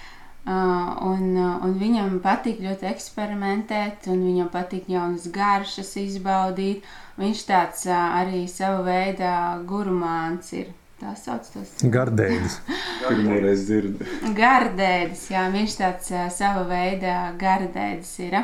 Uh, 0.47 0.93
un, 1.03 1.33
uh, 1.35 1.57
un 1.65 1.73
viņam 1.75 2.21
patīk 2.23 2.61
ļoti 2.63 2.87
eksperimentēt, 2.87 4.07
un 4.07 4.21
viņam 4.23 4.47
patīk 4.53 4.87
jaunas 4.87 5.27
garšas 5.27 5.91
izbaudīt. 5.99 6.87
Viņš 7.19 7.45
tāds 7.49 7.83
uh, 7.89 7.97
arī 8.21 8.45
sava 8.47 8.85
veida 8.87 9.31
gurmāns 9.67 10.55
ir. 10.55 10.71
Tā 10.97 11.11
sauc 11.13 11.45
tos. 11.53 11.75
Gardēdis. 11.93 12.55
Pirmo 13.07 13.35
reizi 13.43 13.67
dzirdu. 13.67 14.07
Gardēdis, 14.37 15.27
jā, 15.29 15.43
viņš 15.53 15.75
tāds 15.77 16.09
sava 16.33 16.63
veida 16.65 17.17
gardēdis 17.37 18.13
ir. 18.25 18.39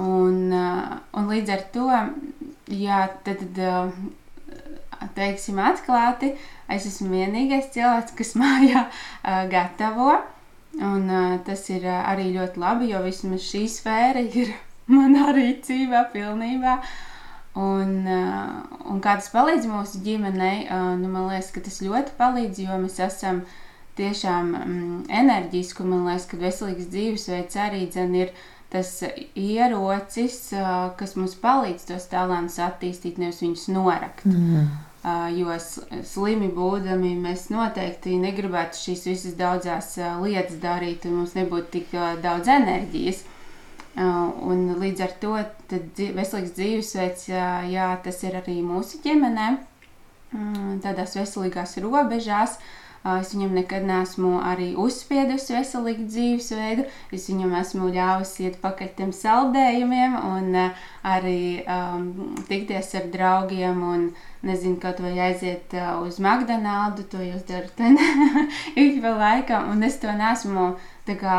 Un, 0.00 0.38
un 0.54 1.28
līdz 1.28 1.52
ar 1.54 1.66
to, 1.74 1.90
jā, 2.72 3.02
tad, 3.26 3.44
tad 3.60 5.12
teiksim 5.18 5.60
atklāti, 5.60 6.32
es 6.72 6.88
esmu 6.88 7.12
vienīgais 7.12 7.68
cilvēks, 7.76 8.16
kas 8.16 8.34
mājā 8.40 8.86
gatavo. 9.52 10.16
Un, 10.80 11.10
tas 11.46 11.68
ir 11.70 11.84
arī 11.92 12.32
ļoti 12.34 12.58
labi, 12.58 12.94
jo 12.94 13.04
vismaz 13.04 13.44
šī 13.52 13.66
sfēra 13.70 14.24
ir 14.24 14.56
manā 14.96 15.28
rīcībā 15.36 16.08
pilnībā. 16.16 16.80
Uh, 16.80 17.13
un 18.90 19.02
kā 19.02 19.14
tas 19.20 19.30
palīdz 19.30 19.68
mūsu 19.70 20.00
ģimenei, 20.04 20.64
uh, 20.66 20.94
nu, 20.98 21.10
man 21.12 21.28
liekas, 21.30 21.52
ka 21.54 21.62
tas 21.62 21.78
ļoti 21.84 22.16
palīdz, 22.18 22.64
jo 22.66 22.78
mēs 22.82 22.98
esam 23.04 23.44
tiešām 23.98 24.54
um, 24.58 24.80
enerģiski. 25.06 25.86
Man 25.86 26.08
liekas, 26.08 26.26
ka 26.30 26.40
veselīgs 26.40 26.90
dzīvesveids 26.90 27.60
arī 27.62 27.84
dzen, 27.92 28.16
ir 28.18 28.32
tas 28.74 28.90
ierocis, 29.38 30.40
uh, 30.58 30.88
kas 30.98 31.14
mums 31.14 31.36
palīdz 31.38 31.86
tos 31.92 32.08
talantus 32.10 32.58
attīstīt, 32.64 33.20
nevis 33.22 33.42
viņus 33.44 33.68
norakt. 33.74 34.26
Mm. 34.30 34.74
Jo 35.36 35.52
slimi 35.60 36.46
būdami, 36.48 37.10
mēs 37.20 37.50
noteikti 37.52 38.14
negribētu 38.22 38.78
šīs 38.86 39.02
visas 39.10 39.34
daudzās 39.36 39.90
lietas 40.22 40.56
darīt, 40.62 41.04
un 41.04 41.18
mums 41.18 41.34
nebūtu 41.36 41.68
tik 41.74 41.92
daudz 42.24 42.48
enerģijas. 42.48 43.20
Un 43.94 44.62
līdz 44.80 45.02
ar 45.06 45.12
to 45.22 45.34
veselīgs 46.16 46.54
dzīvesveids, 46.56 47.28
jā, 47.70 47.90
tas 48.02 48.22
ir 48.26 48.38
arī 48.40 48.56
mūsu 48.66 48.98
ģimenē, 49.04 49.50
tādās 50.82 51.14
veselīgās 51.14 51.76
robežās. 51.84 52.58
Es 53.04 53.34
viņam 53.34 53.52
nekad 53.52 53.84
neesmu 53.84 54.38
arī 54.48 54.70
uzspiedusi 54.80 55.52
veselīgu 55.58 56.06
dzīvesveidu. 56.08 56.86
Es 57.12 57.28
viņam 57.28 57.52
esmu 57.60 57.90
ļāvusi 57.92 58.46
iet 58.48 58.56
pakaļ 58.62 58.94
tiem 58.96 59.10
saldējumiem 59.12 60.16
un 60.24 60.56
arī 61.04 61.42
um, 61.68 62.06
tikties 62.48 62.94
ar 62.96 63.10
draugiem 63.12 63.82
un 63.84 64.06
uh, 64.08 64.33
nezinu, 64.44 64.78
kaut 64.82 65.00
vai 65.02 65.14
aiziet 65.26 65.74
uz 66.04 66.20
McDonald's, 66.20 67.08
to 67.12 67.22
jūs 67.24 67.44
darat 67.48 67.80
ik 68.84 69.00
pa 69.02 69.14
laikam, 69.18 69.70
un 69.74 69.82
es 69.86 69.98
to 70.02 70.12
nesmu 70.14 70.74
kā, 71.08 71.38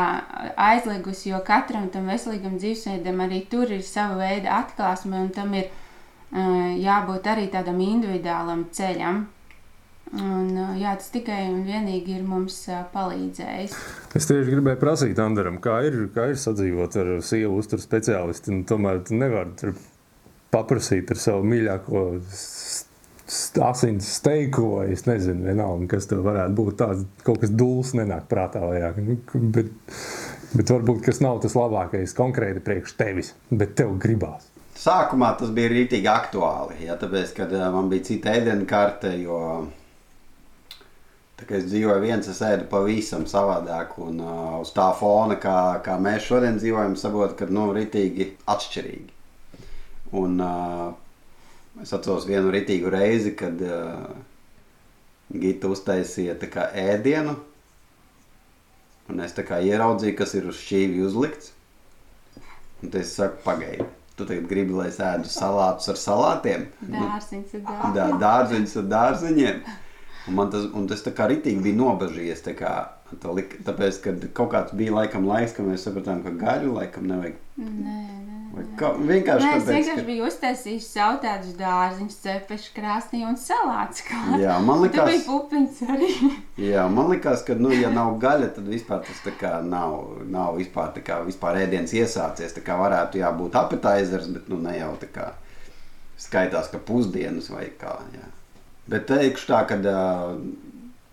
aizliegusi, 0.57 1.31
jo 1.31 1.41
katram 1.45 1.89
tam 1.93 2.09
veselīgam 2.11 2.59
dzīvesveidam 2.61 3.23
arī 3.25 3.45
tur 3.49 3.71
ir 3.71 3.85
sava 3.85 4.19
veida 4.21 4.59
atklāsme, 4.61 5.25
un 5.25 5.31
tam 5.33 5.55
ir 5.57 5.71
jābūt 6.35 7.31
arī 7.31 7.47
tādam 7.53 7.79
individuālam 7.81 8.67
ceļam. 8.75 9.25
Un, 10.15 10.51
jā, 10.77 10.91
tas 10.95 11.09
tikai 11.11 11.47
un 11.49 11.63
vienīgi 11.65 12.13
ir 12.13 12.21
mums 12.23 12.59
palīdzējis. 12.93 13.73
Es 14.15 14.29
tieši 14.29 14.53
gribēju 14.53 14.79
prasīt 14.79 15.19
Andram, 15.19 15.57
kā 15.63 15.79
ir, 15.87 15.97
kā 16.13 16.29
ir 16.31 16.37
sadzīvot 16.39 16.95
ar 17.01 17.09
sievu 17.25 17.57
uzturu 17.59 17.83
speciālistu. 17.83 18.53
Tomēr 18.69 19.01
tu 19.07 19.17
nevari 19.17 19.73
paprasīt 20.53 21.09
ar 21.11 21.19
savu 21.19 21.47
mīļāko 21.49 22.05
asins 23.65 24.07
steiku, 24.19 24.67
vai 24.77 24.89
es 24.93 25.05
nezinu, 25.07 25.45
vienalga, 25.47 25.87
kas 25.95 26.09
tur 26.09 26.21
varētu 26.25 26.57
būt. 26.57 26.75
Tāds 26.81 27.05
kaut 27.25 27.41
kas 27.41 27.53
dūls 27.53 27.95
nenāk 27.97 28.27
prātā. 28.31 28.61
Nu, 29.01 29.17
bet, 29.55 29.71
bet 30.53 30.73
varbūt 30.73 31.05
tas 31.07 31.21
nav 31.25 31.41
tas 31.43 31.57
labākais 31.57 32.13
konkrēti 32.17 32.63
priekš 32.65 32.97
tevis, 32.99 33.33
bet 33.49 33.75
tev 33.79 33.95
gribās. 34.01 34.51
Sākumā 34.75 35.31
tas 35.39 35.49
bija 35.55 35.71
rītīgi 35.71 36.09
aktuāli, 36.11 36.83
ja, 36.85 36.97
tāpēc, 36.99 37.31
kad 37.37 37.53
man 37.73 37.87
bija 37.89 38.05
cita 38.11 38.33
ēdienu 38.35 38.67
karte, 38.69 39.13
jo 39.17 39.39
tā 41.39 41.47
kā 41.47 41.57
es 41.57 41.69
dzīvoju 41.69 42.03
viens, 42.03 42.27
es 42.27 42.41
ēdu 42.43 42.67
pavisam 42.69 43.23
savādāk, 43.29 43.95
un 44.03 44.19
uh, 44.19 44.59
uz 44.59 44.73
tā 44.75 44.89
fona, 44.99 45.39
kā, 45.41 45.79
kā 45.83 45.95
mēs 46.01 46.27
šodien 46.27 46.59
dzīvojam, 46.59 46.97
saprotu, 46.99 47.39
ka, 47.39 47.47
nu, 47.55 47.69
rītīgi 47.75 48.29
atšķirīgi. 48.51 49.09
Un, 50.19 50.37
uh, 50.43 50.93
Es 51.83 51.91
atceros 51.95 52.27
vienu 52.27 52.53
rītīgu 52.53 52.91
reizi, 52.93 53.33
kad 53.35 53.59
uh, 53.65 54.07
Gita 55.33 55.71
uztaisīja 55.73 56.37
kā, 56.51 56.69
ēdienu. 56.71 57.35
Un 59.11 59.21
es 59.21 59.35
kā, 59.37 59.59
ieraudzīju, 59.61 60.15
kas 60.17 60.33
ir 60.37 60.47
uz 60.49 60.57
šķīvja 60.63 61.05
uzlikts. 61.09 61.51
Un 62.83 62.95
es 62.99 63.13
saku, 63.17 63.41
pagaidi. 63.45 63.85
Tu 64.15 64.23
tagad 64.23 64.45
gribi, 64.47 64.71
lai 64.77 64.87
es 64.87 65.01
ēdu 65.03 65.27
salātus 65.27 65.89
ar 65.91 65.97
salātiem? 65.99 66.69
Dārziņus 66.87 67.57
ar 67.57 67.65
dārziņiem. 67.65 67.95
Dā, 67.97 68.05
dārziņus 68.21 68.75
ar 68.79 68.85
dārziņiem. 68.93 69.57
Un 70.25 70.37
man 70.39 70.53
tas, 70.53 70.69
un 70.73 70.87
tas 70.89 71.03
tā 71.05 71.11
kā 71.17 71.27
ritīgi 71.29 71.61
bija 71.65 71.77
nobežies. 71.81 72.45
Tā 72.45 72.55
kā, 72.57 72.71
tā 73.21 73.33
lika, 73.35 73.59
tāpēc, 73.67 73.99
kad 74.05 74.23
kaut 74.37 74.53
kāds 74.55 74.77
bija 74.77 74.95
laikam 74.95 75.27
laiks, 75.27 75.57
kad 75.57 75.67
mēs 75.67 75.83
sapratām, 75.85 76.23
ka 76.23 76.31
gaļu 76.39 76.77
laikam 76.77 77.11
nevajag. 77.11 77.43
Nē, 77.59 78.07
nē. 78.23 78.34
Kā, 78.79 78.89
vienkārši 78.95 79.43
Nē, 79.43 79.55
es 79.57 79.65
vienkārši 79.67 79.99
ka... 79.99 80.05
biju 80.07 80.27
uztaisījis 80.29 80.85
savu 80.95 81.17
tādus 81.23 81.55
dārziņus, 81.59 82.17
cepešu 82.23 82.71
krāsnī 82.75 83.23
un 83.27 83.35
salāts. 83.39 84.03
Kā. 84.07 84.19
Jā, 84.39 84.55
man 84.63 84.83
likās, 84.83 85.01
ka 85.01 85.07
bija 85.09 85.23
pupiņas 85.27 85.81
arī. 85.91 86.11
jā, 86.69 86.85
man 86.91 87.11
likās, 87.11 87.43
ka, 87.47 87.57
nu, 87.59 87.73
ja 87.75 87.91
nav 87.91 88.15
gaļa, 88.21 88.53
tad 88.55 88.69
vispār 88.71 89.01
tas 89.07 89.19
tā 89.25 89.33
kā 89.39 89.57
nav, 89.65 89.97
nav 90.31 90.55
vispār, 90.59 90.93
tā 90.95 91.03
kā 91.03 91.19
vispār 91.27 91.59
ēdiens 91.65 91.95
iesācies. 91.97 92.55
Tā 92.55 92.63
kā 92.63 92.79
varētu 92.79 93.19
jābūt 93.19 93.59
apetaizers, 93.59 94.31
bet, 94.37 94.47
nu, 94.51 94.61
ne 94.63 94.77
jau 94.77 94.93
tā 95.03 95.11
kā 95.11 95.27
skaitās, 96.21 96.71
ka 96.71 96.79
pusdienas 96.79 97.51
vai 97.51 97.67
kā, 97.79 97.97
jā. 98.15 98.31
Bet 98.87 99.09
teikšu 99.09 99.49
tā, 99.49 99.63
ka 99.67 99.81
uh, 99.81 100.35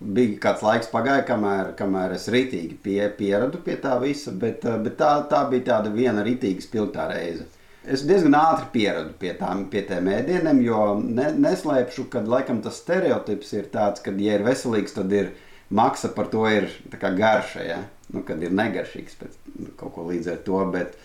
bija 0.03 0.37
kāds 0.43 0.63
laiks 0.65 0.91
pagāja, 0.91 1.23
kamēr, 1.27 1.73
kamēr 1.79 2.15
es 2.17 2.27
ritīgi 2.31 2.77
pie, 2.83 2.99
pieradu 3.17 3.61
pie 3.63 3.77
tā 3.81 3.95
visa, 4.01 4.31
bet, 4.31 4.65
eh, 4.65 4.77
bet 4.83 4.97
tā, 4.99 5.15
tā 5.29 5.43
bija 5.49 5.69
tāda 5.73 5.93
viena 5.93 6.23
ritīga 6.25 6.63
spilgtā 6.63 7.07
reize. 7.11 7.47
Es 7.83 8.05
diezgan 8.07 8.35
ātri 8.39 8.69
pieradu 8.71 9.11
pie 9.19 9.33
tām 9.35 9.65
pie 9.71 9.81
tiem 9.87 10.07
ēdieniem, 10.07 10.61
jo 10.63 10.83
ne, 11.03 11.31
neslēpšu, 11.35 12.07
ka 12.11 12.21
laikam 12.23 12.61
tas 12.63 12.79
stereotips 12.79 13.51
ir 13.57 13.65
tāds, 13.73 14.03
ka, 14.03 14.11
ja 14.11 14.37
ir 14.37 14.45
veselīgs, 14.45 14.95
tad 14.95 15.11
ir 15.11 15.33
maksa 15.69 16.13
par 16.15 16.29
to 16.31 16.45
ir 16.47 16.69
garša, 17.01 17.65
ja? 17.67 17.81
nu, 18.13 18.23
kad 18.23 18.41
ir 18.43 18.53
negaršīgs 18.55 19.19
pēc 19.19 19.35
nu, 19.57 19.67
kaut 19.79 19.95
ko 19.97 20.07
līdz 20.07 20.31
ar 20.31 20.39
to, 20.45 20.61
bet 20.71 20.95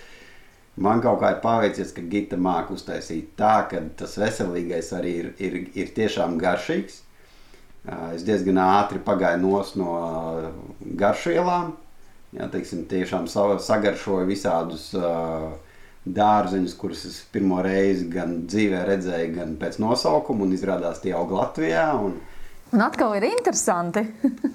man 0.76 1.02
kaut 1.02 1.18
kā 1.22 1.32
ir 1.34 1.42
paveicies, 1.42 1.90
ka 1.96 2.04
Gita 2.12 2.38
māk 2.38 2.70
uztaisīt 2.74 3.32
tā, 3.38 3.66
ka 3.70 3.82
tas 3.98 4.14
veselīgais 4.20 4.92
arī 4.94 5.14
ir, 5.22 5.30
ir, 5.42 5.58
ir 5.74 5.94
tiešām 5.96 6.38
garšīgs, 6.38 7.02
Es 8.12 8.24
diezgan 8.26 8.58
ātri 8.60 9.00
pagāju 9.04 9.40
no 9.80 9.92
garšvielām. 10.98 11.72
Jā, 12.36 12.48
teiksim, 12.52 12.82
tiešām 12.90 13.24
sagaršoju 13.30 14.26
visādus 14.28 14.90
uh, 14.98 15.54
dārzeņus, 16.04 16.74
kurus 16.76 17.06
es 17.08 17.20
pirmo 17.32 17.62
reizi 17.64 18.04
gan 18.12 18.42
dzīvē 18.48 18.82
redzēju, 18.88 19.30
gan 19.38 19.54
pēc 19.60 19.78
nosaukuma, 19.80 20.44
un 20.44 20.52
izrādās 20.52 21.00
tie 21.00 21.14
aug 21.16 21.32
Latvijā. 21.32 21.86
Un, 22.04 22.18
un 22.76 22.84
atkal 22.84 23.16
ir 23.16 23.30
interesanti. 23.30 24.04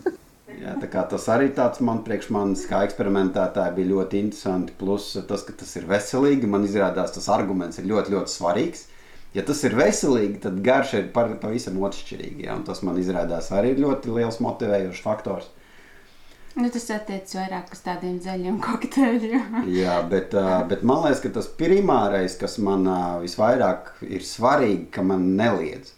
jā, 0.64 0.78
tas 0.94 1.28
arī 1.34 1.50
tāds 1.58 1.82
man 1.82 2.04
priekš 2.06 2.30
manis 2.36 2.68
kā 2.70 2.84
eksperimentētāji 2.86 3.78
bija 3.80 3.94
ļoti 3.96 4.22
interesanti. 4.28 4.78
Plus 4.78 5.10
tas, 5.26 5.48
ka 5.48 5.58
tas 5.64 5.74
ir 5.80 5.90
veselīgi, 5.90 6.50
man 6.50 6.70
izrādās 6.70 7.18
tas 7.18 7.32
arguments 7.34 7.82
ir 7.82 7.90
ļoti, 7.90 8.14
ļoti 8.18 8.38
svarīgs 8.38 8.90
ja 9.34 9.44
tas 9.46 9.64
ir 9.66 9.76
veselīgi, 9.78 10.40
tad 10.46 10.62
garša 10.66 11.02
ir 11.02 11.10
pavisam 11.14 11.82
atšķirīga. 11.88 12.48
Ja? 12.48 12.58
Tas 12.66 12.84
man 12.86 13.00
izrādās 13.02 13.50
arī 13.56 13.76
ļoti 13.80 14.14
liels 14.14 14.40
motivējošs 14.44 15.04
faktors. 15.04 15.50
Nu, 16.54 16.68
tas 16.70 16.86
attiecas 16.94 17.34
vairāk 17.34 17.72
uz 17.74 17.80
tādiem 17.82 18.20
zaļiem 18.22 18.60
kokteļiem. 18.62 19.64
Jā, 19.80 19.98
bet, 20.10 20.36
bet 20.70 20.84
man 20.86 21.02
liekas, 21.08 21.24
ka 21.24 21.32
tas 21.40 21.50
primārais, 21.58 22.36
kas 22.38 22.60
man 22.62 22.86
visvairāk 23.24 23.90
ir 24.06 24.26
svarīgi, 24.28 24.86
ka 24.94 25.06
man 25.06 25.32
neliedz. 25.40 25.96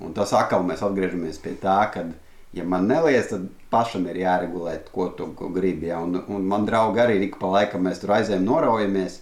Un 0.00 0.14
tas 0.16 0.32
atkal 0.36 0.64
mēs 0.64 0.80
atgriežamies 0.86 1.40
pie 1.42 1.52
tā, 1.60 1.76
ka, 1.92 2.06
ja 2.56 2.64
man 2.64 2.88
neliedz, 2.88 3.28
tad 3.34 3.44
pašam 3.68 4.06
ir 4.08 4.22
jāregulē, 4.22 4.78
ko 4.94 5.10
tu 5.18 5.28
ko 5.36 5.52
gribi. 5.52 5.90
Ja? 5.90 6.00
Un, 6.00 6.16
un 6.32 6.48
man 6.48 6.64
draugi 6.64 7.04
arī 7.04 7.20
ik 7.26 7.36
pa 7.42 7.52
laikam 7.58 7.84
mēs 7.84 8.00
tur 8.00 8.16
aizējām, 8.16 8.48
noraujamies. 8.48 9.20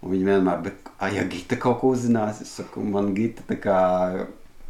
Un 0.00 0.14
viņi 0.14 0.28
vienmēr, 0.30 0.64
bet, 0.64 0.85
ah, 0.98 1.12
ja 1.12 1.24
Gita 1.28 1.58
kaut 1.60 1.80
ko 1.82 1.92
uzzinās, 1.94 2.42
es 2.44 2.56
saku, 2.58 2.84
man 2.84 3.14
Gita 3.16 3.46
tā 3.48 3.60
kā 3.60 3.78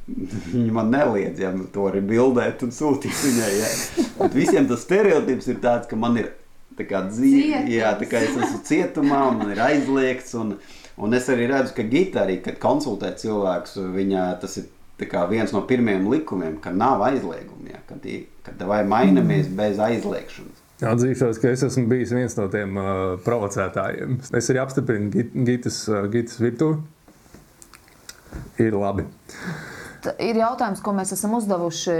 Viņa 0.53 0.73
man 0.75 0.93
neliedz, 0.95 1.41
ja 1.43 1.51
to 1.75 1.89
arī 1.91 2.01
bildēt 2.07 2.63
un 2.63 2.73
sūtīt 2.75 3.17
viņai. 3.25 3.53
Ja. 3.59 4.29
Visiem 4.31 4.69
tas 4.71 4.85
stereotips 4.87 5.49
ir 5.51 5.59
tāds, 5.63 5.89
ka 5.91 5.99
man 5.99 6.19
ir 6.21 6.31
dzīve, 6.77 7.65
jā, 7.73 7.91
tā 7.99 8.07
kā 8.11 8.21
es 8.23 8.37
esmu 8.37 8.61
cietumā, 8.69 9.23
man 9.35 9.51
ir 9.55 9.63
aizliegts. 9.65 10.35
Un, 10.39 10.55
un 11.01 11.17
es 11.17 11.27
arī 11.33 11.49
redzu, 11.51 11.75
ka 11.77 11.87
Gita 11.91 12.23
arī, 12.23 12.39
kad 12.45 12.61
konsultē 12.63 13.15
cilvēkus, 13.19 13.81
viņa 13.97 14.29
tas 14.43 14.59
ir 14.61 14.71
viens 15.31 15.53
no 15.53 15.65
pirmajiem 15.69 16.07
likumiem, 16.13 16.61
ka 16.63 16.71
nav 16.73 17.03
aizlieguma, 17.09 17.73
ja, 17.73 17.83
kad, 17.89 18.07
kad 18.47 18.63
vai 18.69 18.85
mainamies 18.87 19.51
mm. 19.51 19.59
bez 19.59 19.83
aizliegšanas. 19.83 20.56
Atzīšos, 20.77 21.39
ka 21.41 21.55
es 21.55 21.63
esmu 21.65 21.87
bijis 21.89 22.13
viens 22.13 22.35
no 22.37 22.51
tiem 22.53 22.77
uh, 22.77 22.91
provocētājiem. 23.25 24.19
Es 24.37 24.51
arī 24.53 24.61
apstiprinu 24.61 25.25
Gitas, 25.47 25.85
uh, 25.89 26.05
Gitas 26.13 26.37
virtuvi. 26.43 26.83
Ir 28.61 28.77
labi 28.77 29.07
ir 30.23 30.39
jautājums, 30.41 30.83
ko 30.85 30.95
mēs 30.97 31.15
esam 31.17 31.35
uzdevuši 31.39 31.97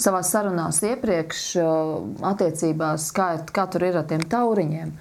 savā 0.00 0.20
sarunās 0.26 0.80
iepriekš, 0.84 1.42
attiecībās, 2.32 3.08
kā, 3.14 3.28
kā 3.54 3.66
tur 3.70 3.86
ir 3.88 3.98
ar 4.00 4.06
tiem 4.10 4.24
tauriņiem. 4.30 4.94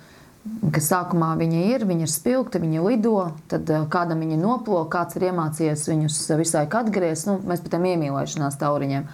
Ka 0.76 0.82
sākumā 0.84 1.30
viņi 1.40 1.62
ir, 1.72 1.86
viņi 1.88 2.04
ir 2.04 2.12
spilgti, 2.12 2.60
viņi 2.60 2.82
lido, 2.84 3.16
tad 3.52 3.70
kādam 3.92 4.26
viņi 4.26 4.42
noplūko, 4.42 4.90
kāds 4.92 5.16
ir 5.16 5.30
iemācījies 5.30 5.86
viņus 5.88 6.18
visu 6.42 6.58
laiku 6.58 6.82
atgriezt. 6.82 7.30
Nu, 7.30 7.38
mēs 7.48 7.64
pat 7.64 7.78
tam 7.78 7.88
iemīlēšanās 7.88 8.60
tauriņiem. 8.60 9.08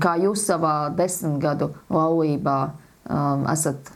Kā 0.00 0.14
jūs 0.22 0.46
savā 0.48 0.88
desmit 0.96 1.36
gadu 1.42 1.74
laulībā 1.92 2.58
um, 3.08 3.46
esat 3.52 3.92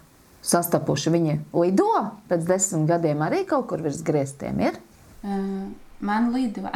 sastapuši, 0.49 1.13
viņi 1.13 1.37
lido 1.57 1.91
pēc 2.31 2.47
desmit 2.49 2.89
gadiem 2.89 3.23
arī 3.27 3.45
kaut 3.49 3.69
kur 3.71 3.83
virs 3.85 4.01
grieztiem? 4.07 4.61
Ir? 4.71 4.81
Uh, 5.23 5.69
man 6.01 6.33
lido. 6.33 6.69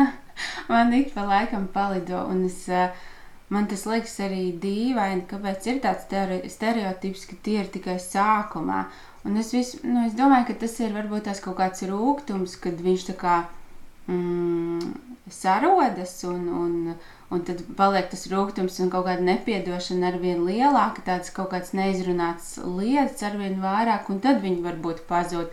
man 0.72 0.92
ik 0.94 1.14
pa 1.14 1.26
laikam 1.28 1.68
palido. 1.72 2.24
Es, 2.46 2.68
eh, 2.68 2.90
man 3.48 3.66
tas 3.66 3.84
liekas 3.86 4.16
arī 4.24 4.50
dīvaini, 4.62 5.26
kāpēc 5.30 5.70
ir 5.72 5.80
tāds 5.84 6.06
stereotips, 6.54 7.26
ka 7.26 7.38
tie 7.42 7.60
ir 7.64 7.70
tikai 7.72 7.98
sākumā. 8.02 8.84
Un 9.26 9.36
es, 9.36 9.52
vis, 9.52 9.74
nu, 9.84 10.06
es 10.06 10.14
domāju, 10.16 10.48
ka 10.48 10.60
tas 10.62 10.78
ir 10.80 10.94
varbūt 10.96 11.26
tas 11.28 11.42
kaut 11.44 11.58
kāds 11.58 11.84
rūkums, 11.84 12.56
kad 12.62 12.78
viņš 12.80 13.08
tā 13.10 13.16
kā 13.20 13.34
mm, 14.08 14.94
sarodas 15.28 16.14
un, 16.28 16.46
un, 16.62 16.76
un 17.30 17.44
tad 17.46 17.62
paliek 17.78 18.08
tas 18.10 18.26
rūkums 18.30 18.80
un 18.82 18.90
kaut 18.92 19.06
kāda 19.06 19.22
nepiedošana 19.26 20.10
ar 20.10 20.18
vien 20.22 20.42
lielāka, 20.46 21.04
tāds 21.06 21.30
kaut 21.34 21.52
kāds 21.52 21.74
neizrunāts 21.78 22.56
lietas 22.64 23.22
ar 23.26 23.38
vien 23.38 23.60
vairāk, 23.62 24.10
un 24.10 24.18
tad 24.24 24.42
viņi 24.42 24.64
varbūt 24.66 25.04
pazūd. 25.10 25.52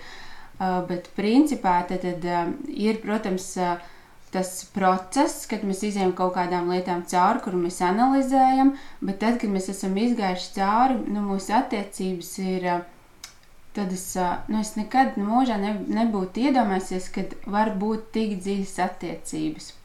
Uh, 0.58 0.82
bet 0.90 1.12
principā 1.14 1.84
tad, 1.86 2.02
tad 2.02 2.24
uh, 2.26 2.50
ir, 2.74 2.98
protams, 3.04 3.52
uh, 3.62 3.78
tas 4.34 4.50
process, 4.74 5.46
kad 5.50 5.62
mēs 5.68 5.84
izējām 5.86 6.16
kaut 6.18 6.34
kādām 6.36 6.72
lietām 6.74 7.04
cauri, 7.08 7.44
kur 7.46 7.56
mēs 7.58 7.78
analizējam, 7.86 8.74
bet 9.06 9.22
tad, 9.22 9.38
kad 9.42 9.54
mēs 9.54 9.70
esam 9.72 9.94
izgājuši 10.02 10.54
cauri, 10.58 10.98
nu, 11.14 11.24
mūsu 11.30 11.56
attiecības 11.62 12.34
ir. 12.44 12.70
Tad 13.78 13.92
es, 13.94 14.08
nu, 14.50 14.64
es 14.64 14.72
nekad 14.74 15.20
mūžā 15.22 15.60
ne, 15.62 15.76
nebūtu 15.94 16.48
iedomājies, 16.48 17.12
ka 17.14 17.28
var 17.46 17.76
būt 17.78 18.10
tik 18.16 18.40
dziļas 18.42 18.80
attiecības. 18.88 19.76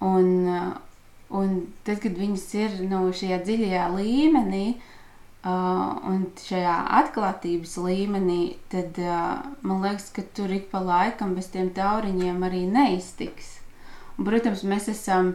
Un, 0.00 0.30
un 1.36 1.58
tad, 1.84 2.00
kad 2.00 2.16
viņas 2.16 2.46
ir 2.56 2.78
nu, 2.88 3.02
šajā 3.16 3.42
dziļajā 3.44 3.88
līmenī, 3.98 4.64
uh, 4.76 4.96
Uh, 5.40 5.94
un 6.04 6.26
šajā 6.36 6.72
atklātības 6.98 7.78
līmenī, 7.80 8.58
tad 8.68 8.98
uh, 9.00 9.38
man 9.64 9.78
liekas, 9.80 10.10
ka 10.12 10.20
tur 10.36 10.52
ik 10.52 10.66
pa 10.68 10.82
laikam 10.84 11.30
bez 11.32 11.46
tiem 11.54 11.70
tauriņiem 11.72 12.44
arī 12.44 12.66
neiztiks. 12.68 13.54
Un, 14.18 14.26
protams, 14.26 14.66
mēs 14.68 14.90
esam 14.92 15.30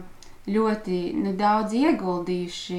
ļoti 0.46 1.00
nu, 1.18 1.32
daudz 1.34 1.74
ieguldījuši 1.74 2.78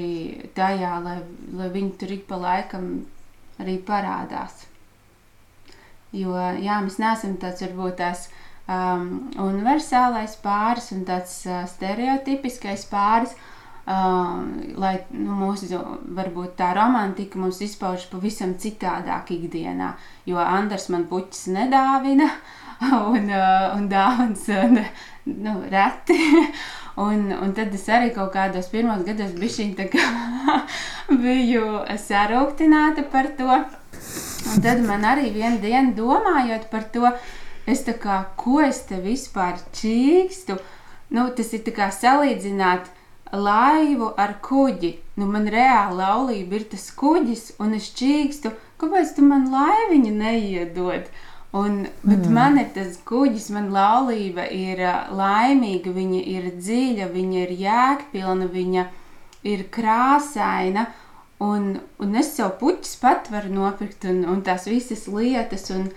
tajā, 0.56 0.94
lai, 1.04 1.18
lai 1.52 1.68
viņi 1.74 1.92
tur 2.00 2.16
ik 2.16 2.24
pa 2.30 2.40
laikam 2.40 2.88
arī 3.60 3.76
parādās. 3.84 4.64
Jo 6.16 6.32
jā, 6.32 6.80
mēs 6.80 6.96
neesam 6.96 7.36
tāds 7.36 7.60
varbūt 7.66 8.00
tās 8.00 8.30
um, 8.68 9.30
universālais 9.48 10.36
pāris 10.44 10.92
un 10.96 11.04
tāds 11.08 11.40
uh, 11.48 11.64
stereotipiskais 11.68 12.84
pāris, 12.92 13.32
uh, 13.34 13.54
Uh, 13.88 14.42
lai 14.76 14.98
nu, 15.16 15.32
mūsu 15.32 15.78
varbūt 16.12 16.58
tā 16.58 16.74
romantika 16.76 17.38
mums 17.40 17.62
izpaužas 17.64 18.10
pavisam 18.10 18.50
citādāk 18.60 19.30
ikdienā. 19.32 19.94
Jo 20.28 20.42
Andrs 20.42 20.90
man 20.92 21.06
puķis 21.08 21.46
nedāvina, 21.54 22.26
un, 23.14 23.30
uh, 23.32 23.70
un 23.78 23.86
dāvans 23.88 24.42
uh, 24.52 24.76
nu, 25.24 25.54
reti. 25.72 26.18
Un, 26.98 27.28
un 27.30 27.52
tad 27.54 27.70
es 27.76 27.84
arī 27.94 28.08
kaut 28.10 28.32
kādos 28.34 28.66
pirmos 28.72 29.04
gados 29.06 29.30
biju 31.22 31.66
sarūktināta 31.94 33.04
par 33.12 33.28
to. 33.38 33.46
Un 34.50 34.64
tad 34.64 34.82
man 34.82 35.06
arī 35.06 35.28
vienu 35.30 35.60
dienu 35.62 35.94
domājot 35.94 36.66
par 36.72 36.88
to, 36.90 37.12
es 37.68 37.84
tā 37.86 37.94
kā, 38.00 38.22
ko 38.40 38.60
es 38.64 38.82
te 38.88 39.00
vispār 39.02 39.58
čīkstu, 39.76 40.58
nu, 41.14 41.28
tas 41.36 41.52
ir 41.56 41.64
kā 41.76 41.90
salīdzināt 41.94 42.88
laivu 43.32 44.12
ar 44.16 44.38
kuģi. 44.44 44.94
Nu, 45.18 45.28
man 45.30 45.48
reāli 45.50 45.98
laulība 45.98 46.58
ir 46.58 46.68
tas 46.72 46.88
kuģis, 46.96 47.52
un 47.62 47.74
es 47.76 47.90
čīkstu, 47.98 48.52
kāpēc 48.80 49.16
tu 49.16 49.24
man 49.26 49.48
laiviņu 49.52 50.14
neiedod? 50.14 51.08
Un, 51.58 51.86
bet 52.04 52.26
mm. 52.26 52.32
man 52.36 52.58
ir 52.60 52.68
tas 52.74 52.98
kuģis, 53.08 53.48
man 53.56 53.70
laulība 53.72 54.44
ir 54.52 54.82
laimīga, 55.16 55.92
viņa 55.96 56.22
ir 56.34 56.48
dziļa, 56.58 57.08
viņa 57.14 57.38
ir 57.46 57.54
jēgpilna, 57.62 58.48
viņa 58.52 58.88
ir 59.48 59.64
krāsaina. 59.72 60.88
Un, 61.40 61.78
un 62.02 62.18
es 62.18 62.34
sev 62.34 62.56
puķis 62.60 62.98
pat 63.00 63.30
varu 63.32 63.52
nopirkt, 63.54 64.04
un, 64.10 64.24
un 64.28 64.42
tās 64.44 64.66
visas 64.68 65.06
lietas. 65.08 65.68
Un, 65.72 65.88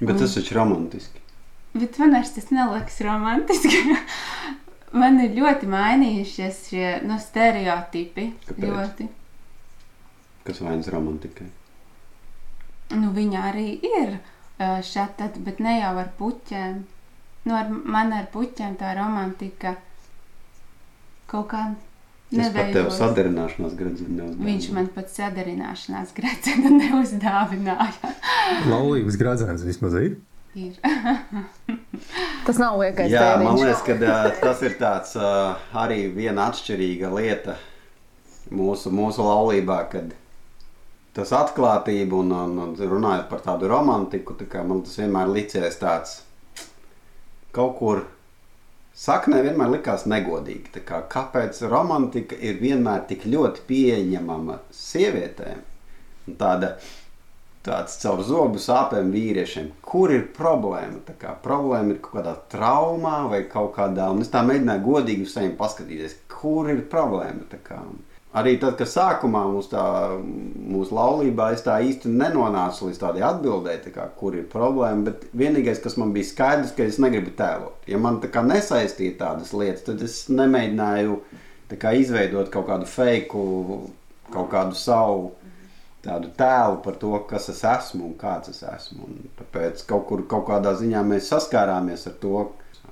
bet 0.00 0.18
tas 0.18 0.34
taču 0.36 0.54
ir 0.54 0.60
romantiski. 0.60 1.22
Bet 1.72 1.98
man 2.02 2.16
tas 2.34 2.50
neliekas 2.50 3.00
romantiski. 3.06 3.84
Man 4.90 5.20
ir 5.22 5.36
ļoti 5.36 5.68
mainījušies 5.70 6.56
šie 6.66 6.86
no 7.04 7.12
nu, 7.12 7.18
stereotipi. 7.22 8.24
Kāpēc? 8.48 8.64
Ļoti. 8.66 9.04
Kas 10.48 10.58
vainas 10.64 10.88
romantikai? 10.90 11.46
Nu, 12.98 13.12
viņa 13.14 13.44
arī 13.52 13.68
ir 13.86 14.16
šāda, 14.58 15.28
bet 15.46 15.60
ne 15.62 15.76
jau 15.76 15.92
ar 16.02 16.10
puķiem. 16.18 16.80
Nu, 17.46 17.54
ar, 17.54 17.70
man 17.70 18.10
ar 18.16 18.26
puķiem 18.34 18.74
tā 18.80 18.96
romantika 18.98 19.76
kaut 21.30 21.46
kā 21.52 21.62
Es 22.30 22.50
pat 22.54 22.68
tev 22.70 22.88
sadarināšanās 22.94 23.72
gredzenu 23.74 24.14
neuzdāvināju. 24.14 24.46
Viņš 24.46 24.66
man 24.76 24.90
pat 24.94 25.08
sadarināšanās 25.10 26.12
gredzenu 26.14 26.70
neuzdāvināja. 26.82 28.12
Laulības 28.70 29.18
gredzens 29.18 29.64
vismaz 29.66 29.96
ir? 29.98 30.14
Ir. 30.58 30.76
tas 32.46 32.58
nav 32.58 32.78
liekais. 32.78 33.10
Jā, 33.10 33.24
tēriņš. 33.24 33.44
man 33.48 33.58
liekas, 33.58 33.82
ka 33.86 34.38
tas 34.44 34.62
ir 34.66 34.78
tāds 34.78 35.18
arī 35.18 36.04
viena 36.14 36.48
atšķirīga 36.50 37.10
lieta 37.14 37.58
mūsu, 38.54 38.90
mūsu 38.94 39.26
laulībā, 39.26 39.82
kad 39.90 40.14
tas 41.14 41.34
atklātība 41.34 42.22
un, 42.22 42.34
un, 42.34 42.56
un 42.62 42.74
runājot 42.78 43.26
par 43.30 43.42
tādu 43.46 43.70
romantiku, 43.70 44.38
tā 44.38 44.46
kā 44.50 44.62
man 44.66 44.84
tas 44.86 44.98
vienmēr 45.02 45.30
licies 45.34 45.78
tāds 45.82 46.20
kaut 47.54 47.78
kur 47.78 48.04
saknē 49.00 49.40
vienmēr 49.46 49.74
likās 49.76 50.06
negodīgi. 50.10 50.82
Kā, 50.86 51.02
kāpēc 51.10 51.62
romantika 51.70 52.36
ir 52.36 52.60
vienmēr 52.60 53.06
tik 53.10 53.26
ļoti 53.30 53.66
pieņemama 53.68 54.60
sievietēm? 54.76 55.62
Tāda 56.40 56.74
tāds 57.66 57.96
caur 58.00 58.22
zobu 58.24 58.60
sāpēm 58.60 59.10
vīriešiem. 59.12 59.70
Kur 59.84 60.12
ir 60.14 60.26
problēma? 60.36 61.02
Kā 61.20 61.34
problēma 61.44 61.94
ir 61.94 62.00
kaut 62.04 62.20
kādā 62.20 62.36
traumā 62.52 63.16
vai 63.32 63.42
kaut 63.50 63.74
kādā, 63.76 64.08
un 64.12 64.24
es 64.24 64.32
tā 64.32 64.44
mēģināju 64.46 64.86
godīgi 64.86 65.26
uz 65.26 65.34
sevi 65.36 65.52
paskatīties, 65.58 66.16
kur 66.32 66.70
ir 66.72 66.84
problēma. 66.92 67.48
Arī 68.30 68.52
tad, 68.62 68.76
kad 68.78 68.86
sākumā 68.86 69.40
mūsu, 69.50 69.72
tā, 69.72 69.84
mūsu 70.70 70.94
laulībā 70.94 71.48
es 71.50 71.64
tā 71.66 71.80
īsti 71.82 72.12
nenonācu 72.14 72.86
līdz 72.86 73.00
tādai 73.00 73.24
atbildēji, 73.26 73.90
kā, 73.96 74.04
kur 74.20 74.36
ir 74.38 74.44
problēma. 74.52 75.08
Bet 75.08 75.24
vienīgais, 75.34 75.82
kas 75.82 75.98
man 75.98 76.12
bija 76.14 76.28
skaidrs, 76.28 76.70
ka 76.76 76.86
es 76.86 77.00
negribu 77.02 77.34
tēlot. 77.38 77.88
Ja 77.90 77.98
man 77.98 78.20
tā 78.22 78.30
kā 78.30 78.44
nesaistīja 78.46 79.16
tādas 79.24 79.50
lietas, 79.50 79.82
tad 79.88 80.04
es 80.06 80.20
nemēģināju 80.30 81.18
kā, 81.74 81.96
izveidot 81.98 82.52
kaut 82.54 82.68
kādu 82.70 82.86
feiku 82.90 83.42
kaut 84.30 84.50
kādu 84.52 84.78
savu 84.78 85.32
tādu 86.04 86.30
tēlu 86.38 86.80
par 86.84 86.96
to, 87.00 87.12
kas 87.28 87.50
es 87.52 87.60
esmu 87.66 88.06
un 88.08 88.16
kāds 88.20 88.52
es 88.54 88.62
esmu. 88.64 89.08
Un 89.08 89.30
tāpēc 89.40 89.82
kaut 89.88 90.06
kur, 90.08 90.24
kaut 90.30 90.46
kādā 90.48 90.72
ziņā 90.78 91.02
mēs 91.06 91.28
saskārāmies 91.32 92.06
ar 92.08 92.16
to, 92.22 92.46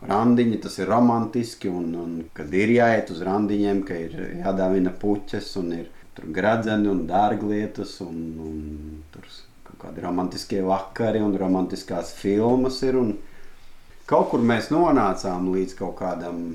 randiņi 0.07 0.61
tas 0.63 0.79
ir 0.79 0.91
romantiski, 0.91 1.71
un, 1.71 1.89
un 1.99 2.13
kad 2.37 2.53
ir 2.55 2.73
jāiet 2.75 3.11
uz 3.15 3.23
randiņiem, 3.27 3.83
ka 3.89 3.99
ir 3.99 4.15
jādāvina 4.45 4.93
puķes, 5.01 5.51
un 5.63 5.73
ir 5.81 5.89
tur 6.17 6.31
gradzeni 6.35 6.91
un 6.91 7.05
dārglietas, 7.09 7.99
un, 8.05 8.21
un 8.45 9.03
tur 9.15 9.27
kaut 9.67 9.81
kādi 9.87 10.05
romantiskie 10.05 10.63
vakari 10.67 11.23
un 11.23 11.37
romantiskās 11.39 12.15
filmas 12.19 12.81
ir, 12.87 12.99
un 12.99 13.17
kaut 14.09 14.31
kur 14.33 14.43
mēs 14.43 14.73
nonācām 14.75 15.53
līdz 15.55 15.79
kaut 15.83 15.99
kādam 16.01 16.49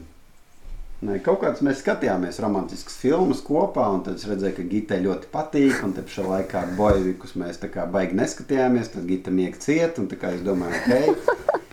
Ne, 1.04 1.18
kaut 1.20 1.42
kāds 1.42 1.60
mēs 1.66 1.82
skatījāmies 1.82 2.38
romantiskas 2.40 2.94
filmas 2.96 3.42
kopā, 3.44 3.90
un 3.92 4.06
tad 4.06 4.16
es 4.16 4.24
redzēju, 4.30 4.56
ka 4.56 4.64
Gita 4.70 5.00
ļoti 5.04 5.28
patīk. 5.34 5.82
Un 5.84 5.92
tad 5.98 6.08
šajā 6.08 6.30
laikā 6.30 6.62
ar 6.62 6.72
bojevikus 6.78 7.36
mēs 7.42 7.60
tā 7.60 7.68
kā 7.74 7.84
baigi 7.92 8.16
neskatījāmies. 8.16 8.94
Tad 8.94 9.10
Gita 9.10 9.34
miega 9.36 9.60
ciet, 9.60 10.00
un 10.00 10.08
tā 10.08 10.16
kā 10.22 10.32
es 10.38 10.46
domāju, 10.48 10.80
ok. 10.80 11.60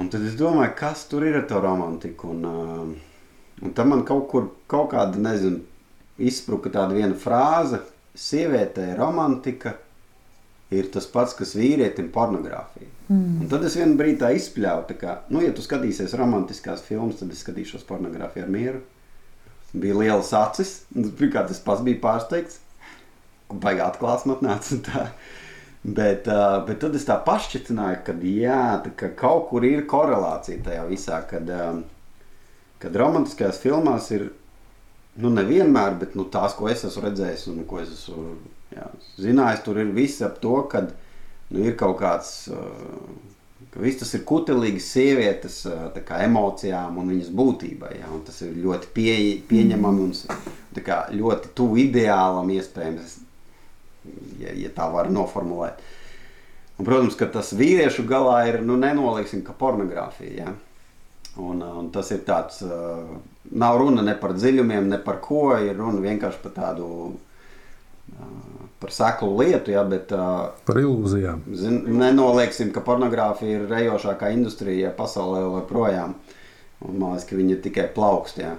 Un 0.00 0.10
tad 0.10 0.24
es 0.26 0.34
domāju, 0.38 0.72
kas 0.78 1.04
tur 1.10 1.26
ir 1.26 1.38
ar 1.38 1.46
to 1.50 1.60
romantiku. 1.62 2.32
Un, 2.34 2.44
uh, 2.44 3.62
un 3.62 3.74
tad 3.76 3.90
man 3.90 4.02
kaut 4.06 4.26
kur, 4.32 4.48
kaut 4.70 4.90
kāda, 4.94 5.20
nezinu, 5.22 5.62
izspruka 6.18 6.72
tāda 6.74 6.96
viena 6.96 7.14
frāze. 7.18 7.80
Sievietē 8.14 8.92
romantika 8.98 9.74
ir 10.74 10.90
tas 10.94 11.06
pats, 11.10 11.34
kas 11.38 11.54
vīrietim 11.58 12.10
pornogrāfija. 12.14 12.90
Mm. 13.08 13.44
Un 13.44 13.50
tad 13.50 13.66
es 13.66 13.76
vienā 13.78 13.98
brīdī 13.98 14.30
izspļāvu, 14.38 14.96
ka, 15.00 15.18
nu, 15.34 15.42
ja 15.44 15.52
tu 15.54 15.62
skatīsies 15.64 16.14
romantiskās 16.18 16.82
filmas, 16.86 17.18
tad 17.20 17.34
es 17.34 17.42
skatīšos 17.44 17.86
pornogrāfiju 17.88 18.46
ar 18.46 18.52
mieru. 18.54 18.82
Bija 19.74 19.96
liels 19.98 20.30
acis, 20.38 20.76
un 20.94 21.10
tas 21.10 21.62
pats 21.66 21.82
bija 21.86 22.00
pārsteigts. 22.02 22.60
Baigā 23.50 23.90
atklāsme 23.90 24.38
atnāca. 24.38 25.08
Bet, 25.84 26.28
uh, 26.32 26.62
bet 26.64 26.78
tad 26.80 26.94
es 26.96 27.04
tā 27.04 27.18
pašķicināju, 27.26 27.98
ka, 28.06 28.14
jā, 28.24 28.60
ka 28.96 29.10
kaut 29.18 29.50
kur 29.50 29.66
ir 29.68 29.84
korelācija 29.88 30.62
tajā 30.64 30.86
visā, 30.88 31.18
kad, 31.28 31.50
um, 31.52 31.82
kad 32.80 32.96
romantiskajās 32.96 33.60
filmās 33.60 34.08
ir 34.16 34.30
nu, 35.20 35.28
nevienmēr, 35.28 35.98
bet 36.00 36.16
nu, 36.16 36.24
tās, 36.32 36.56
ko 36.56 36.70
es 36.72 36.86
esmu 36.88 37.04
redzējis 37.04 37.44
un 37.52 37.60
ko 37.68 37.82
es 37.82 37.92
esmu 37.98 38.24
jā, 38.72 38.88
zinājis, 39.26 39.60
tur 39.66 39.82
ir 39.82 39.92
viss 39.92 40.24
ap 40.24 40.40
to, 40.40 40.56
ka 40.72 40.86
nu, 40.88 41.60
ir 41.60 41.76
kaut 41.80 41.98
kāds. 42.00 42.32
Uh, 42.48 43.34
ka 43.74 43.82
viss 43.82 43.98
tas 43.98 44.12
ir 44.14 44.22
kutelīgs 44.28 44.86
sievietes 44.94 45.60
kā, 46.06 46.20
emocijām 46.24 46.96
un 47.00 47.10
viņas 47.10 47.30
būtībai. 47.34 47.92
Ja, 47.98 48.08
un 48.14 48.22
tas 48.26 48.40
ir 48.46 48.54
ļoti 48.62 48.90
pie, 48.94 49.14
pieņemami 49.50 50.04
un 50.04 50.82
kā, 50.86 51.00
ļoti 51.10 51.50
tuvu 51.58 51.80
ideālam, 51.82 52.52
iespējams, 52.54 53.16
ja, 54.40 54.54
ja 54.54 54.70
tā 54.74 54.88
var 54.92 55.10
noformulēt. 55.12 55.82
Un, 56.74 56.86
protams, 56.86 57.14
ka 57.18 57.28
tas 57.30 57.52
vīriešu 57.54 58.06
galā 58.08 58.40
ir 58.50 58.60
nu, 58.66 58.76
nenolieksim, 58.80 59.44
ka 59.46 59.54
pornogrāfija. 59.58 60.48
Ja? 60.48 60.54
Un, 61.42 61.62
un 61.62 61.90
tas 61.94 62.10
ir 62.14 62.24
tāds, 62.26 62.60
uh, 62.66 63.14
nav 63.54 63.78
runa 63.80 64.02
ne 64.06 64.14
par 64.18 64.34
dziļumiem, 64.34 64.90
ne 64.90 64.98
par 65.02 65.20
ko, 65.22 65.48
ir 65.58 65.78
runa 65.78 66.02
vienkārši 66.02 66.42
par 66.42 66.54
tādu 66.56 66.88
uh, 67.10 68.54
par 68.82 68.92
seklu 68.94 69.32
lietu, 69.38 69.72
ja, 69.74 69.82
bet 69.88 70.12
uh, 70.14 70.50
par 70.66 70.78
ilūzijām. 70.82 71.42
Zin, 71.58 71.80
nenolieksim, 71.98 72.70
ka 72.74 72.82
pornogrāfija 72.86 73.60
ir 73.60 73.70
rejošākā 73.70 74.30
industrija 74.34 74.92
pasaulē 74.94 75.40
joprojām. 75.46 76.18
Un 76.84 76.98
man 77.00 77.14
liekas, 77.14 77.26
ka 77.30 77.38
viņa 77.38 77.58
tikai 77.64 77.88
plaukst. 77.94 78.42
Ja. 78.42 78.56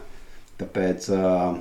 Tāpēc 0.60 1.10
uh, 1.14 1.60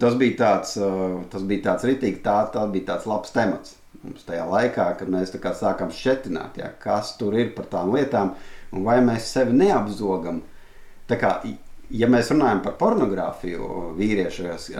tas 0.00 0.16
bija 0.20 0.36
tāds, 0.40 0.76
uh, 0.80 1.20
tas 1.32 1.44
bija 1.48 1.68
tāds 1.70 1.86
ritīgi, 1.88 2.22
tā, 2.24 2.38
tā 2.54 2.64
bija 2.72 2.92
tāds 2.92 3.08
labs 3.10 3.34
temats. 3.34 3.76
Mums 4.04 4.26
tajā 4.26 4.44
laikā, 4.48 4.88
kad 4.98 5.10
mēs 5.12 5.32
sākām 5.32 5.92
šķetināt, 5.94 6.58
ja, 6.60 6.72
kas 6.80 7.14
tur 7.20 7.36
ir 7.38 7.54
par 7.56 7.70
tām 7.72 7.94
lietām 7.94 8.34
un 8.74 8.84
vai 8.84 8.98
mēs 9.04 9.30
sevi 9.32 9.56
neapzogam. 9.56 10.42
Tā 11.08 11.16
kā, 11.20 11.30
ja 11.92 12.08
mēs 12.10 12.32
runājam 12.32 12.60
par 12.64 12.76
pornogrāfiju, 12.80 13.70
vīriešos, 13.96 14.70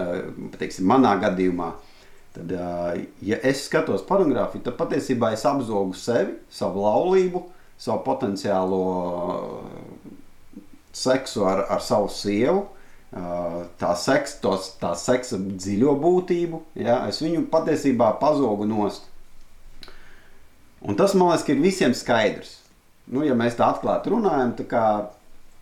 teiksim, 0.59 0.88
manā 0.88 1.14
gadījumā, 1.22 1.72
Tad, 2.34 2.50
ja 3.22 3.36
es 3.46 3.61
skatos 3.68 4.02
pornogrāfiju, 4.09 4.64
tad 4.66 4.74
patiesībā 4.74 5.30
es 5.36 5.44
apzogu 5.46 5.94
sevi, 5.94 6.32
savu 6.50 6.82
laulību, 6.82 7.44
savu 7.78 8.00
potenciālo 8.02 8.80
seksu 10.94 11.44
ar, 11.46 11.62
ar 11.70 11.82
savu 11.82 12.11
sievu, 12.11 12.64
tā 13.14 13.92
seksa, 13.98 14.40
tos, 14.42 14.72
tā 14.80 14.94
seksa 14.98 15.38
dziļo 15.38 15.94
būtību. 16.02 16.62
Ja, 16.82 17.04
es 17.08 17.22
viņu 17.22 17.46
patiesībā 17.52 18.14
pazogu 18.20 18.66
nost. 18.66 19.06
Un 20.84 20.98
tas 20.98 21.14
man 21.16 21.30
liekas, 21.30 21.46
ka 21.46 21.54
ir 21.54 21.62
visiem 21.62 21.94
skaidrs. 21.96 22.58
Nu, 23.08 23.22
ja 23.24 23.36
mēs 23.36 23.56
tā 23.56 23.70
atklāti 23.70 24.12
runājam, 24.12 24.52
tad 24.58 24.74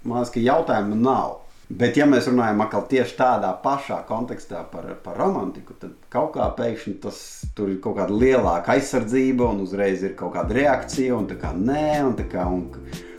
man 0.03 0.23
liekas, 0.23 0.33
ka 0.35 0.43
jautājumu 0.43 0.99
nav. 0.99 1.39
Bet, 1.73 1.97
ja 1.97 2.05
mēs 2.05 2.27
runājam 2.29 2.61
tieši 2.91 3.15
tādā 3.17 3.53
pašā 3.63 4.03
kontekstā 4.05 4.65
par, 4.69 4.91
par 5.05 5.17
romantiku, 5.17 5.77
tad 5.81 5.95
kaut 6.13 6.35
kā 6.35 6.51
pēkšņi 6.59 6.99
tas 7.01 7.21
tur 7.57 7.71
ir 7.73 7.79
kaut 7.81 7.97
kāda 7.97 8.13
lielāka 8.13 8.75
aizsardzība, 8.75 9.47
un 9.55 9.63
uzreiz 9.65 10.03
ir 10.05 10.13
kaut 10.19 10.35
kāda 10.35 10.53
reakcija, 10.59 11.15
un 11.17 11.31
tā 11.31 11.39
kā 11.41 11.55
nē, 11.57 12.03
un, 12.11 12.19
kā, 12.29 12.45
un, 12.45 12.67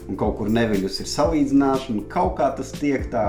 un 0.06 0.20
kaut 0.20 0.38
kur 0.38 0.54
neviļus 0.54 1.02
ir 1.02 1.10
salīdzināšana, 1.10 2.06
kaut 2.14 2.36
kā 2.38 2.52
tas 2.60 2.70
tiek 2.78 3.08
tā 3.10 3.26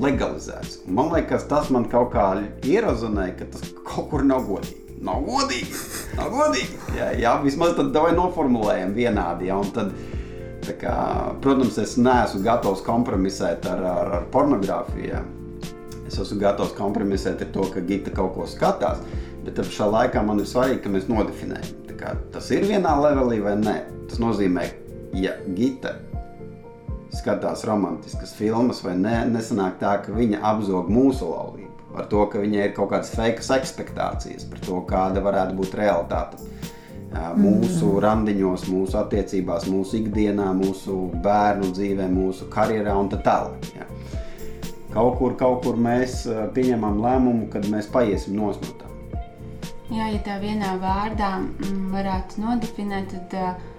legalizēts. 0.00 0.82
Un 0.86 0.96
man 0.98 1.10
liekas, 1.12 1.46
tas 1.50 1.70
man 1.74 1.88
kaut 1.90 2.12
kā 2.14 2.26
ierozonēja, 2.68 3.36
ka 3.40 3.50
tas 3.54 3.74
kaut 3.86 4.08
kur 4.12 4.24
nav 4.26 4.46
godīgi. 4.48 4.78
Nav 5.02 5.24
godīgi, 5.26 5.78
nav 6.14 6.30
godīgi. 6.30 6.76
Jā, 6.94 7.08
jā 7.18 7.32
vismaz 7.42 7.74
tad 7.74 7.96
vai 7.96 8.12
noformulējam 8.16 8.94
vienādi. 8.96 9.50
Jā, 9.50 9.60
Kā, 10.62 10.94
protams, 11.42 11.74
es 11.82 11.96
neesmu 11.98 12.38
gatavs 12.44 12.84
kompromisēt 12.86 13.64
ar, 13.66 13.80
ar, 13.82 14.10
ar 14.20 14.26
pornogrāfiju. 14.30 15.18
Es 16.06 16.20
esmu 16.22 16.38
gatavs 16.38 16.76
kompromisēt 16.78 17.42
ar 17.42 17.50
to, 17.50 17.66
ka 17.74 17.82
Gita 17.82 18.12
kaut 18.14 18.36
ko 18.36 18.46
skatās. 18.46 19.02
Bet 19.42 19.58
šā 19.58 19.88
laikā 19.90 20.22
man 20.22 20.38
ir 20.38 20.46
svarīgi, 20.46 20.84
ka 20.84 20.92
mēs 20.94 21.10
nodefinējam, 21.10 21.90
kā, 21.98 22.14
tas 22.30 22.52
ir 22.54 22.68
vienā 22.70 22.94
levelī 23.02 23.40
vai 23.42 23.56
nē. 23.58 23.76
Tas 24.06 24.22
nozīmē, 24.22 24.68
ja 25.18 25.34
Gita 25.58 25.96
skatās 27.12 27.66
romantiskas 27.68 28.32
filmas, 28.36 28.80
vai 28.84 28.96
ne, 28.98 29.18
nesanāk 29.32 29.78
tā, 29.82 29.98
ka 30.04 30.14
viņa 30.16 30.40
apzog 30.52 30.90
mūsu 30.92 31.28
laulību. 31.28 31.70
Ar 31.92 32.06
to, 32.08 32.24
ka 32.32 32.40
viņai 32.40 32.68
ir 32.70 32.76
kaut 32.76 32.88
kādas 32.94 33.12
fake 33.12 33.44
expectācijas 33.58 34.46
par 34.48 34.62
to, 34.64 34.78
kāda 34.88 35.20
varētu 35.24 35.58
būt 35.58 35.74
realitāte 35.76 36.40
mūsu 37.12 37.90
mm. 37.90 37.98
randiņos, 38.00 38.66
mūsu 38.72 38.98
attiecībās, 39.00 39.66
mūsu 39.68 39.98
ikdienā, 40.00 40.48
mūsu 40.56 41.10
bērnu 41.24 41.72
dzīvē, 41.76 42.08
mūsu 42.08 42.48
karjerā 42.52 42.94
un 42.96 43.10
tā 43.12 43.20
tālāk. 43.24 43.66
Ja. 43.76 43.88
Kaut 44.92 45.18
kur, 45.18 45.36
kaut 45.40 45.62
kur 45.64 45.76
mēs 45.80 46.22
pieņemam 46.56 47.00
lēmumu, 47.02 47.48
kad 47.52 47.68
mēs 47.72 47.88
paiesim 47.92 48.36
no 48.36 48.52
tā. 48.52 48.88
Jā, 49.92 50.08
ja 50.08 50.20
tā 50.24 50.38
vienā 50.40 50.72
vārdā 50.80 51.34
mm, 51.42 51.90
varētu 51.92 52.40
nodefinēt, 52.40 53.12
tad 53.12 53.36
mm, 53.36 53.71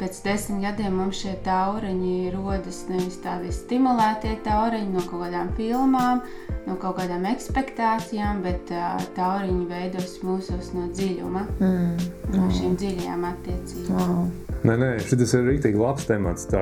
pēc 0.00 0.20
desmit 0.24 0.62
gadiem 0.64 0.96
mums 0.96 1.20
šie 1.22 1.34
tauriņi 1.44 2.32
rodas 2.34 2.84
nevis 2.88 3.18
tādi 3.24 3.52
stimulētie 3.52 4.38
tauriņi 4.46 4.94
no 4.94 5.04
kaut 5.04 5.26
kādām 5.26 5.52
filmām, 5.58 6.24
no 6.66 6.76
kaut 6.80 6.98
kādām 7.00 7.28
expectācijām, 7.28 8.42
bet 8.46 8.72
uh, 8.74 8.96
tauriņi 9.18 9.68
veidos 9.70 10.18
mūsos 10.24 10.72
no 10.76 10.88
dziļuma, 10.92 11.46
mm. 11.60 12.12
no 12.36 12.50
šīm 12.56 12.76
dziļajām 12.80 13.32
attiecībām. 13.32 14.12
Wow. 14.12 14.28
Nē, 14.66 14.74
nē, 14.74 14.86
šis 15.06 15.36
ir 15.38 15.44
rīktīgi 15.46 15.78
labs 15.78 16.08
temats, 16.08 16.48
tā, 16.50 16.60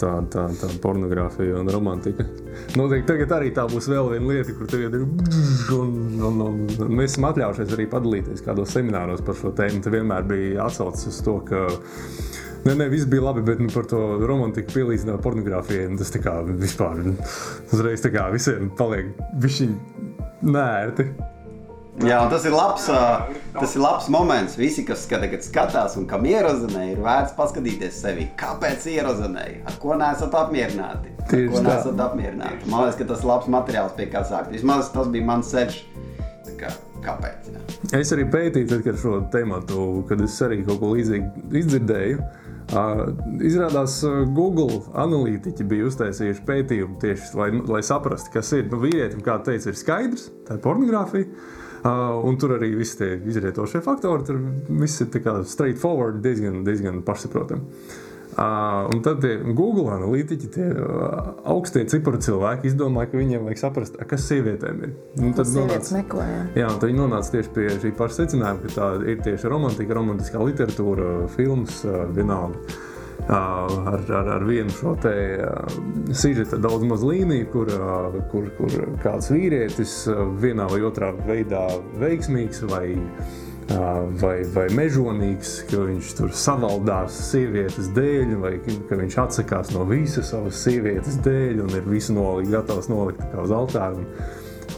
tā, 0.00 0.14
tā, 0.32 0.46
tā 0.56 0.68
pornogrāfija 0.80 1.58
un 1.60 1.68
romantika. 1.68 2.24
Noteikti 2.78 3.08
tagad 3.10 3.34
arī 3.36 3.50
tā 3.56 3.66
būs 3.68 3.90
vēl 3.92 4.14
viena 4.14 4.30
lieta, 4.30 4.54
kur 4.56 4.70
tagad 4.70 4.96
ir. 4.96 5.04
Un, 5.76 5.92
un, 6.24 6.40
un, 6.46 6.62
un 6.72 6.94
mēs 6.96 7.12
esam 7.12 7.28
atļaujušies 7.28 7.74
arī 7.76 7.84
padalīties 7.92 8.44
kādos 8.46 8.72
semināros 8.72 9.20
par 9.26 9.36
šo 9.36 9.52
tēmu. 9.60 9.82
Te 9.84 9.92
vienmēr 9.92 10.24
bija 10.30 10.64
atsaucis 10.70 11.10
uz 11.12 11.20
to, 11.26 11.36
ka 11.50 11.66
Nē, 12.68 12.74
nē, 12.76 12.86
viss 12.92 13.08
bija 13.08 13.22
labi, 13.24 13.40
bet 13.46 13.62
nu, 13.62 13.70
par 13.72 13.86
to 13.88 13.98
romantiku 14.28 14.74
pielīdzināt 14.74 15.22
pornogrāfijai. 15.24 15.86
Tas 15.96 16.10
tā 16.12 16.20
kā 16.20 16.34
vispār 16.44 16.98
uzreiz 17.72 18.02
tā 18.04 18.10
kā 18.12 18.26
visiem 18.34 18.68
paliek 18.76 19.14
bišķiņ 19.40 19.70
nērti. 20.44 21.06
Jā, 22.04 22.18
tas 22.30 22.44
ir 22.44 22.52
labs, 22.52 22.84
tas 23.56 23.72
ir 23.72 23.82
labs 23.82 24.10
moments. 24.12 24.58
Visi, 24.60 24.84
kas 24.86 25.06
tagad 25.08 25.40
skatās 25.46 25.96
un 25.98 26.04
kam 26.10 26.28
ierozināja, 26.28 26.92
ir 26.92 27.00
vērts 27.02 27.32
paskatīties 27.38 28.02
sevi. 28.04 28.28
Kāpēc 28.38 28.84
ierozināja? 28.92 29.62
Ar 29.66 29.78
ko 29.80 29.96
neesat 29.98 30.36
apmierināti? 30.36 31.14
Ar 31.24 31.32
ko 31.54 31.62
neesat 31.64 32.02
apmierināti? 32.04 32.68
Man 32.68 32.84
liekas, 32.84 33.00
ka 33.00 33.08
tas 33.14 33.24
ir 33.24 33.30
labs 33.32 33.48
materiāls, 33.50 33.96
pie 33.96 34.10
kā 34.12 34.22
sākt. 34.28 34.52
Vismaz 34.52 34.92
tas 34.92 35.08
bija 35.14 35.26
mans 35.30 35.54
ceļš. 35.54 35.80
Kā, 36.60 36.70
kāpēc? 37.06 37.48
Jā. 37.54 37.64
Es 38.02 38.12
arī 38.12 38.28
pētīju, 38.28 38.68
tad, 38.74 38.84
kad 38.84 39.00
šo 39.00 39.16
tēmu, 39.32 39.62
kad 40.10 40.22
es 40.28 40.36
arī 40.44 40.60
kaut 40.68 40.82
ko 40.84 40.92
līdzīgu 40.92 41.48
izdzirdēju. 41.64 42.28
Uh, 42.68 43.06
izrādās, 43.48 44.00
Google 44.36 44.82
analītiķi 45.00 45.64
bija 45.68 45.86
uztaisījuši 45.88 46.42
pētījumu 46.48 46.98
tieši 47.00 47.30
lai, 47.38 47.46
lai 47.64 47.80
saprastu, 47.86 48.34
kas 48.34 48.52
ir. 48.58 48.66
Nu, 48.68 48.82
vīrietim, 48.82 49.22
kā 49.24 49.38
teica, 49.46 49.70
ir 49.70 49.78
skaidrs, 49.78 50.28
tā 50.44 50.58
ir 50.58 50.64
pornogrāfija. 50.66 51.30
Uh, 51.78 52.18
un 52.26 52.36
tur 52.36 52.56
arī 52.56 52.72
viss 52.74 52.98
tie 52.98 53.14
izrietošie 53.30 53.80
faktori, 53.86 54.26
tur 54.26 54.42
viss 54.82 55.00
ir 55.00 55.08
straightforward, 55.48 56.20
diezgan, 56.24 56.60
diezgan 56.66 57.00
pašsaprotami. 57.06 57.62
Uh, 57.62 58.07
un 58.36 59.00
tad 59.02 59.24
Google 59.56 59.88
analītiķi, 59.96 60.50
tie 60.54 60.66
uh, 60.72 61.30
augstie 61.48 61.84
cipari 61.90 62.20
cilvēki, 62.22 62.68
izdomāja, 62.70 63.12
ka 63.12 63.20
viņiem 63.20 63.46
vajag 63.48 63.62
saprast, 63.62 63.96
kas 64.10 64.26
sievietēm 64.28 64.84
ir. 64.86 64.92
Un 65.22 65.32
tad 65.38 65.50
nonāca, 65.54 65.94
meklē, 65.96 66.26
jā. 66.28 66.42
Jā, 66.62 66.68
tad 66.74 66.90
viņi 66.90 67.00
nonāca 67.00 67.34
tieši 67.36 67.54
pie 67.56 67.70
šī 67.78 67.94
paša 67.98 68.20
secinājuma, 68.20 68.62
ka 68.66 68.74
tā 68.76 68.90
ir 69.14 69.24
tieši 69.24 69.50
romantika, 69.50 69.96
romantiskā 69.98 70.44
literatūra, 70.44 71.10
filmas 71.34 71.82
vienalga. 72.14 72.78
Uh, 73.28 73.34
ar, 73.90 74.04
ar, 74.14 74.28
ar 74.38 74.44
vienu 74.46 74.72
šo 74.72 74.94
te 75.02 75.10
uh, 75.42 75.72
sižeta 76.16 76.56
daudz 76.62 76.86
maz 76.88 77.02
līniju, 77.04 77.48
kur, 77.52 77.68
uh, 77.74 78.14
kur, 78.30 78.46
kur 78.56 78.76
kāds 79.02 79.28
vīrietis 79.34 79.98
vienā 80.40 80.68
vai 80.70 80.78
otrā 80.86 81.10
veidā 81.26 81.66
veiksmīgs 82.00 82.62
vai 82.70 82.86
vai, 83.68 84.36
vai 84.54 84.66
mežonīgs, 84.72 85.52
ka 85.68 85.82
viņš 85.84 86.12
tur 86.18 86.32
savaldās 86.32 87.16
sievietes 87.28 87.90
dēļ, 87.96 88.34
vai 88.40 88.54
ka 88.64 88.96
viņš 88.96 89.18
atsakās 89.24 89.72
no 89.74 89.84
visas 89.88 90.30
savas 90.32 90.62
sievietes 90.64 91.20
dēļ 91.24 91.62
un 91.66 91.74
ir 91.76 91.88
visu 91.88 92.16
nolikt, 92.16 92.52
gatavs 92.54 92.88
nolikt 92.88 93.36
uz 93.42 93.52
altāra. 93.52 93.92
Un, 93.98 94.08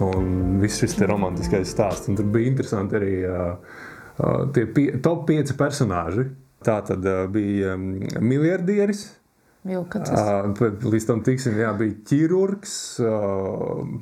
un 0.01 0.59
viss 0.63 0.81
šis 0.81 0.99
romantiskais 1.07 1.71
stāsts. 1.71 2.09
Un 2.11 2.19
tur 2.19 2.29
bija 2.33 2.51
interesanti 2.51 2.99
arī 2.99 3.15
uh, 3.29 3.81
tie 4.55 4.67
pie, 4.75 4.91
top 5.05 5.27
5 5.31 5.57
personāži. 5.59 6.29
Tā 6.65 6.81
tad 6.87 7.07
uh, 7.07 7.25
bija 7.33 7.77
um, 7.77 7.93
miljardieris. 8.25 9.07
Uh, 10.17 10.87
līdz 10.89 11.07
tam 11.09 11.23
tiksim, 11.25 11.59
jā, 11.61 11.73
bija 11.77 11.99
ķirurgs. 12.09 12.75
Uh, 13.05 14.01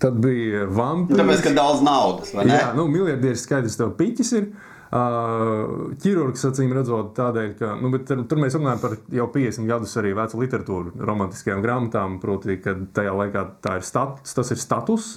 Tad 0.00 0.18
bija 0.20 0.66
vampīrs. 0.68 1.16
Tāpēc, 1.16 1.42
ka 1.46 1.52
daudz 1.56 1.82
naudas, 1.84 2.32
vai 2.36 2.44
ne? 2.44 2.58
Jā, 2.58 2.72
nu, 2.76 2.84
miljardieris 2.92 3.46
skaidrs, 3.46 3.78
tev 3.80 3.94
piķis 3.96 4.32
ir. 4.36 4.50
Uh, 4.86 5.94
ķirurgs, 6.02 6.44
acīm 6.46 6.74
redzot, 6.76 7.08
tādēļ, 7.16 7.48
ka 7.58 7.72
nu, 7.80 7.90
tur, 8.06 8.20
tur 8.28 8.38
mēs 8.38 8.54
runājam 8.54 8.82
par 8.84 8.94
jau 9.16 9.26
50 9.34 9.66
gadus 9.66 9.96
arī 9.98 10.12
vecu 10.16 10.42
literatūru, 10.44 10.92
romantiskajām 11.08 11.64
grāmatām. 11.64 12.20
Proti, 12.22 12.58
ka 12.62 12.76
tajā 12.96 13.16
laikā 13.16 13.46
tā 13.64 13.80
ir 13.80 13.88
status, 13.88 14.36
tas 14.36 14.52
ir 14.52 14.62
status. 14.62 15.08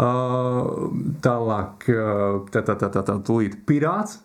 Uh, 0.00 0.88
tālāk, 1.22 1.86
uh, 1.92 2.40
tā, 2.50 2.64
tā, 2.64 2.78
tā, 2.80 2.88
tā, 2.88 3.04
tā 3.04 3.20
tūlīt 3.28 3.60
pirāts. 3.68 4.22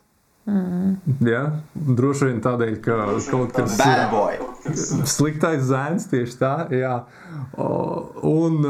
Mm. 0.48 0.96
Ja? 1.26 1.48
Droši 1.74 2.30
vien 2.30 2.44
tādēļ, 2.46 2.76
ka 2.86 3.00
kaut 3.28 3.56
kas 3.56 3.76
tāds- 3.82 4.92
sliktais 5.18 5.66
zēns 5.68 6.08
tieši 6.12 6.38
tā. 6.40 6.54
Jā. 6.74 7.00
Un 7.58 8.62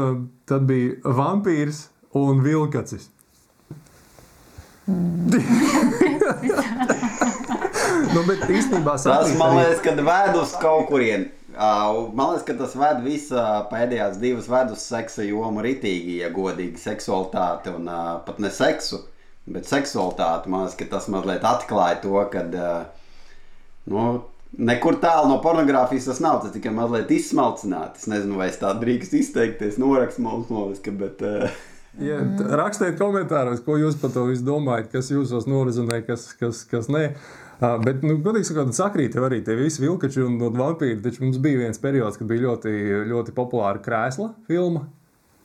tad 0.46 0.62
bija 0.68 1.14
vampīrs 1.16 1.86
un 2.16 2.42
vilkacis. 2.44 3.08
Mm. 4.86 5.26
nu, 8.14 8.22
bet 8.28 8.44
īstenībā 8.46 8.94
tas 9.02 9.32
man 9.38 9.56
liekas, 9.58 9.80
ka 9.82 9.90
ved 9.98 10.38
uz 10.38 10.52
kaut 10.62 10.86
kurien. 10.90 11.22
Uh, 11.56 12.12
man 12.12 12.34
liekas, 12.34 12.46
ka 12.46 12.54
tas 12.60 12.76
ved 12.78 13.02
visu 13.06 13.42
pēdējās 13.72 14.20
divas 14.22 14.46
ved 14.52 14.68
uz 14.76 14.82
seksa 14.84 15.22
jomu 15.26 15.64
ritīgi, 15.64 16.20
ja 16.20 16.28
godīgi 16.34 16.78
seksualitāti 16.80 17.68
un 17.74 17.84
uh, 17.90 18.18
pat 18.26 18.38
ne 18.42 18.50
seksu. 18.52 18.98
Bet 19.46 19.64
seksualitāte 19.70 20.50
man 20.52 20.68
liekas, 20.68 20.90
tas 20.92 21.08
mazliet 21.12 21.44
atklāja 21.46 21.96
to, 22.04 22.16
ka 22.30 22.40
nu, 23.90 24.02
nekur 24.58 24.98
tālu 25.02 25.30
no 25.30 25.38
pornogrāfijas 25.44 26.08
tas 26.10 26.20
nav. 26.24 26.42
Tas 26.42 26.54
tikai 26.56 26.72
mazliet 26.74 27.12
izsmalcināts. 27.14 28.04
Es 28.04 28.10
nezinu, 28.10 28.38
vai 28.40 28.50
es 28.52 28.60
tā 28.60 28.72
drīkst 28.80 29.16
izteikties, 29.20 29.80
norakst 29.82 30.20
monētiski. 30.22 30.94
Bet, 31.00 31.24
uh... 31.26 31.64
Ja, 32.02 32.20
rakstiet 32.60 32.98
komentāros, 33.00 33.62
ko 33.64 33.78
jūs 33.80 33.96
par 34.00 34.12
to 34.12 34.26
visu 34.28 34.44
domājat, 34.44 34.90
kas 34.92 35.08
jūsos 35.12 35.48
norizonē, 35.48 36.02
kas, 36.04 36.28
kas, 36.36 36.64
kas 36.68 36.90
nē. 36.92 37.06
Uh, 37.56 37.78
bet, 37.80 38.02
nu, 38.04 38.18
godīgi 38.20 38.50
sakot, 38.50 38.74
sakrīt 38.76 39.16
jau 39.16 39.24
arī 39.24 39.40
tie 39.44 39.56
visi 39.56 39.80
vilkači 39.80 40.20
un, 40.26 40.36
vampīri. 40.58 41.00
Taču 41.04 41.24
mums 41.24 41.40
bija 41.40 41.62
viens 41.64 41.80
periods, 41.80 42.20
kad 42.20 42.28
bija 42.28 42.50
ļoti, 42.50 42.76
ļoti 43.12 43.36
populāra 43.36 43.80
krēsla 43.84 44.34
filma. 44.48 44.84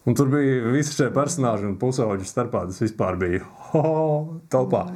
Un 0.10 0.18
tur 0.18 0.32
bija 0.34 0.74
visi 0.74 0.96
šie 0.98 1.12
personāļi 1.14 1.68
un 1.70 1.80
pusauģi 1.80 2.28
starpā. 2.28 2.66
Tas 2.68 2.82
vispār 2.84 3.20
bija 3.22 3.46
ho, 3.72 4.42
telpā 4.52 4.88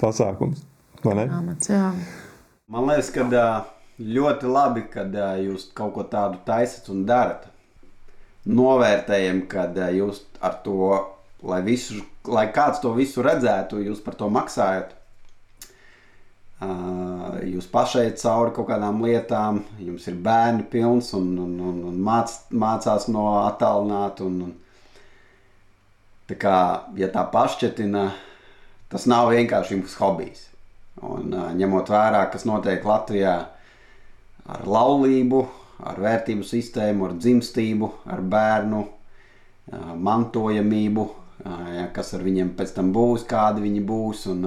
pasākums. 0.00 0.64
Amats, 1.04 1.68
jā. 1.68 1.90
Man 2.72 2.86
liekas, 2.88 3.10
ka 3.12 3.24
ļoti 4.00 4.48
labi, 4.48 4.86
kad 4.88 5.12
jūs 5.36 5.66
kaut 5.76 5.92
ko 5.92 6.04
tādu 6.08 6.38
taisat 6.46 6.86
un 6.94 7.02
darat. 7.04 7.42
Novērtējam, 8.48 9.42
kad 9.52 9.76
jūs 9.92 10.22
ar 10.40 10.56
to, 10.64 10.94
lai, 11.44 11.60
visu, 11.66 12.00
lai 12.24 12.46
kāds 12.56 12.80
to 12.80 12.94
visu 12.96 13.24
redzētu, 13.24 13.82
jūs 13.84 14.00
par 14.04 14.16
to 14.16 14.30
maksājat. 14.32 14.94
Jūs 17.52 17.68
pašai 17.68 18.06
cauri 18.22 18.56
kaut 18.56 18.70
kādām 18.72 19.04
lietām, 19.04 19.60
jums 19.84 20.08
ir 20.08 20.16
bērni 20.24 20.64
pilns 20.72 21.12
un, 21.20 21.28
un, 21.44 21.52
un, 21.60 21.84
un 21.92 22.00
māc, 22.08 22.32
mācās 22.48 23.10
no 23.12 23.26
attālināta. 23.42 24.30
Tā 26.32 26.40
kā, 26.40 26.56
ja 26.96 27.12
tā 27.12 27.28
pašķetina, 27.28 28.08
tas 28.88 29.04
nav 29.10 29.34
vienkārši 29.36 29.76
jums 29.76 30.00
hobijs. 30.00 30.48
Un, 31.04 31.34
ņemot 31.58 31.90
vērā, 31.92 32.24
kas 32.32 32.46
notiek 32.48 32.84
Latvijā 32.86 33.34
ar 34.44 34.64
laulību, 34.68 35.42
ar 35.84 36.00
vērtību 36.00 36.46
sistēmu, 36.46 37.08
ar 37.08 37.18
dzimstību, 37.18 37.90
ar 38.08 38.22
bērnu 38.34 38.80
mantojamību, 40.04 41.04
ja, 41.74 41.86
kas 41.96 42.14
ar 42.16 42.24
viņiem 42.24 42.54
pēc 42.56 42.74
tam 42.76 42.92
būs, 42.94 43.26
kādi 43.28 43.64
viņi 43.64 43.84
būs. 43.88 44.26
Un, 44.32 44.46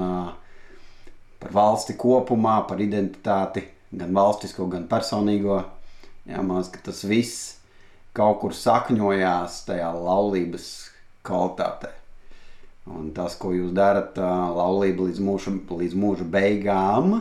par 1.38 1.54
valsti 1.54 1.98
kopumā, 2.00 2.62
par 2.70 2.82
identitāti, 2.82 3.64
gan 3.94 4.14
valstisko, 4.16 4.68
gan 4.72 4.88
personīgo. 4.90 5.62
Jā, 6.28 6.42
man 6.42 6.60
liekas, 6.60 6.74
ka 6.74 6.84
tas 6.90 7.04
viss 7.08 7.54
kaut 8.18 8.42
kur 8.42 8.56
sakņojās 8.58 9.62
tajā 9.70 9.92
laulības 9.94 10.68
kvalitātē. 11.28 11.97
Un 12.88 13.10
tas, 13.16 13.36
ko 13.36 13.52
jūs 13.52 13.74
darat, 13.76 14.16
laulība 14.18 15.10
līdz 15.10 15.20
mūža, 15.24 15.52
līdz 15.82 15.96
mūža 16.00 16.28
beigām, 16.32 17.18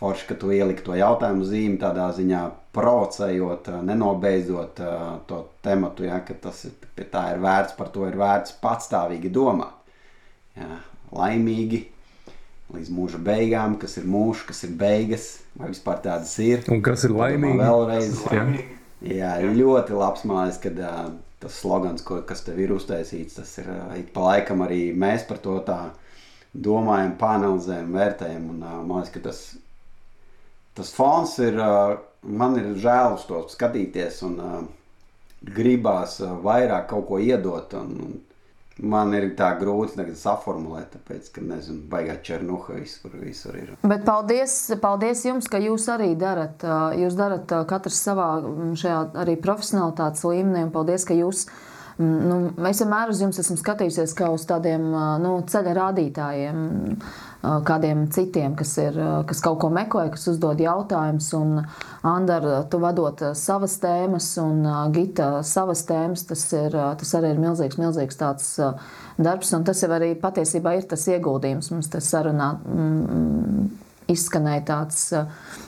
forši, 0.00 0.26
ka 0.26 0.34
tu 0.34 0.50
ieliki 0.50 0.82
to 0.82 0.96
jautājumu 0.98 1.46
zīmi 1.46 1.78
tādā 1.78 2.08
ziņā, 2.16 2.42
provocējot, 2.74 3.68
nenobeidzot 3.86 4.82
to 5.28 5.38
tematu, 5.62 6.08
ja, 6.08 6.18
ka 6.26 6.34
tas 6.48 6.64
ir, 6.66 6.74
tā 7.12 7.28
ir 7.34 7.42
vērts, 7.44 7.76
par 7.78 7.92
to 7.94 8.08
ir 8.08 8.18
vērts 8.18 8.56
patstāvīgi 8.62 9.30
domāt. 9.32 9.78
Ja, 10.58 10.80
laimīgi, 11.14 11.84
līdz 12.72 12.92
mūža 12.92 13.20
beigām, 13.22 13.76
kas 13.80 13.98
ir 14.00 14.08
mūžs, 14.10 14.46
kas 14.48 14.64
ir 14.66 14.74
beigas, 14.80 15.28
vai 15.54 15.70
vispār 15.70 16.00
tādas 16.04 16.34
ir. 16.42 16.64
Un 16.72 16.82
kas 16.84 17.06
ir 17.06 17.14
laimīgi? 17.14 17.60
Vēlreiz. 17.60 18.22
Jā, 18.32 18.46
jā 19.12 19.52
ļoti 19.54 19.96
labs 19.96 20.26
mājas, 20.28 20.58
kad 20.62 20.80
uh, 20.80 21.12
tas 21.42 21.58
slogans, 21.58 22.04
ko, 22.06 22.20
kas 22.26 22.44
tev 22.46 22.60
ir 22.62 22.72
uztaisīts, 22.74 23.36
tas 23.40 23.52
ir 23.58 23.68
ik 23.98 24.12
pa 24.14 24.28
laikam 24.28 24.62
arī 24.64 24.92
mēs 24.94 25.26
par 25.28 25.42
to 25.42 25.58
tā 25.66 25.80
domājam, 26.52 27.16
panelizējam, 27.20 27.92
vērtējam. 27.96 28.48
Un 28.54 28.62
man 28.62 29.02
liekas, 29.02 29.12
ka 29.14 29.24
tas, 29.26 29.40
tas 30.78 30.92
fons 30.94 31.34
ir, 31.42 31.58
man 32.22 32.58
ir 32.60 32.74
žēl 32.82 33.16
uz 33.16 33.26
to 33.28 33.42
skatīties 33.52 34.22
un 34.28 34.38
gribās 35.42 36.20
vairāk 36.44 36.90
kaut 36.92 37.08
ko 37.08 37.18
iedot. 37.22 37.74
Un, 37.80 37.96
un, 38.06 38.20
Man 38.82 39.12
ir 39.14 39.28
tā 39.38 39.52
grūti 39.60 40.04
saformulēt, 40.18 40.96
tāpēc, 40.96 41.28
ka 41.36 41.42
nezinu, 41.46 41.84
baigā 41.90 42.16
černuha 42.26 42.80
visur, 42.80 43.12
visur 43.20 43.58
ir. 43.58 43.74
Bet 43.86 44.02
paldies, 44.06 44.56
paldies 44.82 45.22
jums, 45.28 45.46
ka 45.50 45.60
jūs 45.62 45.86
arī 45.92 46.12
darat. 46.18 46.64
Jūs 46.98 47.14
darat 47.18 47.52
katrs 47.70 48.00
savā 48.02 48.30
šajā 48.78 49.02
arī 49.22 49.36
profesionālitātes 49.42 50.26
līmenī, 50.26 50.66
un 50.66 50.74
paldies, 50.74 51.06
ka 51.06 51.14
jūs. 51.14 51.46
Nu, 52.02 52.38
es 52.66 52.80
vienmēr 52.82 53.12
uz 53.12 53.20
jums 53.22 53.38
esmu 53.38 53.58
skatījusies 53.60 54.16
kā 54.18 54.32
uz 54.32 54.48
tādiem 54.48 54.88
nu, 55.22 55.36
ceļa 55.46 55.74
rādītājiem 55.76 56.62
kādiem 57.42 58.04
citiem, 58.14 58.54
kas, 58.58 58.76
ir, 58.78 58.96
kas 59.26 59.42
kaut 59.42 59.58
ko 59.62 59.70
meklē, 59.74 60.06
kas 60.14 60.28
uzdod 60.30 60.60
jautājumus. 60.62 61.32
Un 61.34 61.62
Andara, 62.06 62.62
tu 62.70 62.78
vadot 62.82 63.24
savas 63.38 63.76
tēmas, 63.82 64.28
un 64.42 64.62
Gita 64.94 65.30
savas 65.46 65.82
tēmas, 65.88 66.26
tas, 66.28 66.44
ir, 66.54 66.76
tas 67.00 67.14
arī 67.18 67.34
ir 67.34 67.42
milzīgs, 67.42 67.80
milzīgs 67.82 68.20
tāds 68.20 68.52
darbs. 69.18 69.52
Un 69.56 69.66
tas 69.66 69.82
jau 69.82 69.90
arī 69.94 70.12
patiesībā 70.18 70.76
ir 70.78 70.86
tas 70.90 71.08
ieguldījums 71.10 71.72
mums 71.74 71.90
tas 71.92 72.10
sarunā. 72.14 72.52
Mm, 72.62 73.70
izskanēja 74.12 74.62
tāds 74.66 75.02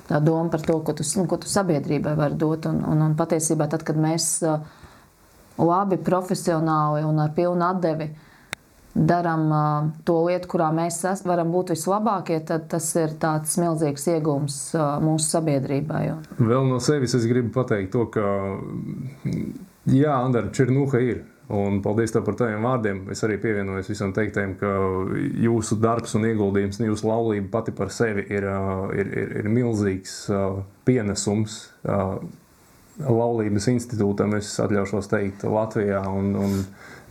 tā 0.09 0.19
doma 0.23 0.51
par 0.53 0.63
to, 0.67 0.79
ko 0.85 0.93
tu, 0.97 1.07
nu, 1.19 1.27
ko 1.31 1.39
tu 1.41 1.51
sabiedrībai 1.51 2.15
vari 2.19 2.39
dot. 2.39 2.69
Un, 2.71 2.83
un, 2.91 3.03
un 3.09 3.17
patiesībā 3.19 3.69
tad, 3.71 3.87
kad 3.87 3.99
mēs 3.99 4.45
labi, 5.59 5.99
profesionāli 6.03 7.05
un 7.07 7.23
ar 7.23 7.35
pilnu 7.35 7.67
atdevi 7.67 8.11
darām 8.95 9.45
uh, 9.51 9.91
to 10.07 10.21
lietu, 10.29 10.49
kurā 10.55 10.71
mēs 10.75 11.03
varam 11.27 11.51
būt 11.55 11.75
vislabākie, 11.75 12.39
tad 12.47 12.69
tas 12.71 12.87
ir 12.97 13.17
tāds 13.21 13.59
milzīgs 13.61 14.09
iegūms 14.15 14.59
uh, 14.79 14.87
mūsu 15.03 15.35
sabiedrībai. 15.35 16.05
Vēl 16.39 16.67
no 16.71 16.81
sevis 16.83 17.17
es 17.19 17.27
gribu 17.31 17.53
pateikt 17.59 17.93
to, 17.95 18.07
ka 18.15 18.25
jā, 19.91 20.15
Andra, 20.17 20.49
Černuha 20.55 21.03
ir. 21.03 21.25
Un 21.55 21.83
paldies 21.85 22.15
par 22.15 22.39
taviem 22.39 22.63
vārdiem. 22.65 23.03
Es 23.13 23.21
arī 23.27 23.35
pievienojos 23.43 23.91
visam 23.91 24.15
teiktajam, 24.17 24.55
ka 24.57 24.71
jūsu 25.45 25.77
darbs 25.77 26.17
un 26.17 26.25
ieguldījums, 26.31 26.81
jūsu 26.81 27.11
laulība 27.11 27.51
pati 27.59 27.75
par 27.77 27.93
sevi 27.93 28.25
ir, 28.33 28.47
ir, 28.97 29.11
ir, 29.13 29.35
ir 29.43 29.51
milzīgs 29.53 30.15
pienesums 30.89 31.59
laulības 33.03 33.69
institūtam, 33.75 34.37
es 34.39 34.55
atļaušos 34.63 35.11
teikt, 35.11 35.45
Latvijā 35.51 36.01
un, 36.09 36.33
un 36.39 36.57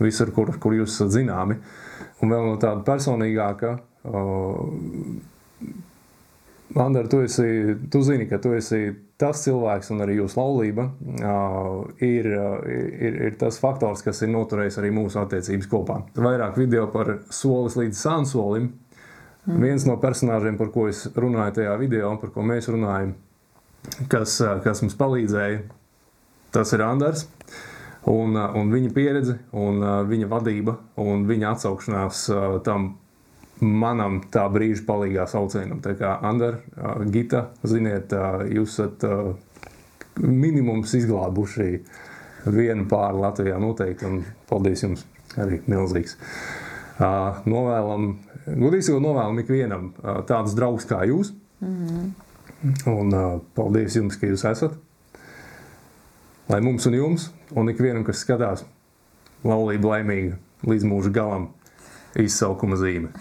visur, 0.02 0.32
kur, 0.34 0.54
kur 0.60 0.74
jūs 0.76 0.96
esat 0.96 1.14
zināmi. 1.18 1.58
Un 2.22 2.32
vēl 2.32 2.48
no 2.48 2.58
tāda 2.62 2.84
personīgāka. 2.86 3.76
Uh, 4.04 4.68
Andra, 6.74 7.06
tu, 7.06 7.20
esi, 7.22 7.76
tu 7.90 8.00
zini, 8.02 8.26
ka 8.26 8.40
tu 8.42 8.50
esi 8.56 8.88
tas 9.20 9.44
cilvēks, 9.44 9.92
un 9.94 10.02
arī 10.02 10.16
jūsu 10.18 10.38
laulība 10.40 10.88
uh, 10.88 11.84
ir, 12.02 12.26
ir, 12.26 13.18
ir 13.28 13.36
tas 13.38 13.60
faktors, 13.62 14.02
kas 14.02 14.24
ir 14.24 14.32
noturējis 14.32 14.80
arī 14.80 14.90
mūsu 14.96 15.20
attiecības 15.22 15.68
kopā. 15.70 16.00
Vairāk 16.18 16.58
video 16.58 16.88
par 16.90 17.12
solis 17.30 17.76
līdz 17.78 18.00
sānsolim. 18.00 18.72
Mm. 19.44 19.60
Viens 19.60 19.86
no 19.86 19.98
personāžiem, 20.02 20.56
par 20.58 20.72
ko 20.74 20.88
es 20.90 21.04
runāju 21.14 21.60
tajā 21.60 21.76
video, 21.78 22.14
par 22.18 22.32
ko 22.34 22.42
mēs 22.48 22.66
runājam, 22.72 23.12
kas, 24.10 24.40
kas 24.64 24.82
mums 24.82 24.98
palīdzēja, 24.98 25.62
tas 26.56 26.72
ir 26.74 26.82
Andars. 26.86 27.26
Un, 28.10 28.36
un 28.36 28.72
viņa 28.72 28.90
pieredze, 28.92 29.38
un 29.56 29.80
viņa 30.10 30.28
vadība 30.28 30.76
un 31.00 31.24
viņa 31.28 31.54
atsaukšanās 31.54 32.26
tam 32.66 32.90
manam 33.64 34.18
tā 34.34 34.44
brīža 34.52 34.84
palīgā 34.84 35.24
saucienam. 35.30 35.80
Tā 35.80 35.94
kā 35.96 36.18
Andra, 36.26 36.58
Gita, 37.08 37.46
ziniet, 37.64 38.12
jūs 38.52 38.76
esat 38.76 39.06
minimums 40.20 40.92
izglābuši 40.98 41.70
vienu 42.52 42.84
pāri 42.90 43.22
Latvijā 43.22 43.56
noteikti, 43.62 44.10
un 44.10 44.20
paldies 44.50 44.84
jums 44.84 45.06
arī 45.40 45.62
milzīgs. 45.70 46.18
Novēlam, 47.00 48.10
gudīgi 48.44 48.90
sakot, 48.90 49.02
novēlam 49.06 49.40
ikvienam 49.42 49.88
tādus 50.28 50.58
draugus 50.58 50.86
kā 50.90 51.00
jūs. 51.08 51.32
Mm 51.64 51.86
-hmm. 51.86 52.12
Un 52.86 53.12
uh, 53.12 53.40
paldies 53.54 53.96
jums, 53.96 54.16
ka 54.16 54.26
jūs 54.26 54.44
esat. 54.48 54.76
Lai 56.48 56.60
mums 56.60 56.84
un 56.84 56.96
jums, 56.98 57.30
un 57.56 57.70
ikvienam, 57.72 58.02
kas 58.04 58.20
skatās, 58.20 58.66
laulība 59.48 59.94
laimīga 59.94 60.36
līdz 60.68 60.84
mūža 60.90 61.12
galam, 61.14 61.48
izsaukuma 62.20 62.76
zīme. 62.80 63.12